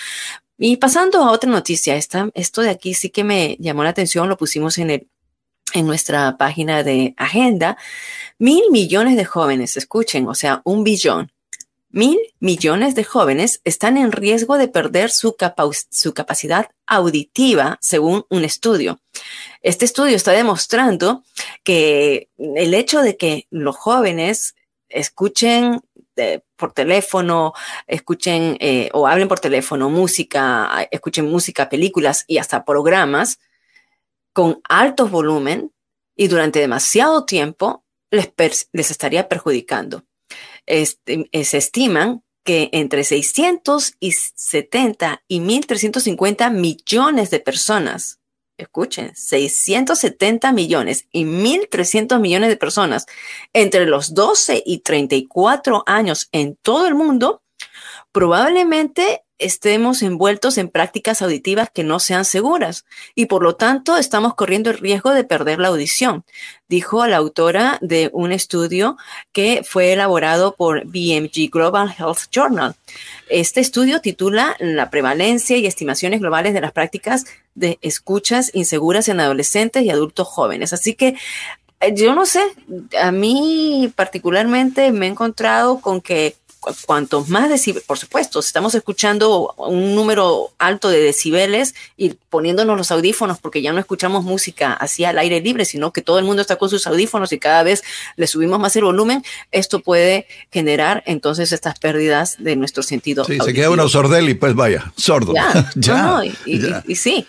[0.56, 4.28] Y pasando a otra noticia, esta, esto de aquí sí que me llamó la atención,
[4.28, 5.08] lo pusimos en, el,
[5.72, 7.76] en nuestra página de agenda.
[8.38, 11.32] Mil millones de jóvenes, escuchen, o sea, un billón.
[11.90, 18.24] Mil millones de jóvenes están en riesgo de perder su, capa su capacidad auditiva, según
[18.30, 19.00] un estudio.
[19.62, 21.22] Este estudio está demostrando
[21.62, 24.54] que el hecho de que los jóvenes
[24.88, 25.80] escuchen
[26.16, 27.52] eh, por teléfono,
[27.86, 33.38] escuchen eh, o hablen por teléfono música, escuchen música, películas y hasta programas
[34.32, 35.72] con alto volumen
[36.16, 38.32] y durante demasiado tiempo les,
[38.72, 40.04] les estaría perjudicando.
[40.66, 48.20] Este, se estiman que entre 670 y 1.350 millones de personas,
[48.56, 53.06] escuchen, 670 millones y 1.300 millones de personas
[53.52, 57.42] entre los 12 y 34 años en todo el mundo,
[58.12, 62.84] probablemente estemos envueltos en prácticas auditivas que no sean seguras
[63.14, 66.24] y por lo tanto estamos corriendo el riesgo de perder la audición,
[66.68, 68.96] dijo la autora de un estudio
[69.32, 72.74] que fue elaborado por BMG Global Health Journal.
[73.28, 77.24] Este estudio titula La prevalencia y estimaciones globales de las prácticas
[77.54, 80.72] de escuchas inseguras en adolescentes y adultos jóvenes.
[80.72, 81.16] Así que
[81.92, 82.42] yo no sé,
[83.00, 86.36] a mí particularmente me he encontrado con que
[86.86, 92.76] cuantos más decibeles, por supuesto, si estamos escuchando un número alto de decibeles y poniéndonos
[92.76, 96.24] los audífonos porque ya no escuchamos música así al aire libre, sino que todo el
[96.24, 97.82] mundo está con sus audífonos y cada vez
[98.16, 103.24] le subimos más el volumen, esto puede generar entonces estas pérdidas de nuestro sentido.
[103.24, 103.46] Sí, auditivo.
[103.46, 105.34] se queda uno sordel y pues vaya, sordo.
[105.34, 106.82] Ya, ya, no, no, y, ya.
[106.86, 107.26] Y, y, sí.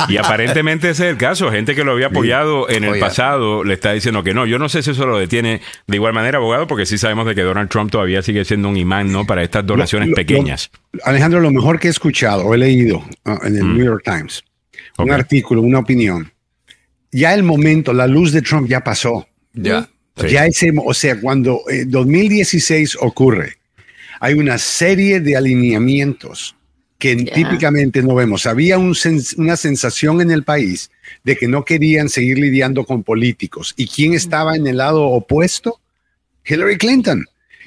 [0.10, 1.52] Y aparentemente ese es el caso.
[1.52, 3.00] Gente que lo había apoyado en el Oye.
[3.00, 4.46] pasado le está diciendo que no.
[4.46, 7.36] Yo no sé si eso lo detiene de igual manera, abogado, porque sí sabemos de
[7.36, 9.26] que Donald Trump todavía sigue siendo un imán, ¿no?
[9.26, 10.70] Para estas donaciones Lo- lo- pequeñas.
[11.04, 14.44] Alejandro, lo mejor que he escuchado o he leído ah, en el New York Times,
[14.98, 16.32] un artículo, una opinión.
[17.12, 19.28] Ya el momento, la luz de Trump ya pasó.
[19.54, 19.88] Ya.
[20.20, 20.30] Sí.
[20.30, 23.54] Ya ese, o sea, cuando eh, 2016 ocurre,
[24.20, 26.56] hay una serie de alineamientos
[26.98, 28.48] que típicamente no vemos.
[28.48, 30.90] Había un sens- una sensación en el país
[31.24, 33.74] de que no querían seguir lidiando con políticos.
[33.78, 35.80] ¿Y quién estaba en el lado opuesto?
[36.46, 37.26] Hillary Clinton.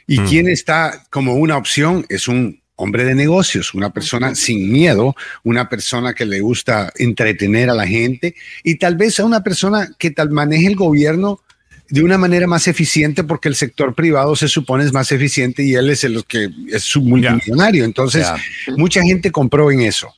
[0.09, 0.27] ¿Y Mm.
[0.27, 2.05] quién está como una opción?
[2.09, 5.15] Es un hombre de negocios, una persona sin miedo,
[5.45, 9.91] una persona que le gusta entretener a la gente y tal vez sea una persona
[9.99, 11.41] que tal maneje el gobierno
[11.91, 15.75] de una manera más eficiente porque el sector privado se supone es más eficiente y
[15.75, 17.85] él es el que es su multimillonario.
[17.85, 18.27] Entonces,
[18.77, 20.15] mucha gente compró en eso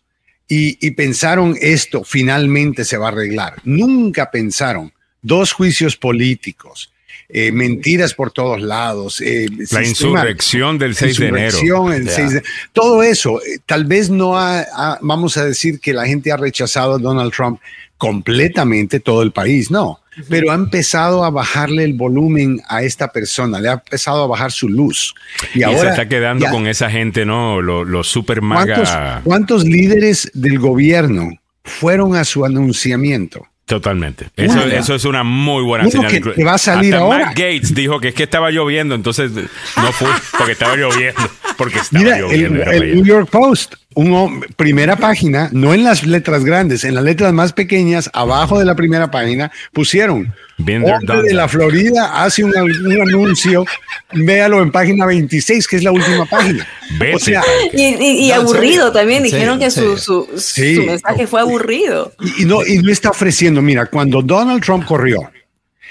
[0.49, 3.55] y, y pensaron esto finalmente se va a arreglar.
[3.65, 4.93] Nunca pensaron
[5.23, 6.91] dos juicios políticos.
[7.35, 9.23] eh, mentiras por todos lados.
[9.23, 11.45] eh, La sistema- insurrección del 6 de enero.
[11.47, 12.11] insurrección, el Ya.
[12.13, 12.43] 6 de-
[12.75, 16.37] todo eso, eh, tal vez no ha, ha- vamos a decir que la gente ha
[16.37, 17.59] rechazado a Donald Trump
[17.97, 23.61] completamente todo el país, no, pero ha empezado a bajarle el volumen a esta persona,
[23.61, 25.15] le ha empezado a bajar su luz.
[25.55, 27.61] Y, Y, ahora se está quedando ya- con esa gente, ¿no?
[27.63, 29.21] Los, los super ¿cuántos, maga.
[29.25, 31.31] cuántos líderes del gobierno
[31.65, 33.47] fueron a su anunciamiento?
[33.73, 34.27] Totalmente.
[34.37, 36.11] Eso, eso es una muy buena Uno señal.
[36.11, 37.27] que te va a salir Hasta ahora.
[37.27, 41.21] Matt Gates dijo que es que estaba lloviendo, entonces no fui porque estaba lloviendo.
[41.57, 42.59] Porque estaba Mira, el, lloviendo.
[42.59, 43.05] el para New.
[43.05, 47.53] York Post, un hom- primera página, no en las letras grandes, en las letras más
[47.55, 50.35] pequeñas, abajo de la primera página, pusieron
[50.65, 51.35] Been there, hombre de that".
[51.37, 53.65] la Florida hace un, un anuncio,
[54.13, 56.67] véalo en página 26, que es la última página.
[56.99, 57.15] Vete.
[57.17, 58.93] O sea, Y, y- y No, aburrido serio.
[58.93, 59.23] también.
[59.23, 60.77] Dijeron serio, que su, su, Sí.
[60.77, 62.13] su mensaje fue aburrido.
[62.39, 65.31] y, y no, y no está ofreciendo, mira, cuando Donald Trump corrió,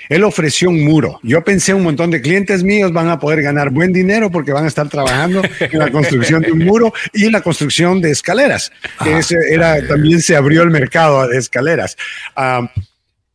[0.10, 1.20] él ofreció un muro.
[1.24, 4.66] Yo pensé un montón de clientes míos van a poder ganar buen dinero porque van
[4.66, 8.72] a estar trabajando en la construcción de un muro y en la construcción de escaleras.
[9.04, 11.96] Que ese era, también se abrió el mercado de escaleras.
[12.36, 12.70] Ah,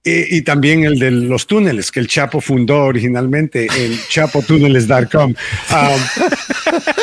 [0.07, 5.35] y, y también el de los túneles que el Chapo fundó originalmente en chapotuneles.com.
[5.71, 5.97] Ah,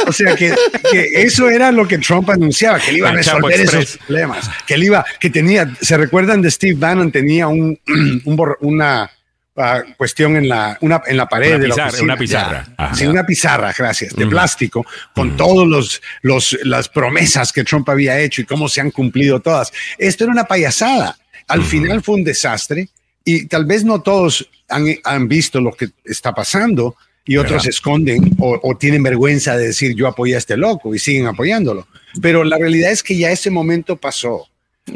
[0.08, 0.56] o sea que,
[0.90, 4.50] que eso era lo que Trump anunciaba, que él iba a El resolver esos problemas,
[4.66, 7.12] que él iba, que tenía, ¿se recuerdan de Steve Bannon?
[7.12, 7.78] Tenía un,
[8.24, 9.12] un una
[9.58, 12.06] ah, cuestión en la, una, en la pared Una de la pizarra, oficina.
[12.06, 12.68] una pizarra.
[12.78, 12.96] Ajá.
[12.96, 18.18] Sí, una pizarra, gracias, de plástico, con todos los, los, las promesas que Trump había
[18.20, 19.74] hecho y cómo se han cumplido todas.
[19.98, 21.18] Esto era una payasada.
[21.48, 22.90] Al final fue un desastre
[23.26, 26.96] y tal vez no todos han, han visto lo que está pasando
[27.26, 30.94] y otros se esconden o, o tienen vergüenza de decir yo apoyé a este loco
[30.94, 31.88] y siguen apoyándolo.
[32.22, 34.48] Pero la realidad es que ya ese momento pasó.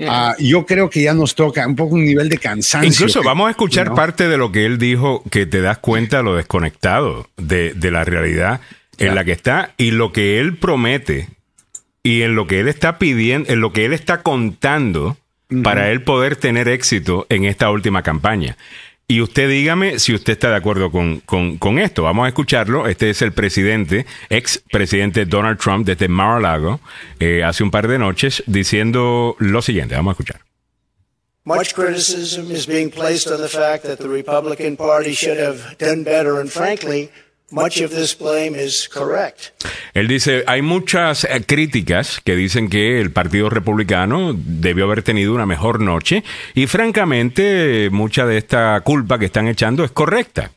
[0.06, 2.90] Ah, yo creo que ya nos toca un poco un nivel de cansancio.
[2.90, 3.96] Incluso vamos a escuchar ¿no?
[3.96, 8.04] parte de lo que él dijo, que te das cuenta lo desconectado de, de la
[8.04, 8.60] realidad
[8.98, 11.30] en la que está y lo que él promete
[12.04, 15.18] y en lo que él está pidiendo, en lo que él está contando
[15.64, 18.58] para él poder tener éxito en esta última campaña.
[19.10, 22.04] Y usted dígame si usted está de acuerdo con, con- con esto.
[22.04, 22.88] Vamos a escucharlo.
[22.88, 26.82] Este es el presidente, ex presidente Donald Trump desde Mar-a-Lago,
[27.22, 29.96] eh, hace un par de noches, diciendo lo siguiente.
[29.96, 30.42] Vamos a escuchar.
[31.46, 36.04] Much criticism is being placed on the fact that the Republican Party should have done
[36.04, 37.10] better, and frankly,
[37.52, 39.54] much of this blame is correct.
[39.94, 45.34] Él dice, hay muchas eh, críticas que dicen que el Partido Republicano debió haber tenido
[45.34, 50.52] una mejor noche y francamente mucha de esta culpa que están echando es correcta.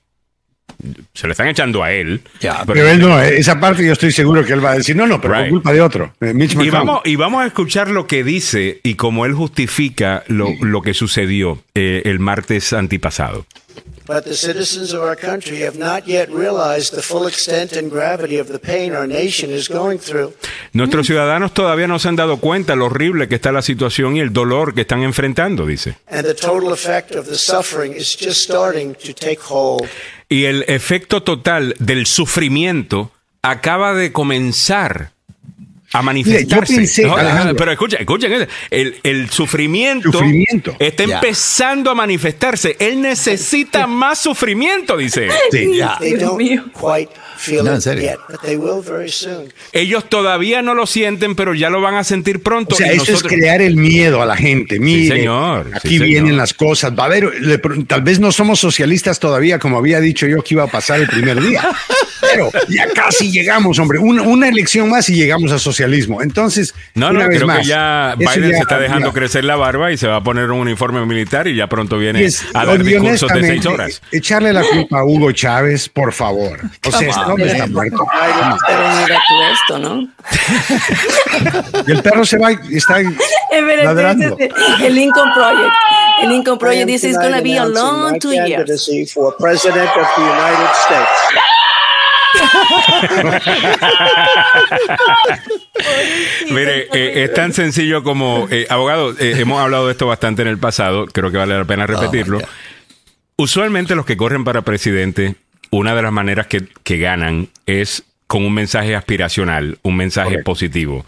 [1.15, 2.21] Se le están echando a él.
[2.41, 4.97] Ya, pero- Pero él no, esa parte yo estoy seguro que él va a decir,
[4.97, 5.45] no, no, pero Right.
[5.45, 8.95] por culpa de otro, Mitch y, vamos, y vamos a escuchar lo que dice y
[8.95, 13.47] cómo él justifica lo, lo que sucedió eh, el martes antipasado.
[14.07, 18.39] But the citizens of our country have not yet realized the full extent and gravity
[18.41, 20.33] of the pain our nation is going through.
[20.73, 24.21] Nuestros ciudadanos todavía no se han dado cuenta lo horrible que está la situación y
[24.21, 25.97] el dolor que están enfrentando, dice.
[26.11, 29.87] And the total effect of the suffering is just starting to take hold.
[30.31, 33.11] Y el efecto total del sufrimiento
[33.43, 35.11] acaba de comenzar
[35.93, 36.47] a manifestarse.
[36.55, 37.57] Mira, yo pensé, No, Alejandro.
[37.57, 40.77] pero escuchen, escuchen, el, el sufrimiento, Sufrimiento.
[40.79, 41.17] está Ya.
[41.17, 42.77] empezando a manifestarse.
[42.79, 45.27] Él necesita más sufrimiento, dice.
[45.27, 45.33] él.
[45.51, 45.77] Sí.
[45.77, 45.99] Ya.
[46.01, 46.65] Dios mío.
[47.41, 48.03] Feel No, en it serio.
[48.11, 49.53] yet, but they will very soon.
[49.73, 52.75] Ellos todavía no lo sienten, pero ya lo van a sentir pronto.
[52.75, 54.79] O sea, y eso nosotros- es crear el miedo a la gente.
[54.79, 55.67] Mire, señor.
[55.67, 56.07] Sí, aquí señor.
[56.07, 56.93] vienen las cosas.
[56.99, 60.55] Va a haber, le- tal vez no somos socialistas todavía, como había dicho yo que
[60.55, 61.63] iba a pasar el primer día.
[62.21, 63.99] Pero ya casi llegamos, hombre.
[63.99, 66.23] Una, una elección más y llegamos al socialismo.
[66.23, 69.43] Entonces, No, una no, vez creo más, que ya Biden ya- se está dejando crecer
[69.45, 72.45] la barba y se va a poner un uniforme militar y ya pronto viene es-
[72.53, 74.03] a dar discursos de seis horas.
[74.13, 76.61] Echarle la culpa a Hugo Chávez, por favor.
[76.87, 78.07] O sea, hombre está muerto.
[78.67, 80.09] Pero mira tú esto, ¿no?
[81.87, 82.99] Y el perro se va y está
[83.83, 84.37] ladrando.
[84.83, 85.73] El Lincoln Project.
[86.23, 88.89] El Lincoln Project dice it's going to be a long two years.
[89.13, 91.41] for President of the United States.
[96.51, 100.49] Mire, eh, es tan sencillo como, eh, abogado, eh, hemos hablado de esto bastante en
[100.49, 102.41] el pasado, creo que vale la pena repetirlo.
[102.41, 102.49] God.
[103.37, 105.37] Usualmente los que corren para presidente,
[105.71, 111.05] una de las maneras que, que ganan es con un mensaje aspiracional, un mensaje positivo.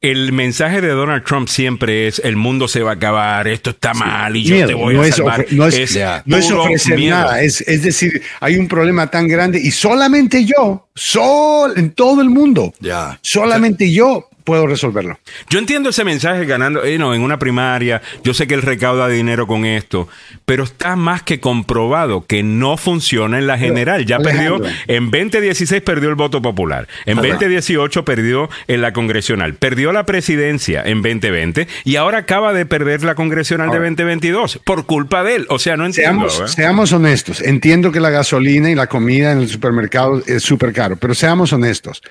[0.00, 3.94] El mensaje de Donald Trump siempre es el mundo se va a acabar, esto está
[3.94, 5.46] mal y yo miedo, te voy no a es salvar.
[5.46, 6.22] ofre- no es- Ya.
[6.26, 7.16] No es ofrecer miedo.
[7.16, 12.20] nada, es, es decir, hay un problema tan grande y solamente yo, sol, en todo
[12.20, 13.18] el mundo, Ya.
[13.22, 15.18] solamente yo puedo resolverlo.
[15.48, 19.08] Yo entiendo ese mensaje ganando, eh, no, en una primaria, yo sé que él recauda
[19.08, 20.08] dinero con esto,
[20.44, 24.04] pero está más que comprobado que no funciona en la general.
[24.06, 24.60] Ya Alejandro.
[24.60, 30.06] perdió, en 2016 perdió el voto popular, en 2018 perdió en la congresional, perdió la
[30.06, 33.90] presidencia en 2020 y ahora acaba de perder la congresional de Ahora.
[33.90, 35.46] 2022 por culpa de él.
[35.48, 36.28] O sea, no entiendo.
[36.28, 36.54] Seamos, ¿verdad?
[36.54, 37.40] seamos honestos.
[37.40, 41.52] Entiendo que la gasolina y la comida en el supermercado es súper caro, pero seamos
[41.52, 42.02] honestos.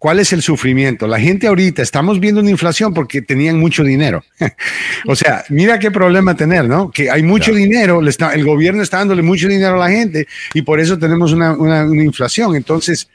[0.00, 1.06] ¿Cuál es el sufrimiento?
[1.06, 4.24] La gente ahorita, estamos viendo una inflación porque tenían mucho dinero.
[5.06, 6.90] o sea, mira qué problema tener, ¿no?
[6.90, 10.26] Que hay mucho dinero, le está, el gobierno está dándole mucho dinero a la gente
[10.54, 12.56] y por eso tenemos una, una- una inflación.
[12.56, 13.10] Entonces,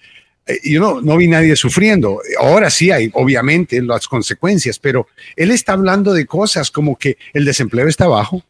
[0.45, 2.21] eh, yo no, no vi nadie sufriendo.
[2.39, 7.45] Ahora sí hay, obviamente, las consecuencias, pero él está hablando de cosas como que el
[7.45, 8.43] desempleo está bajo,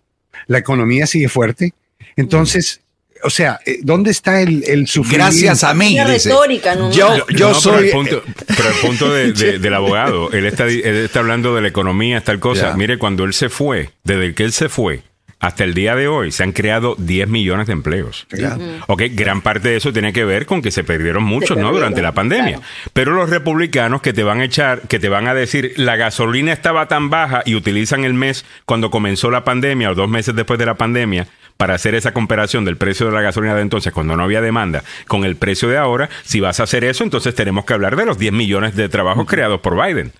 [0.48, 1.74] la economía sigue fuerte.
[2.18, 2.82] Entonces,
[3.24, 5.26] o sea, eh, ¿dónde está el, el sufrimiento?
[5.26, 5.98] Gracias a mí.
[5.98, 6.30] Dice.
[6.30, 6.92] retórica, ¿no?
[6.92, 7.74] Yo, yo no, soy.
[7.74, 11.56] Pero el punto, pero el punto de- de- del abogado, él está, él está hablando
[11.56, 12.70] de la economía, tal cosa.
[12.72, 12.76] Ya.
[12.76, 15.02] Mire, cuando él se fue, desde que él se fue
[15.40, 18.26] hasta el día de hoy, se han creado 10 millones de empleos.
[18.32, 18.58] Ya.
[18.88, 21.56] Ok, gran parte de eso tiene que ver con que se perdieron muchos, ¿no?
[21.56, 22.62] perdieron, Durante la pandemia.
[22.94, 26.52] Pero los republicanos que te van a echar, que te van a decir, la gasolina
[26.54, 30.58] estaba tan baja y utilizan el mes cuando comenzó la pandemia o dos meses después
[30.58, 34.16] de la pandemia para hacer esa comparación del precio de la gasolina de entonces, cuando
[34.18, 37.66] no había demanda, con el precio de ahora, si vas a hacer eso, entonces tenemos
[37.66, 40.12] que hablar de los 10 millones de trabajos creados por Biden.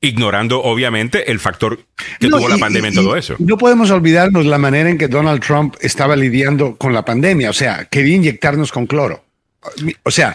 [0.00, 1.80] Ignorando, obviamente, el factor
[2.20, 3.34] que No, tuvo la y- pandemia en y- todo eso.
[3.40, 7.50] No podemos olvidarnos la manera en que Donald Trump estaba lidiando con la pandemia.
[7.50, 9.24] O sea, quería inyectarnos con cloro.
[10.04, 10.32] O sea.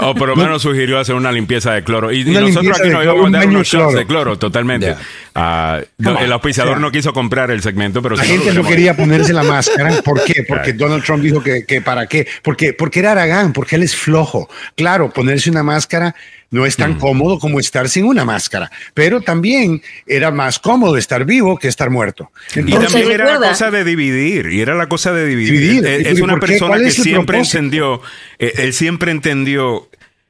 [0.00, 2.10] O por lo menos sugirió hacer una limpieza de cloro.
[2.10, 4.96] Y, nosotros aquí nos íbamos a un dar baño unos shots de cloro, totalmente.
[5.34, 6.80] Ah, no, el auspiciador o sea.
[6.80, 10.02] no quiso comprar el segmento, pero La gente no quería ponerse la máscara.
[10.02, 10.44] ¿Por qué?
[10.48, 10.72] Porque.
[10.72, 12.26] Donald Trump dijo que, que para qué.
[12.42, 14.48] Porque, porque era Aragán, porque él es flojo.
[14.74, 16.14] Claro, ponerse una máscara
[16.52, 16.82] no es Mm.
[16.82, 21.66] tan cómodo como estar sin una máscara, pero también era más cómodo estar vivo que
[21.66, 22.30] estar muerto.
[22.54, 25.60] Y también era la cosa de dividir, y era la cosa de dividir.
[25.60, 25.86] Dividir.
[25.86, 27.58] Es, ¿Y es una persona ¿Cuál que siempre propósito?
[27.58, 28.02] entendió,
[28.38, 29.88] eh, él siempre entendió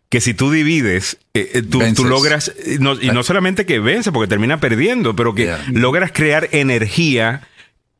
[0.08, 4.12] que si tú divides, eh, eh, tú, logras, eh, no- y no solamente que vence,
[4.12, 5.64] porque termina perdiendo, pero que Yeah.
[5.72, 7.42] logras crear energía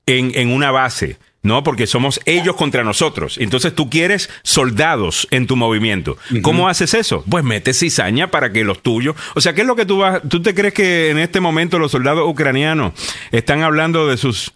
[0.07, 1.17] en, en una base.
[1.43, 3.37] No, porque somos ellos contra nosotros.
[3.39, 6.17] Entonces tú quieres soldados en tu movimiento.
[6.43, 7.25] ¿Cómo haces eso?
[7.29, 9.17] Pues metes cizaña para que los tuyos.
[9.35, 10.23] O sea, ¿qué es lo que tú vas?
[10.29, 12.93] ¿Tú te crees que en este momento los soldados ucranianos
[13.33, 14.53] están hablando de sus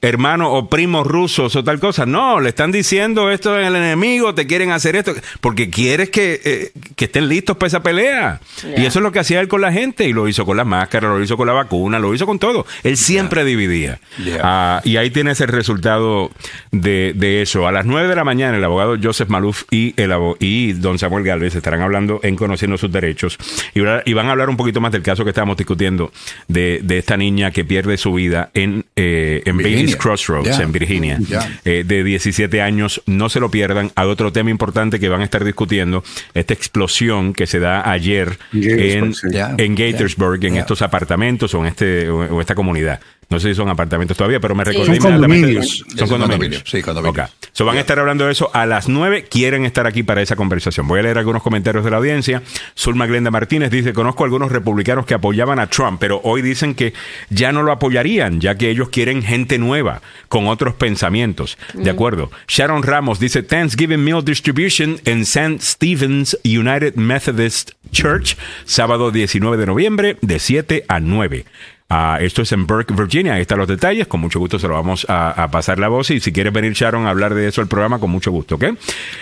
[0.00, 2.06] hermanos o primos rusos o tal cosa?
[2.06, 6.40] No, le están diciendo esto es el enemigo, te quieren hacer esto, porque quieres que,
[6.44, 8.40] eh, que estén listos para esa pelea.
[8.76, 10.66] Y eso es lo que hacía él con la gente, y lo hizo con las
[10.66, 12.66] máscaras, lo hizo con la vacuna, lo hizo con todo.
[12.84, 13.98] Él siempre dividía.
[14.22, 14.40] Yeah.
[14.42, 16.30] Ah, y ahí tienes el resultado
[16.70, 17.66] de, de eso.
[17.66, 20.98] A las 9 de la mañana, el abogado Joseph Maluf y, el, abo- y don
[20.98, 23.38] Samuel Galvez estarán hablando en Conociendo sus Derechos
[23.74, 26.12] y, y van a hablar un poquito más del caso que estábamos discutiendo
[26.48, 29.56] de, de esta niña que pierde su vida en, eh, en
[29.94, 30.02] Virginia.
[30.02, 31.18] Crossroads, en Virginia,
[31.64, 33.02] eh, de 17 años.
[33.06, 33.90] No se lo pierdan.
[33.94, 36.02] Hay otro tema importante que van a estar discutiendo,
[36.34, 42.08] esta explosión que se da ayer en, en Gaithersburg, en estos apartamentos o en, este,
[42.10, 43.00] o esta comunidad.
[43.30, 45.42] No sé si son apartamentos todavía, pero me recordé son inmediatamente.
[45.42, 45.84] Condominios.
[45.96, 46.62] Son condominios.
[46.64, 47.28] Sí, condominios.
[47.28, 47.48] Okay.
[47.52, 49.26] So van a estar hablando de eso a las 9.
[49.28, 50.88] Quieren estar aquí para esa conversación.
[50.88, 52.42] Voy a leer algunos comentarios de la audiencia.
[52.76, 56.94] Zulma Glenda Martínez dice: Conozco algunos republicanos que apoyaban a Trump, pero hoy dicen que
[57.28, 61.58] ya no lo apoyarían, ya que ellos quieren gente nueva, con otros pensamientos.
[61.74, 62.30] De acuerdo.
[62.46, 65.58] Sharon Ramos dice: Thanksgiving Meal Distribution en St.
[65.60, 71.44] Stephen's United Methodist Church, sábado 19 de noviembre, de 7 a 9.
[71.90, 73.34] Uh, esto es en Burke, Virginia.
[73.34, 74.06] Ahí están los detalles.
[74.06, 76.10] Con mucho gusto se lo vamos a, a, pasar la voz.
[76.10, 78.64] Y si quieres venir, Sharon, a hablar de eso al programa, con mucho gusto, ¿ok?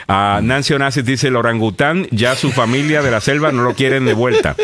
[0.09, 4.05] Uh, Nancy Onassis dice: el orangután, ya su familia de la selva no lo quieren
[4.05, 4.57] de vuelta.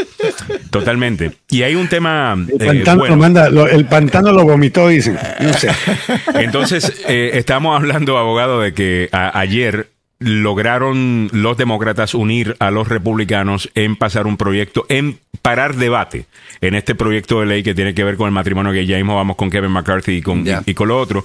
[0.70, 1.30] Totalmente.
[1.48, 2.36] Y hay un tema.
[2.58, 3.14] El pantano, bueno.
[3.14, 5.16] lo manda, lo, el pantano lo vomitó, dicen.
[5.38, 5.70] No sé.
[6.34, 9.91] Entonces, eh, estamos hablando, abogado, de que a, ayer
[10.22, 16.26] lograron los demócratas unir a los republicanos en pasar un proyecto, en parar debate
[16.60, 19.16] en este proyecto de ley que tiene que ver con el matrimonio que ya mismo
[19.16, 20.62] vamos con Kevin McCarthy y con, Yeah.
[20.66, 21.24] y, y con lo otro.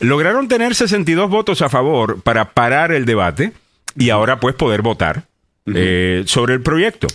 [0.00, 3.52] Lograron tener 62 votos a favor para parar el debate
[3.96, 5.24] y ahora pues poder votar
[5.66, 7.06] eh, sobre el proyecto.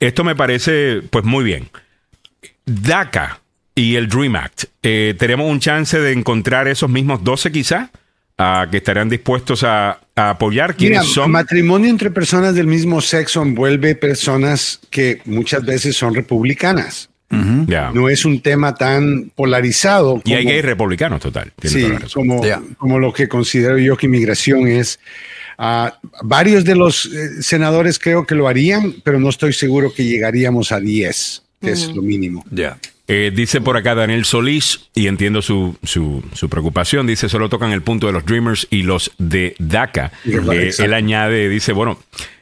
[0.00, 1.68] Esto me parece pues muy bien.
[2.64, 3.40] DACA
[3.74, 7.90] y el Dream Act, eh, ¿tenemos un chance de encontrar esos mismos 12 quizá?
[8.38, 11.30] Ah, que estarán dispuestos a, a apoyar Mira, quienes son.
[11.30, 17.08] matrimonio entre personas del mismo sexo envuelve personas que muchas veces son republicanas.
[17.66, 17.90] Ya.
[17.92, 20.22] No es un tema tan polarizado.
[20.24, 21.52] Y hay como- gays republicanos, total.
[21.60, 22.28] Tiene Sí, toda la razón.
[22.28, 22.62] como, Ya.
[22.78, 25.00] como lo que considero yo que inmigración es.
[25.58, 30.04] ah, varios de los eh, senadores creo que lo harían, pero no estoy seguro que
[30.04, 32.44] llegaríamos a 10, que es lo mínimo.
[32.50, 32.78] Ya.
[33.08, 37.72] Eh, dice por acá Daniel Solís, y entiendo su, su, su preocupación, dice, solo tocan
[37.72, 40.12] el punto de los Dreamers y los de DACA.
[40.24, 41.98] Eh, él añade, dice, bueno,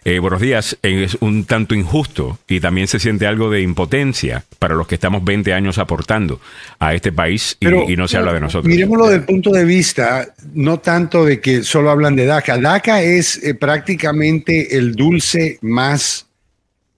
[0.07, 4.45] eh, buenos días, eh, es un tanto injusto y también se siente algo de impotencia
[4.59, 6.43] para los que estamos 20 años aportando
[6.79, 8.67] a este país y, Pero, y no se habla de nosotros.
[8.67, 12.59] Miremoslo del punto de vista, no tanto de que solo hablan de DACA.
[12.59, 16.27] DACA es eh, prácticamente el dulce más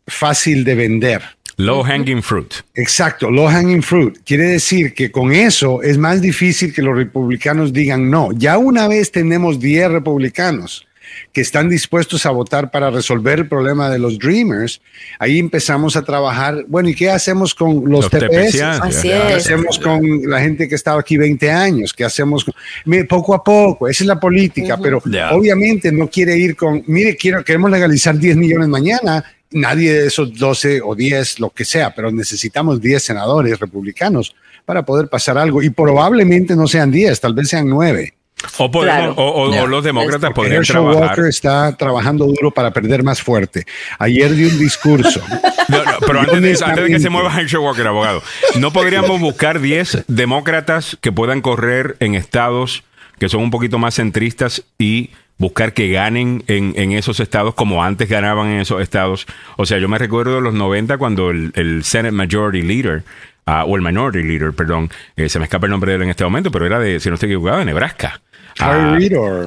[0.08, 1.35] fácil de vender.
[1.58, 2.52] Low hanging fruit.
[2.74, 4.18] Exacto, low hanging fruit.
[4.26, 8.30] Quiere decir que con eso es más difícil que los republicanos digan no.
[8.32, 10.86] Ya una vez tenemos 10 republicanos
[11.32, 14.82] que están dispuestos a votar para resolver el problema de los Dreamers,
[15.18, 16.64] ahí empezamos a trabajar.
[16.68, 18.60] Bueno, ¿y qué hacemos con los, Los TPS?
[18.60, 19.34] Así ¿Qué es.
[19.36, 21.94] hacemos con la gente que ha estado aquí 20 años?
[21.94, 22.44] ¿Qué hacemos?
[22.44, 22.54] con-
[22.84, 25.30] Mire, poco a poco, esa es la política, pero Ya.
[25.32, 29.24] obviamente no quiere ir con, mire, quiero, queremos legalizar 10 millones mañana.
[29.52, 34.84] Nadie de esos 12 o 10, lo que sea, pero necesitamos 10 senadores republicanos para
[34.84, 38.12] poder pasar algo y probablemente no sean 10, tal vez sean 9.
[38.58, 39.12] O, podemos- Claro.
[39.16, 39.62] o, o- Ya.
[39.62, 41.02] o los demócratas Porque podrían Herschel trabajar.
[41.08, 43.64] Walker está trabajando duro para perder más fuerte.
[43.98, 45.20] Ayer dio un discurso.
[45.68, 48.22] No, no, pero antes de, antes de que se mueva Herschel Walker, abogado,
[48.60, 52.84] ¿no podríamos buscar 10 demócratas que puedan correr en estados
[53.18, 57.82] que son un poquito más centristas y buscar que ganen en, en esos estados como
[57.84, 59.26] antes ganaban en esos estados?
[59.56, 63.02] O sea, yo me recuerdo de los 90 cuando el, el Senate Majority Leader,
[63.46, 66.10] ah, o el Minority Leader, perdón, eh, se me escapa el nombre de él en
[66.10, 68.20] este momento, pero era de, si no estoy equivocado, de Nebraska.
[68.58, 68.94] Harry Ah,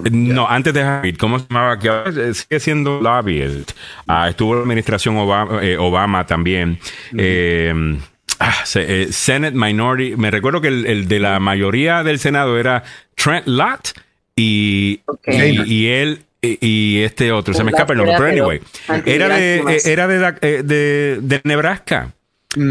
[0.04, 1.80] Reid no, antes de Harry, ¿cómo se llamaba?
[1.80, 3.72] Que ahora eh, sigue siendo lobbyist.
[4.08, 6.78] Ah, estuvo la administración Obama, eh, Obama también.
[7.18, 7.98] Eh,
[8.40, 10.16] ah, se- Senate Minority.
[10.16, 12.84] Me recuerdo que el, el de la mayoría del Senado era
[13.16, 13.94] Trent Lott
[14.40, 16.24] y, y, y él.
[16.42, 18.62] Y, y este otro, se me escapa el nombre, pero anyway,
[19.06, 22.14] era de, eh, era de, eh, de, de Nebraska.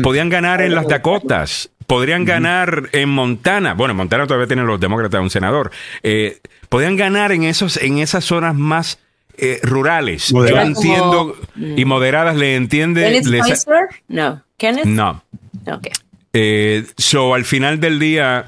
[0.03, 3.75] Podían ganar en las Dakotas, podrían ganar en Montana.
[3.75, 5.71] Bueno, en Montana todavía tienen los demócratas un senador.
[6.03, 6.39] Eh,
[6.71, 9.01] podían ganar en esos, en esas zonas más
[9.37, 10.33] eh, rurales.
[10.33, 10.65] Moderadas.
[10.65, 13.03] Yo entiendo y moderadas le entiende.
[13.03, 13.67] ¿Kenneth les-?
[14.09, 14.43] No.
[14.57, 14.87] ¿Kenneth?
[14.87, 15.23] no.
[15.67, 15.89] Ok.
[16.33, 18.47] Eh, so, al final del día,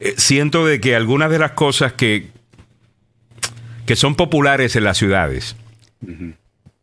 [0.00, 2.28] eh, siento de que algunas de las cosas que,
[3.86, 5.56] que son populares en las ciudades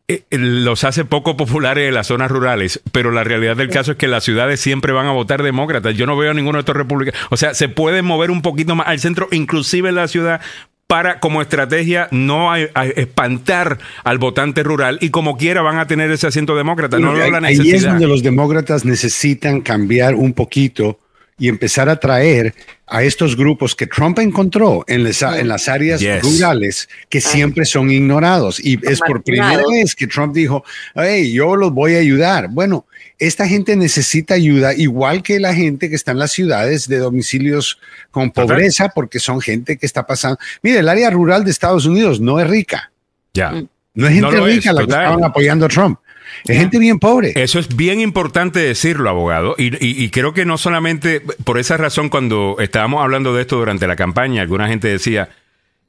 [0.08, 3.92] eh, eh, los hace poco populares en las zonas rurales, pero la realidad del caso
[3.92, 5.94] es que las ciudades siempre van a votar demócratas.
[5.94, 7.20] Yo no veo a ninguno de estos republicanos.
[7.30, 10.40] O sea, se puede mover un poquito más al centro, inclusive en la ciudad,
[10.88, 15.86] para como estrategia no a- a espantar al votante rural y como quiera van a
[15.86, 16.98] tener ese asiento demócrata.
[16.98, 20.98] No veo la Ahí es donde los demócratas necesitan cambiar un poquito
[21.40, 22.54] y empezar a traer
[22.86, 26.22] a estos grupos que Trump encontró en, les- en las áreas Yes.
[26.22, 28.60] rurales que siempre son ignorados.
[28.64, 30.62] Y es por primera vez que Trump dijo,
[30.94, 32.48] hey, yo los voy a ayudar.
[32.50, 32.86] Bueno,
[33.18, 37.78] esta gente necesita ayuda igual que la gente que está en las ciudades de domicilios
[38.10, 40.38] con pobreza, porque son gente que está pasando.
[40.62, 42.92] Mire, el área rural de Estados Unidos no es rica.
[43.34, 43.52] Ya.
[43.94, 45.98] No es gente No lo es, rica la que estaban apoyando a Trump.
[46.46, 47.32] Es gente bien pobre.
[47.36, 49.54] Eso es bien importante decirlo, abogado.
[49.58, 53.96] Y, creo que no solamente por esa razón, cuando estábamos hablando de esto durante la
[53.96, 55.28] campaña, alguna gente decía,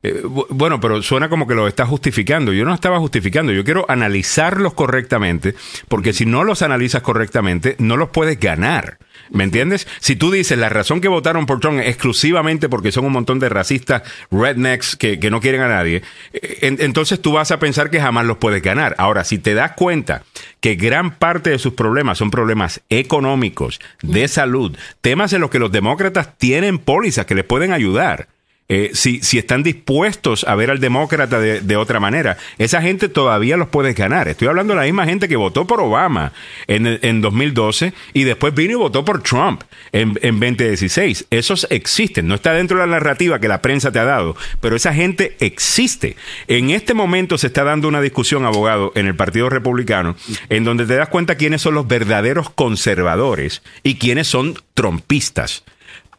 [0.03, 2.53] eh, bu- bueno, pero suena como que lo está justificando.
[2.53, 3.51] Yo no estaba justificando.
[3.51, 5.55] Yo quiero analizarlos correctamente,
[5.87, 8.97] porque si no los analizas correctamente, no los puedes ganar.
[9.33, 9.87] ¿Me entiendes?
[10.01, 13.47] Si tú dices la razón que votaron por Trump exclusivamente porque son un montón de
[13.47, 16.01] racistas rednecks que, que no quieren a nadie,
[16.33, 18.93] eh, en- entonces tú vas a pensar que jamás los puedes ganar.
[18.97, 20.23] Ahora, si te das cuenta
[20.59, 25.59] que gran parte de sus problemas son problemas económicos, de salud, temas en los que
[25.59, 28.27] los demócratas tienen pólizas que les pueden ayudar.
[28.73, 33.09] Eh, si, si están dispuestos a ver al demócrata de, de otra manera, esa gente
[33.09, 34.29] todavía los puedes ganar.
[34.29, 36.31] Estoy hablando de la misma gente que votó por Obama
[36.67, 41.25] en, en 2012 y después vino y votó por Trump en, en 2016.
[41.31, 44.77] Esos existen, no está dentro de la narrativa que la prensa te ha dado, pero
[44.77, 46.15] esa gente existe.
[46.47, 50.15] En este momento se está dando una discusión, abogado, en el Partido Republicano,
[50.47, 55.65] en donde te das cuenta quiénes son los verdaderos conservadores y quiénes son trompistas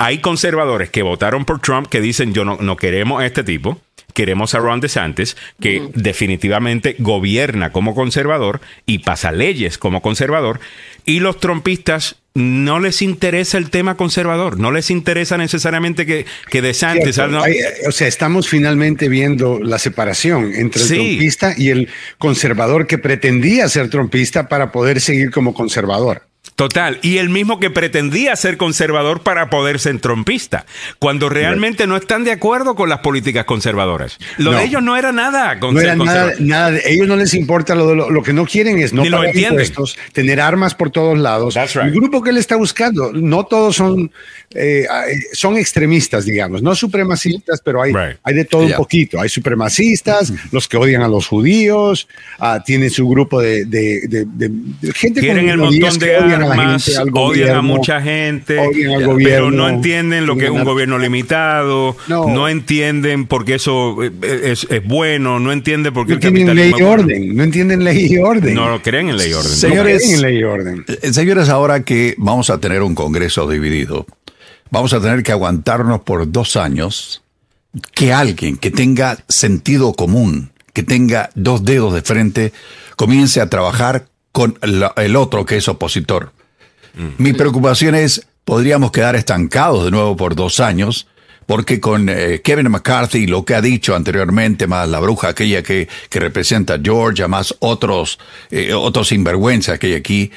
[0.02, 3.80] hay conservadores que votaron por Trump que dicen yo no, no queremos a este tipo,
[4.14, 10.58] queremos a Ron DeSantis, que definitivamente gobierna como conservador y pasa leyes como conservador,
[11.06, 16.62] y los trumpistas no les interesa el tema conservador, no les interesa necesariamente que, que
[16.62, 17.14] DeSantis...
[17.14, 17.30] Cierto.
[17.30, 17.42] ¿no?
[17.44, 17.54] Hay,
[17.86, 20.94] o sea, estamos finalmente viendo la separación entre el Sí.
[20.96, 21.88] trompista y el
[22.18, 26.22] conservador que pretendía ser trompista para poder seguir como conservador.
[26.56, 30.66] Total, y el mismo que pretendía ser conservador para poder ser trompista,
[30.98, 34.18] cuando realmente no están de acuerdo con las políticas conservadoras.
[34.36, 34.58] Lo No.
[34.58, 35.58] de ellos no era nada.
[35.58, 36.40] con No ser era nada, conservador.
[36.46, 39.02] nada, de- ellos no les importa lo, de lo, lo que no quieren es no
[39.02, 41.54] pagar impuestos, tener armas por todos lados.
[41.54, 41.86] That's right.
[41.86, 44.10] El grupo que él está buscando, no todos son,
[44.54, 48.18] eh, eh, son extremistas, digamos, no supremacistas, pero hay, Right.
[48.22, 48.76] hay de todo Yeah.
[48.76, 49.20] un poquito.
[49.20, 52.08] Hay supremacistas, los que odian a los judíos,
[52.38, 54.50] ah, tiene su grupo de, de- de- de-
[54.80, 57.62] de gente con el montón que de odian a la armas, gente, al odian a
[57.62, 62.48] mucha gente, odian al pero no entienden lo que es un gobierno limitado, no, No.
[62.48, 64.10] entienden por qué eso eh,
[64.44, 67.84] es, es bueno, no entienden por qué No el tienen ley y orden, no entienden
[67.84, 68.54] ley y orden.
[68.54, 69.50] No lo creen en ley y orden.
[69.50, 70.84] Señores, No creen en ley y orden.
[70.88, 74.06] Eh, Señores, ahora que vamos a tener un Congreso dividido,
[74.70, 77.22] vamos a tener que aguantarnos por dos años
[77.94, 82.52] que alguien que tenga sentido común, que tenga dos dedos de frente,
[82.96, 86.32] comience a trabajar con la- el otro que es opositor.
[87.18, 91.06] Mi preocupación es, podríamos quedar estancados de nuevo por dos años,
[91.46, 95.88] porque con eh, Kevin McCarthy, lo que ha dicho anteriormente, más la bruja aquella que,
[96.10, 98.18] que representa a Georgia, más otros,
[98.50, 100.30] eh, otros sinvergüenzas que hay aquí,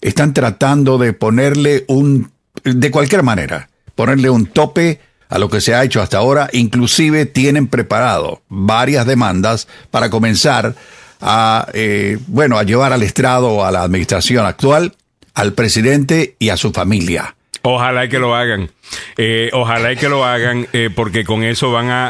[0.00, 2.30] están tratando de ponerle un,
[2.64, 7.26] de cualquier manera, ponerle un tope a lo que se ha hecho hasta ahora, inclusive
[7.26, 10.76] tienen preparado varias demandas para comenzar
[11.20, 14.94] a, eh, bueno, a llevar al estrado a la administración actual,
[15.34, 17.34] al presidente y a su familia.
[17.62, 18.70] Ojalá y que lo hagan.
[19.16, 22.06] Eh, ojalá y que lo hagan, eh, porque con eso van a,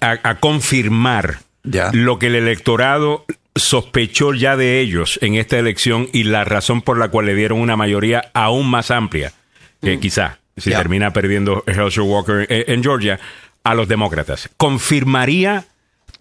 [0.00, 1.90] a, a confirmar Ya.
[1.92, 3.24] lo que el electorado
[3.54, 7.60] sospechó ya de ellos en esta elección y la razón por la cual le dieron
[7.60, 9.32] una mayoría aún más amplia,
[9.80, 13.18] que quizá, si termina perdiendo Herschel Walker eh, en Georgia,
[13.64, 14.50] a los demócratas.
[14.56, 15.64] Confirmaría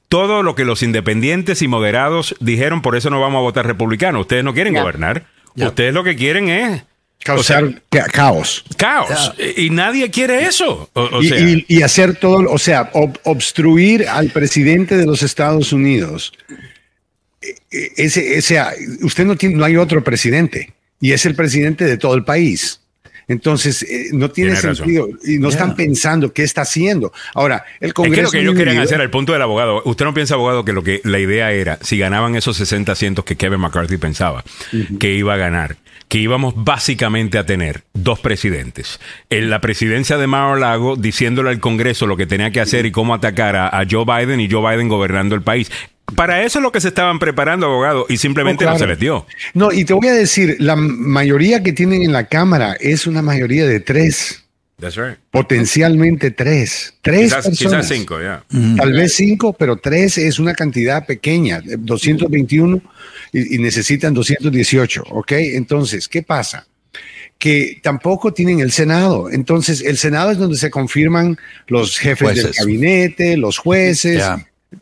[0.09, 4.21] todo lo que los independientes y moderados dijeron, por eso no vamos a votar republicano.
[4.21, 5.25] Ustedes no quieren gobernar.
[5.55, 6.83] Ustedes lo que quieren es
[7.23, 8.63] Causar o sea, ca- caos.
[8.77, 9.33] caos.
[9.57, 10.89] Y nadie quiere eso.
[10.93, 15.07] O, o y, sea, y- y hacer todo, o sea, ob- obstruir al presidente de
[15.07, 16.33] los Estados Unidos.
[17.41, 18.61] Eh, eh, Ese, ese,
[19.01, 22.81] usted no tiene, no hay otro presidente y es el presidente de todo el país.
[23.27, 24.75] Entonces, eh, no tiene Tiene razón.
[24.85, 27.11] sentido y no están pensando qué está haciendo.
[27.33, 28.15] Ahora, el es Congreso.
[28.15, 30.73] que lo que ellos querían hacer, el punto del abogado, usted no piensa, abogado, que
[30.73, 34.43] lo que la idea era, si ganaban esos 60 asientos que Kevin McCarthy pensaba
[34.99, 35.77] que iba a ganar,
[36.07, 38.99] que íbamos básicamente a tener dos presidentes.
[39.31, 43.13] En la presidencia de Mar-a-Lago diciéndole al Congreso lo que tenía que hacer y cómo
[43.15, 45.71] atacar a, a Joe Biden y Joe Biden gobernando el país.
[46.15, 48.85] Para eso es lo que se estaban preparando, abogado, y simplemente Oh, no, claro.
[48.85, 49.25] se les dio.
[49.53, 53.21] No, y te voy a decir, la mayoría que tienen en la Cámara es una
[53.23, 54.43] mayoría de tres,
[54.79, 55.17] That's right.
[55.31, 56.93] potencialmente tres.
[57.01, 57.85] Tres Quizás, personas.
[57.87, 58.43] quizás cinco, ya.
[58.77, 62.81] Tal vez cinco, pero tres es una cantidad pequeña, eh, 221
[63.33, 65.31] y, y necesitan 218, ¿ok?
[65.31, 66.67] Entonces, ¿qué pasa?
[67.37, 69.29] que tampoco tienen el Senado.
[69.29, 71.37] Entonces, el Senado es donde se confirman
[71.67, 74.23] los jefes del gabinete, los jueces.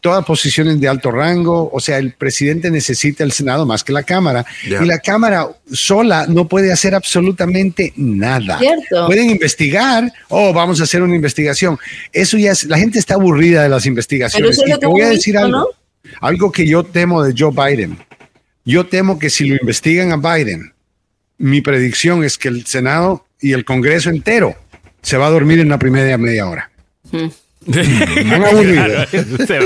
[0.01, 1.69] Todas posiciones de alto rango.
[1.71, 4.45] O sea, el presidente necesita el Senado más que la Cámara.
[4.65, 8.59] Y la Cámara sola no puede hacer absolutamente nada.
[8.59, 9.07] Cierto.
[9.07, 11.77] Pueden investigar, oh, vamos a hacer una investigación.
[12.11, 14.51] Eso ya es, la gente está aburrida de las investigaciones.
[14.51, 15.57] eso es Y te voy a decir visto, algo.
[15.57, 15.67] ¿no?
[16.21, 17.97] Algo que yo temo de Joe Biden.
[18.65, 20.73] Yo temo que si lo investigan a Biden,
[21.37, 24.55] mi predicción es que el Senado y el Congreso entero
[25.01, 26.71] se va a dormir en la primera media hora.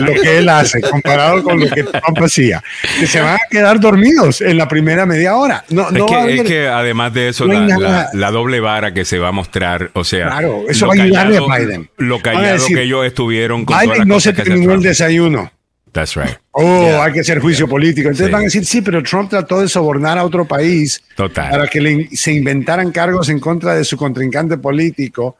[0.02, 2.64] Lo que él hace comparado con lo que Trump hacía.
[3.00, 5.64] Que se van a quedar dormidos en la primera media hora.
[5.70, 7.80] No, Es, no va a que, es haber- que además de eso, no la, nada.
[7.90, 11.02] la- la doble vara que se va a mostrar, o sea, Claro, eso lo va
[11.02, 11.90] a ayudarle a callado- Biden.
[11.98, 15.52] Lo callado decir, que ellos estuvieron con Biden no se terminó el desayuno.
[15.92, 16.36] That's right.
[16.52, 18.10] Oh, hay que hacer juicio político.
[18.10, 18.32] Entonces Sí.
[18.32, 21.50] van a decir, sí, pero Trump trató de sobornar a otro país Total.
[21.50, 25.38] para que le- se inventaran cargos en contra de su contrincante político,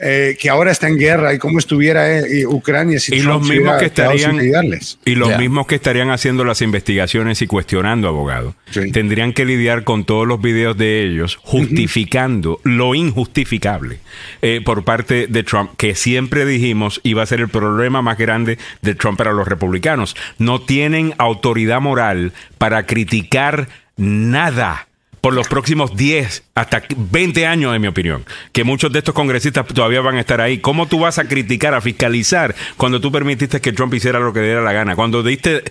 [0.00, 3.46] eh, que ahora está en guerra y cómo estuviera eh, Ucrania si Y Trump los
[3.46, 8.08] se mismos hubiera que estarían y los mismos que estarían haciendo las investigaciones y cuestionando
[8.08, 8.90] abogados Sí.
[8.90, 13.98] tendrían que lidiar con todos los videos de ellos justificando lo injustificable
[14.42, 18.58] eh, por parte de Trump que siempre dijimos iba a ser el problema más grande
[18.82, 20.16] de Trump para los republicanos.
[20.38, 24.88] No tienen autoridad moral para criticar nada
[25.24, 29.66] por los próximos 10 hasta 20 años, en mi opinión, que muchos de estos congresistas
[29.66, 30.58] todavía van a estar ahí.
[30.58, 34.40] ¿Cómo tú vas a criticar, a fiscalizar cuando tú permitiste que Trump hiciera lo que
[34.40, 34.94] le diera la gana?
[34.94, 35.62] Cuando diste,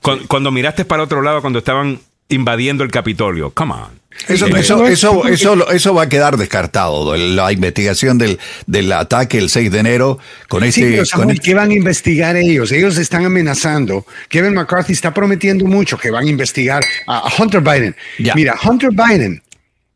[0.00, 1.98] cu- cuando miraste para otro lado, cuando estaban
[2.30, 3.50] invadiendo el Capitolio.
[3.50, 4.00] Come on.
[4.28, 7.16] Eso, Sí, eso, eso, eso, eso va a quedar descartado.
[7.16, 10.80] La investigación del, del ataque el 6 de enero con Sí, este.
[10.82, 12.70] pero con Samuel, este- ¿qué van a investigar ellos?
[12.72, 14.04] Ellos están amenazando.
[14.28, 17.96] Kevin McCarthy está prometiendo mucho que van a investigar a a Hunter Biden.
[18.18, 18.34] Ya.
[18.34, 19.42] Mira, Hunter Biden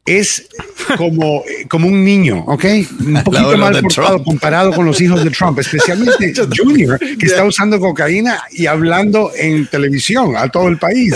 [0.06, 0.48] es
[0.98, 2.64] como, como un niño, ¿ok?
[3.06, 4.24] Un poquito mal portado Trump.
[4.24, 9.66] comparado con los hijos de Trump, especialmente Junior, que está usando cocaína y hablando en
[9.66, 11.14] televisión a todo el país.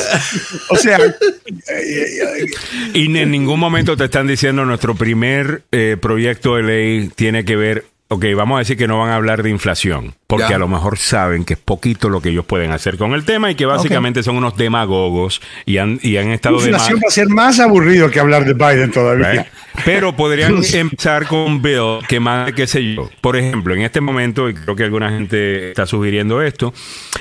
[0.70, 0.98] O sea,
[1.70, 2.46] eh,
[2.94, 7.56] Y en ningún momento te están diciendo nuestro primer eh, proyecto de ley tiene que
[7.56, 7.84] ver.
[8.10, 10.56] Ok, vamos a decir que no van a hablar de inflación, porque Ya.
[10.56, 13.50] a lo mejor saben que es poquito lo que ellos pueden hacer con el tema
[13.50, 17.10] y que básicamente son unos demagogos y han, y han estado de inflación va a
[17.10, 19.46] ser más aburrido que hablar de Biden todavía.
[19.84, 23.10] Pero podrían empezar con bill que más, qué sé yo.
[23.20, 26.72] Por ejemplo, en este momento, y creo que alguna gente está sugiriendo esto,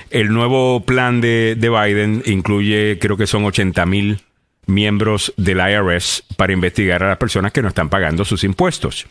[0.09, 4.21] el nuevo plan de, de Biden incluye, creo que son 80 mil
[4.67, 9.07] miembros del IRS para investigar a las personas que no están pagando sus impuestos.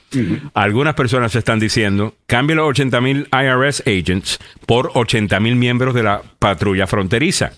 [0.55, 6.03] Algunas personas están diciendo, cambie los 80 mil IRS agents por 80 mil miembros de
[6.03, 7.53] la patrulla fronteriza.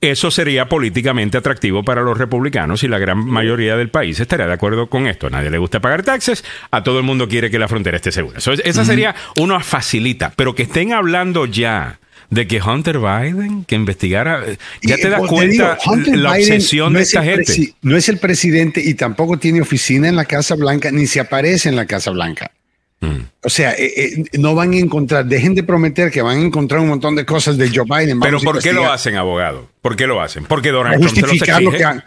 [0.00, 4.52] Eso sería políticamente atractivo para los republicanos y la gran mayoría del país estaría de
[4.52, 5.28] acuerdo con esto.
[5.28, 8.12] A nadie le gusta pagar taxes, a todo el mundo quiere que la frontera esté
[8.12, 8.38] segura.
[8.40, 12.00] So, esa sería una facilita, pero que estén hablando ya
[12.34, 16.54] de que Hunter Biden, que investigara, eh, ya te das pues, cuenta digo, la Biden
[16.54, 17.74] obsesión no de es esta gente.
[17.82, 21.68] No es el presidente y tampoco tiene oficina en la Casa Blanca ni se aparece
[21.68, 22.50] en la Casa Blanca.
[23.46, 26.80] O sea, eh, eh, no van a encontrar, dejen de prometer que van a encontrar
[26.80, 28.18] un montón de cosas de Joe Biden.
[28.18, 29.68] Pero ¿por qué lo hacen, abogado?
[29.82, 30.44] ¿Por qué lo hacen?
[30.46, 31.30] Porque Donald Trump se los
[31.62, 31.84] lo que exige.
[31.84, 32.04] han-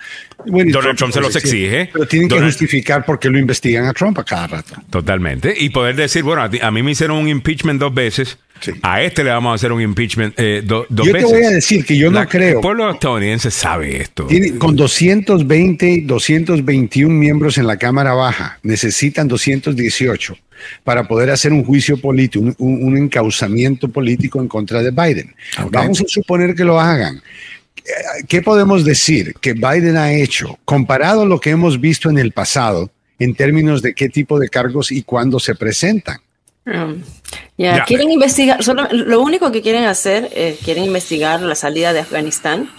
[0.47, 1.89] Bueno, Donald Trump se los sí, exige.
[1.93, 4.73] Pero tienen que justificar por qué lo investigan a Trump a cada rato.
[4.89, 5.53] Totalmente.
[5.55, 8.39] Y poder decir, bueno, a, ti- a mí me hicieron un impeachment dos veces.
[8.59, 8.71] Sí.
[8.81, 11.31] A este le vamos a hacer un impeachment eh, do- dos Yo te veces.
[11.31, 12.55] voy a decir que yo no La- creo.
[12.55, 14.25] El pueblo estadounidense sabe esto.
[14.25, 20.35] Tiene- con 220, 221 miembros en la Cámara Baja, necesitan 218
[20.83, 25.33] para poder hacer un juicio político, un, un- un encauzamiento político en contra de Biden.
[25.71, 27.21] Vamos a suponer que lo hagan.
[28.27, 32.31] ¿Qué podemos decir que Biden ha hecho comparado a lo que hemos visto en el
[32.33, 32.89] pasado
[33.19, 36.17] en términos de qué tipo de cargos y cuándo se presentan?
[36.65, 37.01] Um,
[37.57, 42.01] ya, quieren investigar, solo, lo único que quieren hacer es quieren investigar la salida de
[42.01, 42.69] Afganistán.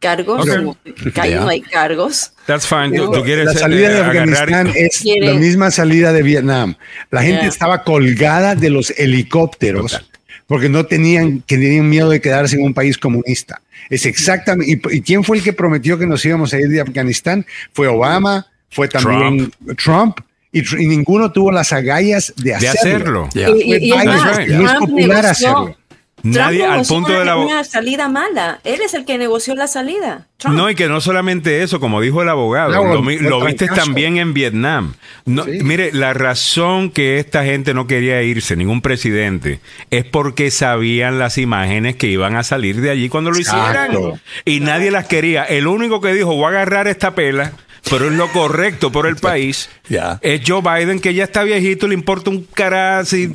[0.00, 0.56] Cargos, Ok.
[0.58, 1.40] como que ahí Ya.
[1.40, 2.32] no hay cargos.
[2.46, 2.96] That's fine.
[2.96, 6.76] Tú, tú quieres la salida eh, de Afganistán es Quiere- la misma salida de Vietnam.
[7.10, 7.48] La gente Ya.
[7.48, 10.06] estaba colgada de los helicópteros Total.
[10.46, 13.60] porque no tenían, que tenían miedo de quedarse en un país comunista.
[13.90, 14.72] Es exactamente.
[14.90, 17.44] ¿Y, y quién fue el que prometió que nos íbamos a ir de Afganistán?
[17.72, 19.50] Fue Obama, fue también
[19.82, 20.18] Trump.
[20.52, 23.26] y, tr- y ninguno tuvo las agallas de de hacerlo.
[23.26, 23.28] hacerlo.
[23.34, 23.48] Ya.
[23.50, 24.48] Y, y- y es Biden, más, right.
[24.48, 25.77] no es Trump popular negoció- hacerlo.
[26.22, 28.60] Nadie Trump al punto de la una, una salida mala.
[28.64, 30.26] Él es el que negoció la salida.
[30.36, 30.56] Trump.
[30.56, 34.34] No, y que no solamente eso, como dijo el abogado, No, lo, viste también en
[34.34, 34.94] Vietnam.
[35.24, 35.58] No, Sí.
[35.62, 41.38] Mire, la razón que esta gente no quería irse, ningún presidente, es porque sabían las
[41.38, 43.98] imágenes que iban a salir de allí cuando lo Exacto.
[43.98, 44.20] hicieran.
[44.44, 45.44] Y nadie las quería.
[45.44, 47.52] El único que dijo, voy a agarrar esta pela,
[47.90, 49.68] pero es lo correcto por el país.
[49.88, 50.18] Ya.
[50.22, 53.32] Es Joe Biden que ya está viejito, le importa un carajo si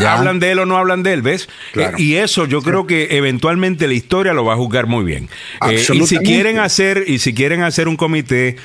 [0.00, 0.14] ya.
[0.14, 1.48] hablan de él o no hablan de él, ¿ves?
[1.72, 1.96] Claro.
[1.96, 5.28] Eh, y eso yo creo que eventualmente la historia lo va a juzgar muy bien.
[5.68, 8.56] Eh, y si quieren hacer y si quieren hacer un comité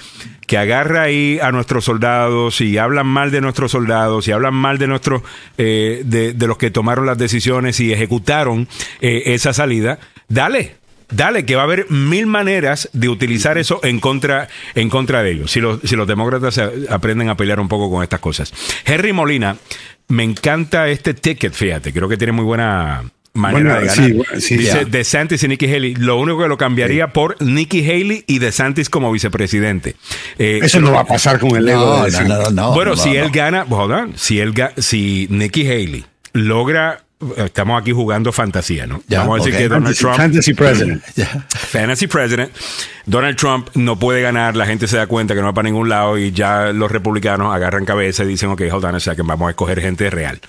[0.45, 4.77] que agarra ahí a nuestros soldados y hablan mal de nuestros soldados y hablan mal
[4.77, 5.23] de nuestros
[5.57, 8.67] eh, de, de los que tomaron las decisiones y ejecutaron
[9.01, 10.75] eh, esa salida, dale.
[11.11, 15.31] Dale, que va a haber mil maneras de utilizar eso en contra, en contra de
[15.31, 15.51] ellos.
[15.51, 16.59] Si los, si los demócratas
[16.89, 18.51] aprenden a pelear un poco con estas cosas.
[18.85, 19.55] Henry Molina,
[20.07, 23.03] me encanta este ticket, fíjate, creo que tiene muy buena
[23.33, 24.13] manera Bueno, de sí, ganar.
[24.15, 24.85] bueno, sí, Dice ya.
[24.85, 25.95] DeSantis y Nikki Haley.
[25.95, 29.95] Lo único que lo cambiaría por Nikki Haley y DeSantis como vicepresidente.
[30.39, 31.81] Eh, Eso no va a pasar con el ego.
[31.85, 33.23] No, de no, decir- no, no, bueno, no, si no.
[33.25, 37.04] él gana, hold on, si él si Nikki Haley logra,
[37.37, 39.01] estamos aquí jugando fantasía, ¿no?
[39.07, 41.03] Ya, Vamos a decir que Donald Fantasy, Trump, fantasy president.
[41.55, 42.51] Fantasy president,
[43.05, 45.89] Donald Trump no puede ganar, la gente se da cuenta que no va para ningún
[45.89, 49.47] lado y ya los republicanos agarran cabeza y dicen, ok, hold on a second, vamos
[49.47, 50.39] a escoger gente real.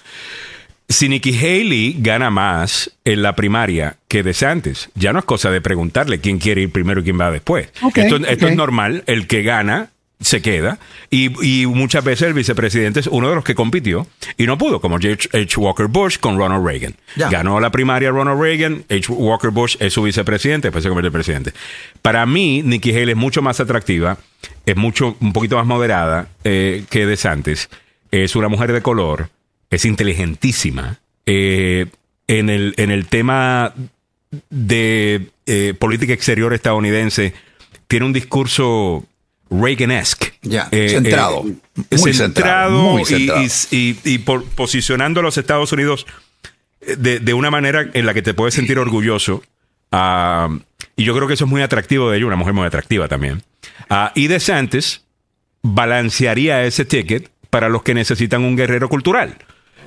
[0.88, 5.60] Si Nikki Haley gana más en la primaria que DeSantis, ya no es cosa de
[5.60, 7.70] preguntarle quién quiere ir primero y quién va después.
[7.94, 10.78] Esto, es normal, el que gana se queda
[11.10, 14.06] y, y muchas veces el vicepresidente es uno de los que compitió
[14.38, 15.28] y no pudo, como H.
[15.32, 15.60] H.
[15.60, 16.94] Walker Bush con Ronald Reagan.
[17.16, 19.12] Ganó la primaria Ronald Reagan, H.
[19.12, 21.52] Walker Bush es su vicepresidente, después se convierte en presidente.
[22.00, 24.16] Para mí, Nikki Haley es mucho más atractiva,
[24.64, 27.68] es mucho, un poquito más moderada eh, que DeSantis,
[28.10, 29.28] es una mujer de color,
[29.70, 30.98] es inteligentísima.
[31.26, 31.86] eh,
[32.28, 33.72] en, el, en el tema
[34.50, 37.34] de eh, política exterior estadounidense,
[37.86, 39.04] tiene un discurso
[39.50, 40.34] Reagan-esque.
[40.42, 41.42] Ya, centrado.
[41.44, 43.42] Muy centrado, centrado, muy y- centrado.
[43.42, 46.06] y, y- y por- posicionando a los Estados Unidos
[46.80, 49.42] eh, de, de una manera en la que te puedes sentir orgulloso.
[49.92, 50.48] Ah,
[50.96, 53.42] y yo creo que eso es muy atractivo de ella, una mujer muy atractiva también.
[53.88, 55.02] Ah, y DeSantis
[55.62, 59.36] balancearía ese ticket para los que necesitan un guerrero cultural.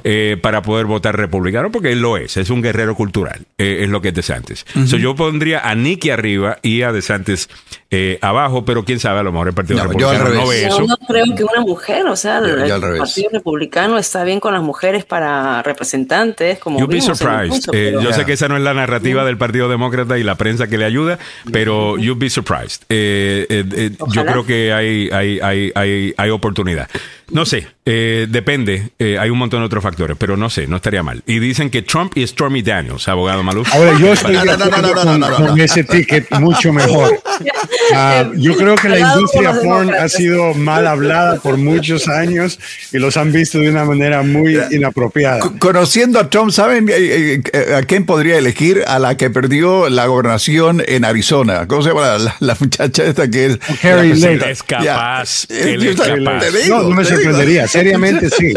[0.06, 3.90] eh, para poder votar republicano, porque él lo es, es un guerrero cultural, eh, es
[3.90, 4.66] lo que es DeSantis.
[4.88, 7.50] So, yo pondría a Nicky arriba y a DeSantis
[7.92, 10.46] eh, abajo, pero quién sabe, a lo mejor el Partido No, yo al Republicano no
[10.46, 10.50] revés.
[10.64, 10.86] ve Yo eso.
[10.88, 13.00] no creo que una mujer, o sea, Yo- el, yo revés.
[13.00, 17.50] Partido Republicano está bien con las mujeres para representantes, como You'd be vimos el surprised.
[17.50, 20.24] punto, Eh, pero- yo sé que esa no es la narrativa del Partido Demócrata y
[20.24, 21.18] la prensa que le ayuda,
[21.52, 22.84] pero you'd be surprised.
[22.90, 26.88] Eh, eh, eh, yo creo que hay, hay, hay, hay, hay oportunidad.
[27.32, 28.90] No sé, eh, depende.
[28.98, 31.22] Eh, hay un montón de otros factores, pero no sé, no estaría mal.
[31.28, 33.72] Y dicen que Trump y Stormy Daniels, abogado Maluf.
[33.74, 35.64] Ahora, yo estoy No, no, no, no, no, con, no, no, con no.
[35.64, 37.20] ese ticket mucho mejor.
[37.94, 42.60] Ah, yo creo que la industria porn ha sido mal hablada por muchos años
[42.92, 45.40] y los han visto de una manera muy inapropiada.
[45.40, 48.84] Co- Conociendo a Trump, ¿saben eh, eh, a quién podría elegir?
[48.88, 51.68] A la que perdió la gobernación en Arizona.
[51.68, 53.60] ¿Cómo se llama la, la- la muchacha esta que es?
[53.84, 54.52] La Lake.
[54.52, 55.56] Es capaz, Yo
[55.92, 56.46] es capaz.
[56.64, 58.54] digo, No, no me sorprendería, seriamente sí.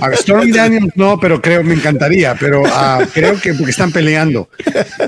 [0.00, 4.48] A Stormy Daniels no, pero creo, me encantaría, pero ah, creo que porque están peleando.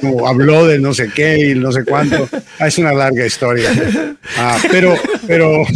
[0.00, 2.28] Como habló de no sé qué y no sé cuánto.
[2.58, 3.49] Ah, es una larga historia.
[4.38, 4.94] Ah, pero,
[5.26, 5.64] pero.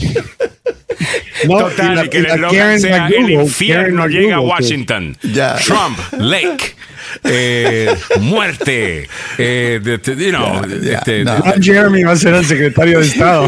[1.47, 5.15] No, Total, y la- y que el eslogan sea el infierno llega a Washington.
[5.23, 5.57] Ya.
[5.57, 6.75] Trump, Lake,
[7.25, 11.43] eh, muerte, eh, de- de- you know, este, no.
[11.61, 13.47] Jeremy va a ser el secretario de Estado.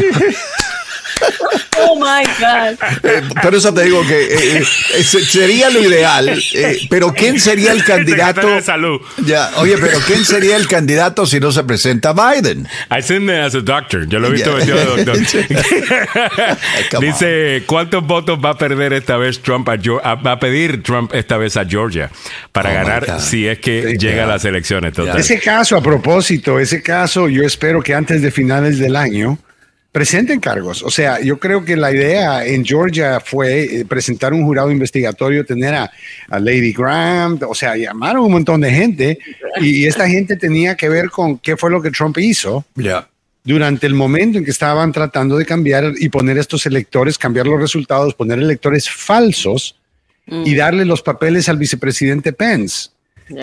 [1.89, 2.77] Oh my God.
[3.03, 4.63] Eh, Por eso te digo que eh,
[4.95, 8.47] eh, se- sería lo ideal, eh, pero ¿quién sería el candidato?
[8.47, 8.99] De Salud.
[9.25, 12.67] Ya, oye, pero ¿quién sería el candidato si no se presenta Biden?
[12.91, 14.07] I seen him as a doctor.
[14.07, 14.75] Yo lo he visto Yeah.
[14.75, 17.01] vestido de doctor.
[17.01, 19.73] Dice, ¿cuántos votos va a perder esta vez Trump a,
[20.03, 22.09] a- va a pedir Trump esta vez a Georgia
[22.51, 24.23] para Oh, ganar si es que Sí, llega yeah.
[24.23, 24.93] a las elecciones?
[24.93, 25.17] Total.
[25.17, 29.37] Ese caso, a propósito, ese caso, yo espero que antes de finales del año
[29.97, 30.83] presenten cargos.
[30.83, 35.43] O sea, yo creo que la idea en Georgia fue eh, presentar un jurado investigatorio,
[35.43, 35.91] tener a,
[36.29, 39.17] a Lady Graham, o sea, llamaron un montón de gente
[39.59, 42.63] y, y esta gente tenía que ver con qué fue lo que Trump hizo
[43.43, 47.59] durante el momento en que estaban tratando de cambiar y poner estos electores, cambiar los
[47.59, 49.77] resultados, poner electores falsos
[50.27, 52.89] y darle los papeles al vicepresidente Pence.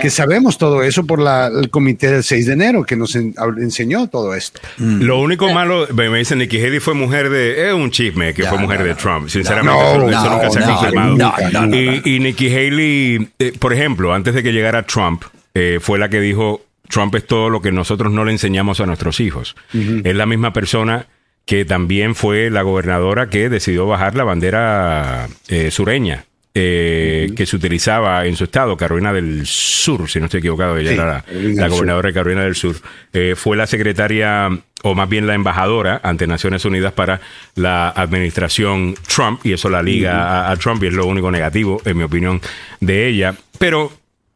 [0.01, 3.35] Que sabemos todo eso por la- el comité del 6 de enero que nos en-
[3.59, 4.61] enseñó todo esto.
[4.79, 7.69] Lo único malo, me me dicen Nikki Haley fue mujer de.
[7.69, 8.97] Es un chisme que fue mujer no, de no.
[8.97, 9.29] Trump.
[9.29, 11.17] Sinceramente, No, eso, eso no, nunca se ha confirmado.
[11.17, 15.25] no, no, no, y, y Nikki Haley, eh, por ejemplo, antes de que llegara Trump,
[15.55, 18.87] eh, fue la que dijo: Trump es todo lo que nosotros no le enseñamos a
[18.87, 19.55] nuestros hijos.
[19.73, 21.07] Es la misma persona
[21.47, 26.25] que también fue la gobernadora que decidió bajar la bandera eh, sureña.
[26.57, 30.91] Eh, que se utilizaba en su estado, Carolina del Sur, si no estoy equivocado, ella
[30.91, 31.25] Sí, era
[31.61, 32.77] la, gobernadora de Carolina del Sur.
[33.13, 34.49] Eh, fue la secretaria
[34.85, 37.21] o más bien la embajadora ante Naciones Unidas para
[37.57, 41.81] la administración Trump, y eso la liga a, a Trump, y es lo único negativo,
[41.85, 42.41] en mi opinión,
[42.81, 43.35] de ella.
[43.59, 43.91] Pero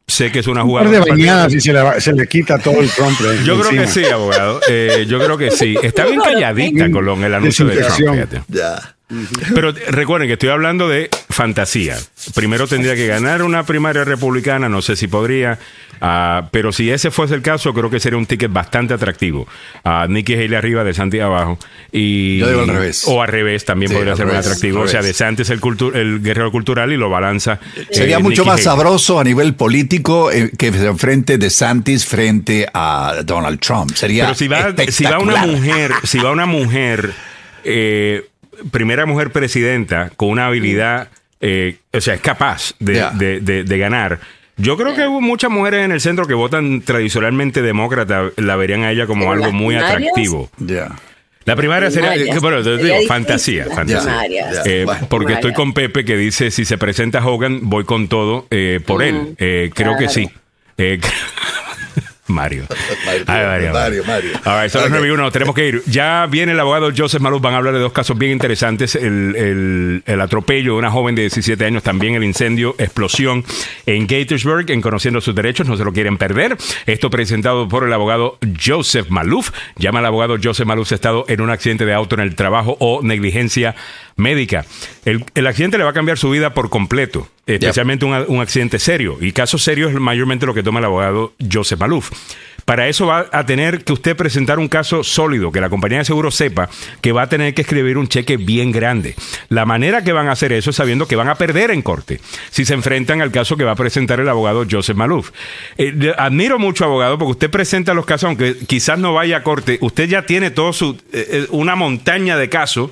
[0.07, 0.91] sé que es una Un jugada.
[0.91, 3.21] de bañadas y se le, se le quita todo el Trump.
[3.21, 4.61] de Yo creo que sí, abogado.
[4.69, 5.77] Eh, yo creo que sí.
[5.83, 8.13] Está bien calladita con lo- el anuncio de Trump.
[8.15, 8.43] Fíjate.
[8.49, 8.97] Ya.
[9.55, 11.97] Pero recuerden que estoy hablando de fantasía.
[12.35, 15.59] Primero tendría que ganar una primaria republicana, no sé si podría,
[16.01, 19.49] ah, pero si ese fuese el caso, creo que sería un ticket bastante atractivo.
[19.85, 21.59] a Nikki Haley arriba, de Santi abajo.
[21.91, 23.05] Y, Yo digo al revés.
[23.07, 24.81] O al revés también Sí, podría ser muy revés, atractivo.
[24.81, 25.61] al O sea, de Santis el,
[25.95, 27.61] el guerrero cultural y lo balanza.
[27.91, 28.65] Sería eh, mucho Nikki más Haley.
[28.65, 33.93] sabroso a nivel político eh, que se enfrente de Santis frente a Donald Trump.
[33.95, 37.13] Sería Pero si va, si va una mujer, si va una mujer,
[37.65, 38.27] eh,
[38.71, 41.09] primera mujer presidenta con una habilidad,
[41.41, 44.19] eh, o sea, es capaz de, de- de- de ganar.
[44.57, 48.83] Yo creo que hubo muchas mujeres en el centro que votan tradicionalmente demócrata, la verían
[48.83, 50.11] a ella como ¿En algo muy primarias?
[50.11, 50.51] atractivo.
[51.45, 52.37] La primaria sería, Primarias.
[52.37, 54.27] eh, bueno, te Sería digo, fantasía, fantasía.
[54.67, 58.47] Eh, Bueno, porque estoy con Pepe que dice, si se presenta Hogan, voy con todo
[58.51, 59.35] eh, por él.
[59.39, 60.29] Eh, creo que sí.
[62.39, 62.65] Mario.
[63.07, 64.31] Mario, Ay, Mario, Mario, Mario.
[64.45, 64.97] All right, son las Ok.
[64.99, 65.83] 9 y 1, tenemos que ir.
[65.87, 69.35] Ya viene el abogado Joseph Maluf, van a hablar de dos casos bien interesantes, el,
[69.37, 73.45] el- el atropello de una joven de 17 años, también el incendio, explosión
[73.87, 76.57] en Gaithersburg, en Conociendo sus Derechos, no se lo quieren perder.
[76.87, 79.51] Esto presentado por el abogado Joseph Maluf.
[79.77, 82.77] Llama al abogado Joseph Maluf ha estado en un accidente de auto en el trabajo
[82.81, 83.75] o negligencia
[84.19, 84.67] médica.
[85.05, 88.79] El, el accidente le va a cambiar su vida por completo, especialmente un, un accidente
[88.79, 89.17] serio.
[89.21, 92.11] Y casos serios es mayormente lo que toma el abogado Joseph Maluf.
[92.69, 96.05] Para eso va a tener que usted presentar un caso sólido, que la compañía de
[96.05, 96.69] seguro sepa
[97.01, 99.15] que va a tener que escribir un cheque bien grande.
[99.49, 102.21] La manera que van a hacer eso es sabiendo que van a perder en corte
[102.51, 105.31] si se enfrentan al caso que va a presentar el abogado Joseph Maluf.
[105.79, 109.79] Eh, admiro mucho, abogado, porque usted presenta los casos, aunque quizás no vaya a corte,
[109.81, 112.91] usted ya tiene todo su, eh, eh, una montaña de casos.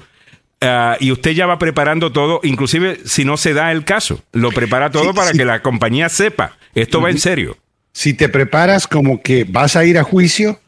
[0.61, 4.51] Ah, y usted ya va preparando todo, inclusive si no se da el caso, lo
[4.53, 5.39] prepara todo Sí, para sí.
[5.39, 7.57] que la compañía sepa, esto va en serio.
[7.93, 10.61] Si te preparas como que vas a ir a juicio,